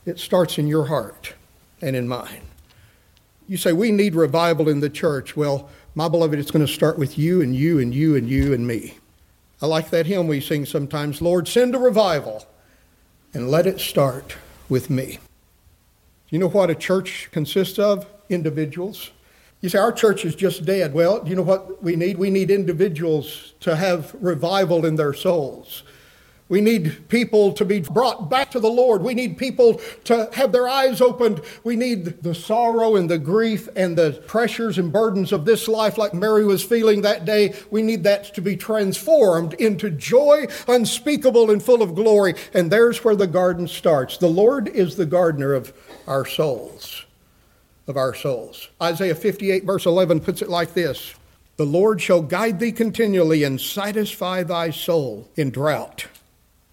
It 0.04 0.18
starts 0.18 0.58
in 0.58 0.66
your 0.66 0.86
heart 0.86 1.34
and 1.80 1.94
in 1.94 2.08
mine. 2.08 2.42
You 3.50 3.56
say, 3.56 3.72
we 3.72 3.90
need 3.90 4.14
revival 4.14 4.68
in 4.68 4.78
the 4.78 4.88
church. 4.88 5.36
Well, 5.36 5.68
my 5.96 6.06
beloved, 6.06 6.38
it's 6.38 6.52
going 6.52 6.64
to 6.64 6.72
start 6.72 6.96
with 6.96 7.18
you 7.18 7.42
and 7.42 7.52
you 7.52 7.80
and 7.80 7.92
you 7.92 8.14
and 8.14 8.28
you 8.28 8.54
and 8.54 8.64
me. 8.64 8.94
I 9.60 9.66
like 9.66 9.90
that 9.90 10.06
hymn 10.06 10.28
we 10.28 10.40
sing 10.40 10.64
sometimes 10.64 11.20
Lord, 11.20 11.48
send 11.48 11.74
a 11.74 11.78
revival 11.80 12.46
and 13.34 13.50
let 13.50 13.66
it 13.66 13.80
start 13.80 14.36
with 14.68 14.88
me. 14.88 15.18
You 16.28 16.38
know 16.38 16.48
what 16.48 16.70
a 16.70 16.76
church 16.76 17.28
consists 17.32 17.80
of? 17.80 18.06
Individuals. 18.28 19.10
You 19.62 19.68
say, 19.68 19.80
our 19.80 19.90
church 19.90 20.24
is 20.24 20.36
just 20.36 20.64
dead. 20.64 20.94
Well, 20.94 21.26
you 21.26 21.34
know 21.34 21.42
what 21.42 21.82
we 21.82 21.96
need? 21.96 22.18
We 22.18 22.30
need 22.30 22.52
individuals 22.52 23.54
to 23.58 23.74
have 23.74 24.14
revival 24.20 24.86
in 24.86 24.94
their 24.94 25.12
souls. 25.12 25.82
We 26.50 26.60
need 26.60 27.08
people 27.08 27.52
to 27.52 27.64
be 27.64 27.78
brought 27.78 28.28
back 28.28 28.50
to 28.50 28.60
the 28.60 28.68
Lord. 28.68 29.02
We 29.02 29.14
need 29.14 29.38
people 29.38 29.80
to 30.04 30.28
have 30.32 30.50
their 30.50 30.68
eyes 30.68 31.00
opened. 31.00 31.42
We 31.62 31.76
need 31.76 32.24
the 32.24 32.34
sorrow 32.34 32.96
and 32.96 33.08
the 33.08 33.18
grief 33.18 33.68
and 33.76 33.96
the 33.96 34.20
pressures 34.26 34.76
and 34.76 34.92
burdens 34.92 35.30
of 35.30 35.44
this 35.44 35.68
life, 35.68 35.96
like 35.96 36.12
Mary 36.12 36.44
was 36.44 36.64
feeling 36.64 37.02
that 37.02 37.24
day. 37.24 37.54
We 37.70 37.82
need 37.82 38.02
that 38.02 38.34
to 38.34 38.42
be 38.42 38.56
transformed 38.56 39.54
into 39.54 39.90
joy 39.90 40.48
unspeakable 40.66 41.52
and 41.52 41.62
full 41.62 41.82
of 41.82 41.94
glory. 41.94 42.34
And 42.52 42.68
there's 42.68 43.04
where 43.04 43.16
the 43.16 43.28
garden 43.28 43.68
starts. 43.68 44.16
The 44.16 44.26
Lord 44.26 44.66
is 44.66 44.96
the 44.96 45.06
gardener 45.06 45.54
of 45.54 45.72
our 46.08 46.26
souls. 46.26 47.06
Of 47.86 47.96
our 47.96 48.12
souls. 48.12 48.70
Isaiah 48.82 49.14
58, 49.14 49.62
verse 49.62 49.86
11 49.86 50.18
puts 50.18 50.42
it 50.42 50.48
like 50.48 50.74
this 50.74 51.14
The 51.58 51.66
Lord 51.66 52.02
shall 52.02 52.22
guide 52.22 52.58
thee 52.58 52.72
continually 52.72 53.44
and 53.44 53.60
satisfy 53.60 54.42
thy 54.42 54.70
soul 54.70 55.28
in 55.36 55.50
drought 55.50 56.08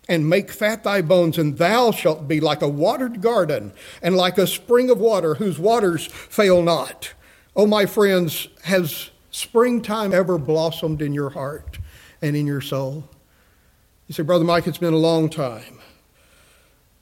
and 0.08 0.30
make 0.30 0.52
fat 0.52 0.84
thy 0.84 1.02
bones, 1.02 1.38
and 1.38 1.58
thou 1.58 1.92
shalt 1.92 2.28
be 2.28 2.40
like 2.40 2.62
a 2.62 2.68
watered 2.68 3.22
garden 3.22 3.74
and 4.02 4.16
like 4.16 4.38
a 4.38 4.48
spring 4.48 4.90
of 4.90 5.00
water 5.00 5.36
whose 5.36 5.60
waters 5.60 6.08
fail 6.08 6.62
not. 6.62 7.14
Oh, 7.56 7.68
my 7.68 7.86
friends, 7.86 8.48
has 8.64 9.10
springtime 9.32 10.14
ever 10.14 10.38
blossomed 10.38 11.02
in 11.02 11.14
your 11.14 11.32
heart 11.32 11.80
and 12.22 12.36
in 12.36 12.48
your 12.48 12.62
soul? 12.62 13.10
You 14.08 14.14
say, 14.14 14.24
Brother 14.24 14.46
Mike, 14.46 14.68
it's 14.68 14.78
been 14.78 14.94
a 14.94 14.98
long 14.98 15.30
time. 15.30 15.77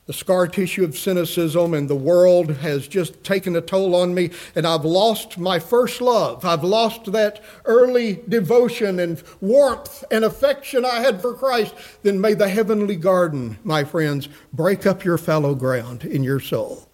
The 0.06 0.14
scar 0.14 0.48
tissue 0.48 0.84
of 0.84 0.96
cynicism 0.96 1.74
and 1.74 1.90
the 1.90 1.96
world 1.96 2.58
has 2.58 2.88
just 2.88 3.24
taken 3.24 3.56
a 3.56 3.62
toll 3.62 3.96
on 3.96 4.14
me, 4.14 4.30
and 4.54 4.68
I've 4.68 4.86
lost 4.86 5.40
my 5.40 5.58
first 5.58 6.00
love. 6.00 6.46
I've 6.46 6.64
lost 6.64 7.12
that 7.12 7.42
early 7.66 8.22
devotion 8.30 9.00
and 9.00 9.22
warmth 9.42 10.04
and 10.12 10.24
affection 10.24 10.86
I 10.86 11.00
had 11.00 11.22
for 11.22 11.34
Christ. 11.34 11.74
Then 12.04 12.22
may 12.22 12.36
the 12.36 12.50
heavenly 12.50 12.96
garden, 12.96 13.58
my 13.64 13.84
friends, 13.84 14.30
break 14.54 14.86
up 14.86 15.04
your 15.04 15.18
fallow 15.18 15.56
ground 15.56 16.04
in 16.04 16.24
your 16.24 16.40
soul. 16.40 16.88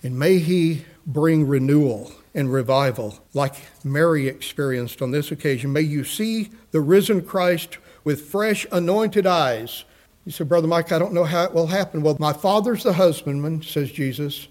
And 0.00 0.16
may 0.16 0.38
He 0.38 0.84
bring 1.04 1.48
renewal 1.48 2.12
and 2.32 2.52
revival 2.52 3.18
like 3.32 3.56
Mary 3.82 4.28
experienced 4.28 5.02
on 5.02 5.10
this 5.10 5.32
occasion. 5.32 5.72
May 5.72 5.80
you 5.80 6.04
see 6.04 6.50
the 6.70 6.80
risen 6.80 7.22
Christ 7.22 7.78
with 8.04 8.26
fresh, 8.26 8.66
anointed 8.70 9.26
eyes 9.26 9.84
you 10.24 10.32
said, 10.32 10.48
Brother 10.48 10.68
Mike, 10.68 10.90
I 10.90 10.98
don't 10.98 11.12
know 11.12 11.24
how 11.24 11.44
it 11.44 11.52
will 11.52 11.66
happen. 11.66 12.02
Well, 12.02 12.16
my 12.18 12.32
Father's 12.32 12.82
the 12.82 12.94
husbandman, 12.94 13.62
says 13.62 13.92
Jesus. 13.92 14.48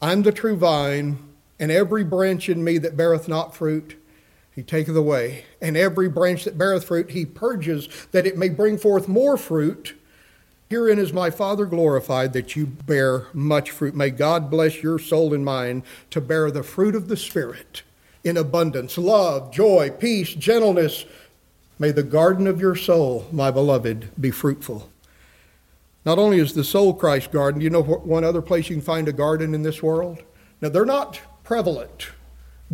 I'm 0.00 0.22
the 0.22 0.32
true 0.32 0.56
vine, 0.56 1.18
and 1.58 1.70
every 1.70 2.04
branch 2.04 2.48
in 2.48 2.64
me 2.64 2.78
that 2.78 2.96
beareth 2.96 3.28
not 3.28 3.54
fruit, 3.54 3.96
he 4.54 4.62
taketh 4.62 4.96
away. 4.96 5.44
And 5.60 5.76
every 5.76 6.08
branch 6.08 6.44
that 6.44 6.56
beareth 6.56 6.84
fruit, 6.84 7.10
he 7.10 7.26
purges, 7.26 7.88
that 8.12 8.26
it 8.26 8.38
may 8.38 8.48
bring 8.48 8.78
forth 8.78 9.06
more 9.06 9.36
fruit. 9.36 9.94
Herein 10.70 10.98
is 10.98 11.12
my 11.12 11.30
Father 11.30 11.66
glorified, 11.66 12.32
that 12.32 12.56
you 12.56 12.66
bear 12.66 13.26
much 13.34 13.70
fruit. 13.70 13.94
May 13.94 14.10
God 14.10 14.50
bless 14.50 14.82
your 14.82 14.98
soul 14.98 15.34
and 15.34 15.44
mind 15.44 15.82
to 16.10 16.22
bear 16.22 16.50
the 16.50 16.62
fruit 16.62 16.94
of 16.94 17.08
the 17.08 17.16
Spirit 17.16 17.82
in 18.24 18.36
abundance 18.36 18.98
love, 18.98 19.52
joy, 19.52 19.90
peace, 19.90 20.30
gentleness 20.30 21.04
May 21.78 21.90
the 21.90 22.02
garden 22.02 22.46
of 22.46 22.60
your 22.60 22.74
soul, 22.74 23.26
my 23.30 23.50
beloved, 23.50 24.10
be 24.18 24.30
fruitful. 24.30 24.90
Not 26.06 26.18
only 26.18 26.38
is 26.38 26.54
the 26.54 26.64
soul 26.64 26.94
Christ 26.94 27.32
garden, 27.32 27.60
you 27.60 27.68
know 27.68 27.82
one 27.82 28.24
other 28.24 28.40
place 28.40 28.70
you 28.70 28.76
can 28.76 28.84
find 28.84 29.08
a 29.08 29.12
garden 29.12 29.54
in 29.54 29.62
this 29.62 29.82
world? 29.82 30.22
Now, 30.60 30.70
they're 30.70 30.86
not 30.86 31.20
prevalent. 31.44 32.08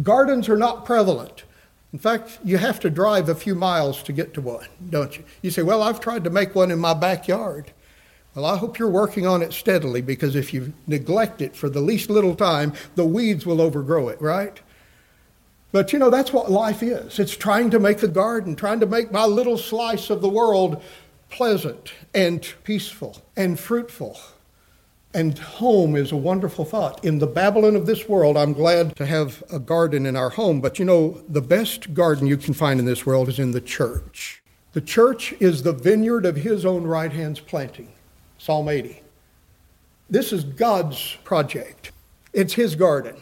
Gardens 0.02 0.48
are 0.48 0.56
not 0.56 0.84
prevalent. 0.84 1.44
In 1.92 1.98
fact, 1.98 2.38
you 2.44 2.58
have 2.58 2.78
to 2.80 2.90
drive 2.90 3.28
a 3.28 3.34
few 3.34 3.54
miles 3.54 4.02
to 4.04 4.12
get 4.12 4.34
to 4.34 4.40
one, 4.40 4.66
don't 4.88 5.16
you? 5.16 5.24
You 5.42 5.50
say, 5.50 5.62
Well, 5.62 5.82
I've 5.82 6.00
tried 6.00 6.24
to 6.24 6.30
make 6.30 6.54
one 6.54 6.70
in 6.70 6.78
my 6.78 6.94
backyard. 6.94 7.72
Well, 8.34 8.46
I 8.46 8.56
hope 8.56 8.78
you're 8.78 8.88
working 8.88 9.26
on 9.26 9.42
it 9.42 9.52
steadily 9.52 10.00
because 10.00 10.34
if 10.34 10.54
you 10.54 10.72
neglect 10.86 11.42
it 11.42 11.54
for 11.54 11.68
the 11.68 11.82
least 11.82 12.08
little 12.08 12.34
time, 12.34 12.72
the 12.94 13.04
weeds 13.04 13.44
will 13.44 13.60
overgrow 13.60 14.08
it, 14.08 14.22
right? 14.22 14.58
But 15.72 15.92
you 15.92 15.98
know, 15.98 16.10
that's 16.10 16.32
what 16.32 16.50
life 16.50 16.82
is. 16.82 17.18
It's 17.18 17.36
trying 17.36 17.70
to 17.70 17.80
make 17.80 17.98
the 17.98 18.08
garden, 18.08 18.54
trying 18.54 18.80
to 18.80 18.86
make 18.86 19.10
my 19.10 19.24
little 19.24 19.56
slice 19.56 20.10
of 20.10 20.20
the 20.20 20.28
world 20.28 20.82
pleasant 21.30 21.92
and 22.14 22.46
peaceful 22.62 23.22
and 23.36 23.58
fruitful. 23.58 24.20
And 25.14 25.38
home 25.38 25.96
is 25.96 26.12
a 26.12 26.16
wonderful 26.16 26.64
thought. 26.64 27.04
In 27.04 27.18
the 27.18 27.26
Babylon 27.26 27.74
of 27.74 27.86
this 27.86 28.08
world, 28.08 28.36
I'm 28.36 28.52
glad 28.52 28.96
to 28.96 29.06
have 29.06 29.42
a 29.50 29.58
garden 29.58 30.06
in 30.06 30.14
our 30.14 30.30
home. 30.30 30.60
But 30.60 30.78
you 30.78 30.84
know, 30.84 31.22
the 31.28 31.42
best 31.42 31.94
garden 31.94 32.26
you 32.26 32.36
can 32.36 32.54
find 32.54 32.78
in 32.78 32.86
this 32.86 33.04
world 33.04 33.28
is 33.28 33.38
in 33.38 33.50
the 33.52 33.60
church. 33.60 34.42
The 34.72 34.80
church 34.80 35.34
is 35.40 35.62
the 35.62 35.72
vineyard 35.72 36.24
of 36.24 36.36
his 36.36 36.64
own 36.64 36.84
right 36.84 37.12
hand's 37.12 37.40
planting. 37.40 37.92
Psalm 38.38 38.68
80. 38.68 39.02
This 40.08 40.32
is 40.32 40.44
God's 40.44 41.16
project, 41.24 41.92
it's 42.34 42.54
his 42.54 42.74
garden. 42.74 43.16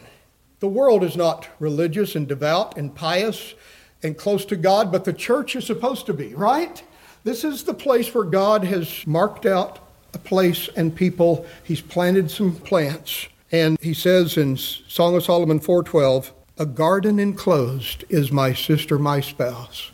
The 0.61 0.67
world 0.67 1.03
is 1.03 1.17
not 1.17 1.47
religious 1.59 2.15
and 2.15 2.27
devout 2.27 2.77
and 2.77 2.93
pious 2.95 3.55
and 4.03 4.15
close 4.15 4.45
to 4.45 4.55
God, 4.55 4.91
but 4.91 5.05
the 5.05 5.11
church 5.11 5.55
is 5.55 5.65
supposed 5.65 6.05
to 6.05 6.13
be, 6.13 6.35
right? 6.35 6.81
This 7.23 7.43
is 7.43 7.63
the 7.63 7.73
place 7.73 8.13
where 8.13 8.23
God 8.23 8.63
has 8.63 9.05
marked 9.05 9.45
out 9.45 9.79
a 10.13 10.19
place 10.19 10.69
and 10.75 10.95
people. 10.95 11.47
He's 11.63 11.81
planted 11.81 12.29
some 12.29 12.55
plants. 12.55 13.27
And 13.51 13.77
he 13.81 13.93
says 13.93 14.37
in 14.37 14.55
Song 14.55 15.15
of 15.15 15.23
Solomon 15.23 15.59
4:12, 15.59 16.31
"A 16.59 16.65
garden 16.67 17.19
enclosed 17.19 18.03
is 18.09 18.31
my 18.31 18.53
sister, 18.53 18.99
my 18.99 19.19
spouse. 19.19 19.89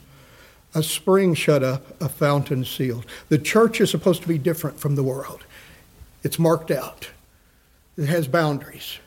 A 0.76 0.84
spring 0.84 1.34
shut 1.34 1.64
up, 1.64 2.00
a 2.02 2.10
fountain 2.10 2.66
sealed." 2.66 3.06
The 3.30 3.38
church 3.38 3.80
is 3.80 3.90
supposed 3.90 4.22
to 4.24 4.28
be 4.28 4.38
different 4.38 4.80
from 4.80 4.96
the 4.96 5.04
world. 5.04 5.46
It's 6.24 6.38
marked 6.38 6.72
out. 6.72 7.08
It 7.98 8.08
has 8.08 8.28
boundaries. 8.28 9.00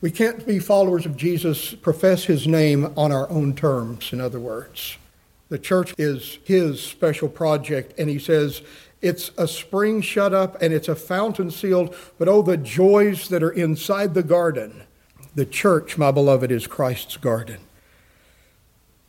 We 0.00 0.10
can't 0.10 0.46
be 0.46 0.58
followers 0.58 1.04
of 1.04 1.16
Jesus, 1.16 1.74
profess 1.74 2.24
his 2.24 2.46
name 2.46 2.92
on 2.96 3.12
our 3.12 3.28
own 3.28 3.54
terms, 3.54 4.12
in 4.12 4.20
other 4.20 4.40
words. 4.40 4.96
The 5.50 5.58
church 5.58 5.94
is 5.98 6.38
his 6.44 6.80
special 6.80 7.28
project, 7.28 7.98
and 7.98 8.08
he 8.08 8.18
says 8.18 8.62
it's 9.02 9.30
a 9.36 9.46
spring 9.46 10.00
shut 10.00 10.32
up 10.32 10.60
and 10.62 10.72
it's 10.72 10.88
a 10.88 10.94
fountain 10.94 11.50
sealed, 11.50 11.94
but 12.18 12.28
oh, 12.28 12.40
the 12.40 12.56
joys 12.56 13.28
that 13.28 13.42
are 13.42 13.50
inside 13.50 14.14
the 14.14 14.22
garden. 14.22 14.84
The 15.34 15.46
church, 15.46 15.98
my 15.98 16.10
beloved, 16.10 16.50
is 16.50 16.66
Christ's 16.66 17.16
garden. 17.16 17.58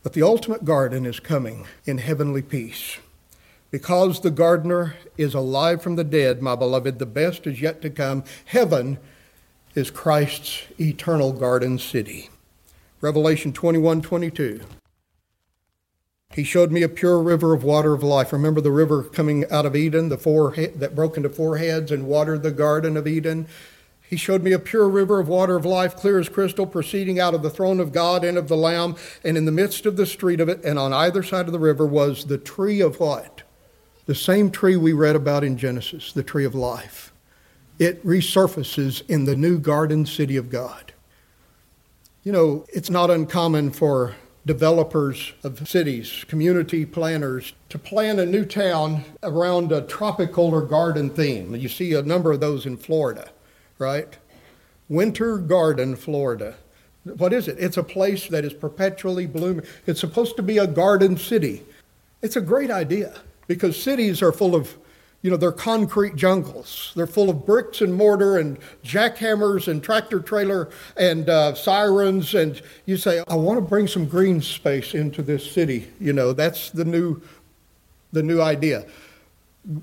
But 0.03 0.13
the 0.13 0.23
ultimate 0.23 0.65
garden 0.65 1.05
is 1.05 1.19
coming 1.19 1.67
in 1.85 1.99
heavenly 1.99 2.41
peace. 2.41 2.97
Because 3.69 4.19
the 4.19 4.31
gardener 4.31 4.95
is 5.17 5.33
alive 5.33 5.81
from 5.81 5.95
the 5.95 6.03
dead, 6.03 6.41
my 6.41 6.55
beloved, 6.55 6.99
the 6.99 7.05
best 7.05 7.47
is 7.47 7.61
yet 7.61 7.81
to 7.81 7.89
come. 7.89 8.23
Heaven 8.45 8.97
is 9.75 9.89
Christ's 9.89 10.63
eternal 10.79 11.31
garden 11.31 11.79
city. 11.79 12.29
Revelation 12.99 13.53
21 13.53 14.01
22. 14.01 14.61
He 16.33 16.43
showed 16.43 16.71
me 16.71 16.81
a 16.81 16.89
pure 16.89 17.21
river 17.21 17.53
of 17.53 17.63
water 17.63 17.93
of 17.93 18.03
life. 18.03 18.31
Remember 18.31 18.61
the 18.61 18.71
river 18.71 19.03
coming 19.03 19.49
out 19.51 19.65
of 19.65 19.75
Eden, 19.75 20.09
the 20.09 20.17
four 20.17 20.55
that 20.55 20.95
broke 20.95 21.17
into 21.17 21.29
four 21.29 21.57
heads 21.57 21.91
and 21.91 22.07
watered 22.07 22.43
the 22.43 22.51
garden 22.51 22.95
of 22.95 23.07
Eden. 23.07 23.47
He 24.01 24.17
showed 24.17 24.43
me 24.43 24.51
a 24.51 24.59
pure 24.59 24.89
river 24.89 25.19
of 25.19 25.27
water 25.27 25.55
of 25.55 25.65
life, 25.65 25.95
clear 25.95 26.19
as 26.19 26.29
crystal, 26.29 26.65
proceeding 26.65 27.19
out 27.19 27.33
of 27.33 27.43
the 27.43 27.49
throne 27.49 27.79
of 27.79 27.93
God 27.93 28.23
and 28.23 28.37
of 28.37 28.49
the 28.49 28.57
Lamb. 28.57 28.95
And 29.23 29.37
in 29.37 29.45
the 29.45 29.51
midst 29.51 29.85
of 29.85 29.95
the 29.95 30.05
street 30.05 30.41
of 30.41 30.49
it, 30.49 30.63
and 30.65 30.77
on 30.77 30.93
either 30.93 31.23
side 31.23 31.45
of 31.45 31.53
the 31.53 31.59
river, 31.59 31.85
was 31.85 32.25
the 32.25 32.37
tree 32.37 32.81
of 32.81 32.99
what? 32.99 33.43
The 34.05 34.15
same 34.15 34.51
tree 34.51 34.75
we 34.75 34.91
read 34.91 35.15
about 35.15 35.43
in 35.43 35.57
Genesis, 35.57 36.11
the 36.11 36.23
tree 36.23 36.43
of 36.45 36.55
life. 36.55 37.10
It 37.81 38.05
resurfaces 38.05 39.01
in 39.09 39.25
the 39.25 39.35
new 39.35 39.57
garden 39.57 40.05
city 40.05 40.37
of 40.37 40.51
God. 40.51 40.93
You 42.23 42.31
know, 42.31 42.63
it's 42.71 42.91
not 42.91 43.09
uncommon 43.09 43.71
for 43.71 44.13
developers 44.45 45.33
of 45.43 45.67
cities, 45.67 46.23
community 46.27 46.85
planners, 46.85 47.53
to 47.69 47.79
plan 47.79 48.19
a 48.19 48.25
new 48.27 48.45
town 48.45 49.03
around 49.23 49.71
a 49.71 49.81
tropical 49.81 50.53
or 50.53 50.61
garden 50.61 51.09
theme. 51.09 51.55
You 51.55 51.67
see 51.67 51.95
a 51.95 52.03
number 52.03 52.31
of 52.31 52.39
those 52.39 52.67
in 52.67 52.77
Florida, 52.77 53.31
right? 53.79 54.15
Winter 54.87 55.39
Garden, 55.39 55.95
Florida. 55.95 56.53
What 57.03 57.33
is 57.33 57.47
it? 57.47 57.57
It's 57.57 57.77
a 57.77 57.83
place 57.83 58.27
that 58.27 58.45
is 58.45 58.53
perpetually 58.53 59.25
blooming. 59.25 59.65
It's 59.87 59.99
supposed 59.99 60.35
to 60.35 60.43
be 60.43 60.59
a 60.59 60.67
garden 60.67 61.17
city. 61.17 61.63
It's 62.21 62.35
a 62.35 62.41
great 62.41 62.69
idea 62.69 63.15
because 63.47 63.81
cities 63.81 64.21
are 64.21 64.31
full 64.31 64.53
of, 64.53 64.77
you 65.21 65.29
know, 65.29 65.37
they're 65.37 65.51
concrete 65.51 66.15
jungles. 66.15 66.91
They're 66.95 67.07
full 67.07 67.29
of 67.29 67.45
bricks 67.45 67.81
and 67.81 67.93
mortar 67.93 68.39
and 68.39 68.57
jackhammers 68.83 69.67
and 69.67 69.83
tractor 69.83 70.19
trailer 70.19 70.69
and 70.97 71.29
uh, 71.29 71.53
sirens. 71.53 72.33
And 72.33 72.59
you 72.85 72.97
say, 72.97 73.23
I 73.27 73.35
want 73.35 73.57
to 73.57 73.61
bring 73.61 73.87
some 73.87 74.05
green 74.05 74.41
space 74.41 74.95
into 74.95 75.21
this 75.21 75.49
city. 75.49 75.91
You 75.99 76.13
know, 76.13 76.33
that's 76.33 76.71
the 76.71 76.85
new, 76.85 77.21
the 78.11 78.23
new 78.23 78.41
idea. 78.41 78.85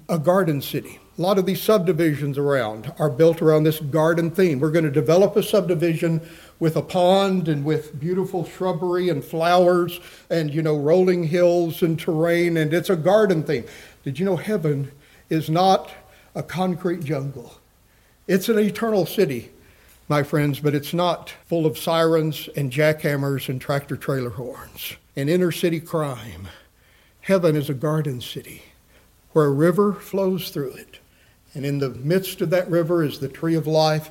A 0.09 0.19
garden 0.19 0.61
city. 0.61 0.99
A 1.17 1.23
lot 1.23 1.39
of 1.39 1.47
these 1.47 1.63
subdivisions 1.63 2.37
around 2.37 2.93
are 2.99 3.11
built 3.11 3.41
around 3.41 3.63
this 3.63 3.79
garden 3.79 4.33
theme. 4.33 4.59
We're 4.59 4.73
going 4.73 4.85
to 4.85 4.91
develop 4.91 5.37
a 5.37 5.43
subdivision 5.43 6.21
with 6.59 6.77
a 6.77 6.83
pond 6.83 7.47
and 7.47 7.65
with 7.65 7.99
beautiful 8.01 8.45
shrubbery 8.45 9.09
and 9.09 9.25
flowers 9.25 10.01
and, 10.31 10.53
you 10.53 10.63
know, 10.63 10.77
rolling 10.77 11.25
hills 11.25 11.83
and 11.83 11.99
terrain, 11.99 12.57
and 12.57 12.75
it's 12.75 12.91
a 12.91 12.97
garden 12.97 13.45
theme. 13.45 13.65
Did 14.03 14.19
you 14.19 14.27
know 14.27 14.37
heaven 14.37 14.91
is 15.29 15.51
not 15.51 15.91
a 16.35 16.43
concrete 16.43 17.05
jungle? 17.05 17.59
It's 18.27 18.49
an 18.49 18.59
eternal 18.59 19.07
city, 19.07 19.51
my 20.09 20.23
friends, 20.23 20.61
but 20.61 20.75
it's 20.75 20.95
not 20.95 21.35
full 21.47 21.67
of 21.67 21.79
sirens 21.79 22.49
and 22.57 22.71
jackhammers 22.71 23.49
and 23.49 23.61
tractor 23.61 23.97
trailer 23.97 24.31
horns 24.31 24.97
and 25.17 25.29
inner 25.29 25.53
city 25.53 25.81
crime. 25.81 26.49
Heaven 27.23 27.57
is 27.57 27.69
a 27.69 27.75
garden 27.75 28.21
city 28.21 28.63
where 29.33 29.47
a 29.47 29.51
river 29.51 29.93
flows 29.93 30.51
through 30.51 30.73
it. 30.73 30.99
And 31.55 31.65
in 31.65 31.79
the 31.79 31.91
midst 31.91 32.41
of 32.41 32.51
that 32.51 32.71
river 32.71 33.03
is 33.03 33.19
the 33.19 33.29
tree 33.29 33.55
of 33.55 33.67
life 33.67 34.11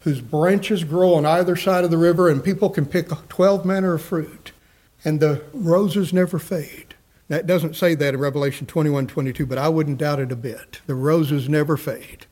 whose 0.00 0.20
branches 0.20 0.84
grow 0.84 1.14
on 1.14 1.26
either 1.26 1.56
side 1.56 1.84
of 1.84 1.90
the 1.90 1.98
river, 1.98 2.28
and 2.28 2.42
people 2.42 2.70
can 2.70 2.86
pick 2.86 3.08
12 3.28 3.64
manner 3.64 3.94
of 3.94 4.02
fruit, 4.02 4.52
and 5.04 5.20
the 5.20 5.42
roses 5.52 6.12
never 6.12 6.38
fade. 6.38 6.94
It 7.30 7.46
doesn't 7.46 7.76
say 7.76 7.94
that 7.94 8.14
in 8.14 8.20
Revelation 8.20 8.66
21 8.66 9.06
22, 9.06 9.46
but 9.46 9.56
I 9.56 9.68
wouldn't 9.68 9.98
doubt 9.98 10.18
it 10.18 10.32
a 10.32 10.36
bit. 10.36 10.80
The 10.86 10.96
roses 10.96 11.48
never 11.48 11.76
fade. 11.76 12.26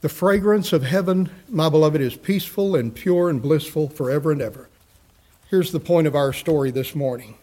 The 0.00 0.08
fragrance 0.08 0.72
of 0.72 0.84
heaven, 0.84 1.28
my 1.48 1.68
beloved, 1.68 2.00
is 2.00 2.16
peaceful 2.16 2.76
and 2.76 2.94
pure 2.94 3.28
and 3.28 3.42
blissful 3.42 3.88
forever 3.88 4.30
and 4.30 4.40
ever. 4.40 4.68
Here's 5.48 5.72
the 5.72 5.80
point 5.80 6.06
of 6.06 6.14
our 6.14 6.32
story 6.32 6.70
this 6.70 6.94
morning 6.94 7.36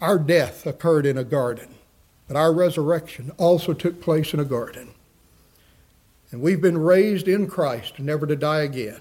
our 0.00 0.18
death 0.18 0.66
occurred 0.66 1.06
in 1.06 1.16
a 1.16 1.24
garden, 1.24 1.74
but 2.28 2.36
our 2.36 2.52
resurrection 2.52 3.32
also 3.38 3.72
took 3.72 4.02
place 4.02 4.34
in 4.34 4.40
a 4.40 4.44
garden. 4.44 4.90
And 6.30 6.42
we've 6.42 6.60
been 6.60 6.78
raised 6.78 7.26
in 7.26 7.46
Christ, 7.46 7.98
never 7.98 8.26
to 8.26 8.36
die 8.36 8.60
again. 8.60 9.00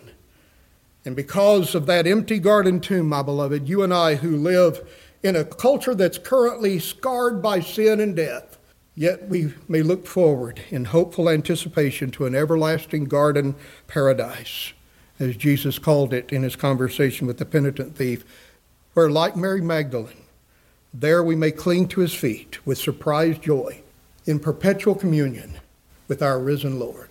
And 1.03 1.16
because 1.16 1.76
of 1.76 1.88
that 1.88 2.07
empty 2.07 2.39
garden 2.39 2.80
tomb, 2.80 3.09
my 3.09 3.22
beloved, 3.22 3.68
you 3.68 3.84
and 3.84 3.93
I 3.93 4.16
who 4.16 4.38
live 4.38 4.88
in 5.24 5.38
a 5.38 5.46
culture 5.46 5.96
that's 5.96 6.18
currently 6.18 6.78
scarred 6.78 7.42
by 7.42 7.62
sin 7.62 8.02
and 8.02 8.16
death, 8.16 8.58
yet 8.94 9.28
we 9.30 9.54
may 9.70 9.82
look 9.82 10.06
forward 10.06 10.62
in 10.70 10.86
hopeful 10.86 11.30
anticipation 11.30 12.12
to 12.12 12.26
an 12.26 12.36
everlasting 12.36 13.06
garden 13.06 13.56
paradise, 13.88 14.74
as 15.20 15.38
Jesus 15.38 15.80
called 15.80 16.14
it 16.14 16.32
in 16.32 16.44
his 16.44 16.58
conversation 16.58 17.26
with 17.26 17.38
the 17.38 17.46
penitent 17.46 17.96
thief, 17.96 18.26
where, 18.94 19.10
like 19.10 19.36
Mary 19.36 19.62
Magdalene, 19.62 20.26
there 20.94 21.24
we 21.24 21.36
may 21.36 21.52
cling 21.52 21.88
to 21.88 22.02
his 22.02 22.14
feet 22.14 22.64
with 22.66 22.78
surprised 22.78 23.42
joy 23.42 23.82
in 24.26 24.40
perpetual 24.40 24.94
communion 24.94 25.60
with 26.08 26.22
our 26.22 26.38
risen 26.38 26.78
Lord. 26.78 27.10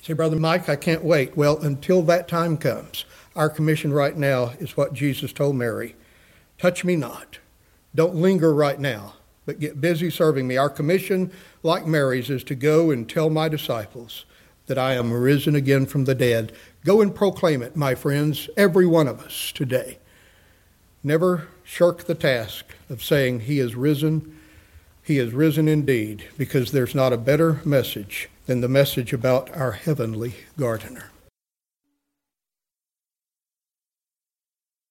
Say, 0.00 0.12
Brother 0.14 0.36
Mike, 0.36 0.68
I 0.68 0.76
can't 0.76 1.04
wait. 1.04 1.36
Well, 1.36 1.58
until 1.58 2.00
that 2.02 2.28
time 2.28 2.56
comes, 2.56 3.04
our 3.34 3.50
commission 3.50 3.92
right 3.92 4.16
now 4.16 4.52
is 4.60 4.76
what 4.76 4.94
Jesus 4.94 5.32
told 5.32 5.56
Mary 5.56 5.96
touch 6.58 6.84
me 6.84 6.96
not. 6.96 7.38
Don't 7.94 8.14
linger 8.14 8.52
right 8.52 8.78
now, 8.78 9.14
but 9.46 9.60
get 9.60 9.80
busy 9.80 10.10
serving 10.10 10.46
me. 10.46 10.56
Our 10.56 10.68
commission, 10.68 11.32
like 11.62 11.86
Mary's, 11.86 12.30
is 12.30 12.44
to 12.44 12.54
go 12.54 12.90
and 12.90 13.08
tell 13.08 13.30
my 13.30 13.48
disciples 13.48 14.24
that 14.66 14.78
I 14.78 14.94
am 14.94 15.12
risen 15.12 15.54
again 15.54 15.86
from 15.86 16.04
the 16.04 16.14
dead. 16.14 16.52
Go 16.84 17.00
and 17.00 17.14
proclaim 17.14 17.62
it, 17.62 17.76
my 17.76 17.94
friends, 17.94 18.50
every 18.56 18.86
one 18.86 19.08
of 19.08 19.20
us 19.20 19.52
today. 19.52 19.98
Never 21.02 21.48
shirk 21.62 22.04
the 22.04 22.14
task 22.14 22.66
of 22.90 23.02
saying, 23.02 23.40
He 23.40 23.60
is 23.60 23.74
risen. 23.74 24.38
He 25.02 25.18
is 25.18 25.32
risen 25.32 25.68
indeed, 25.68 26.24
because 26.36 26.72
there's 26.72 26.94
not 26.94 27.12
a 27.12 27.16
better 27.16 27.60
message 27.64 28.28
than 28.46 28.60
the 28.60 28.68
message 28.68 29.12
about 29.12 29.54
our 29.56 29.72
heavenly 29.72 30.34
gardener. 30.58 31.10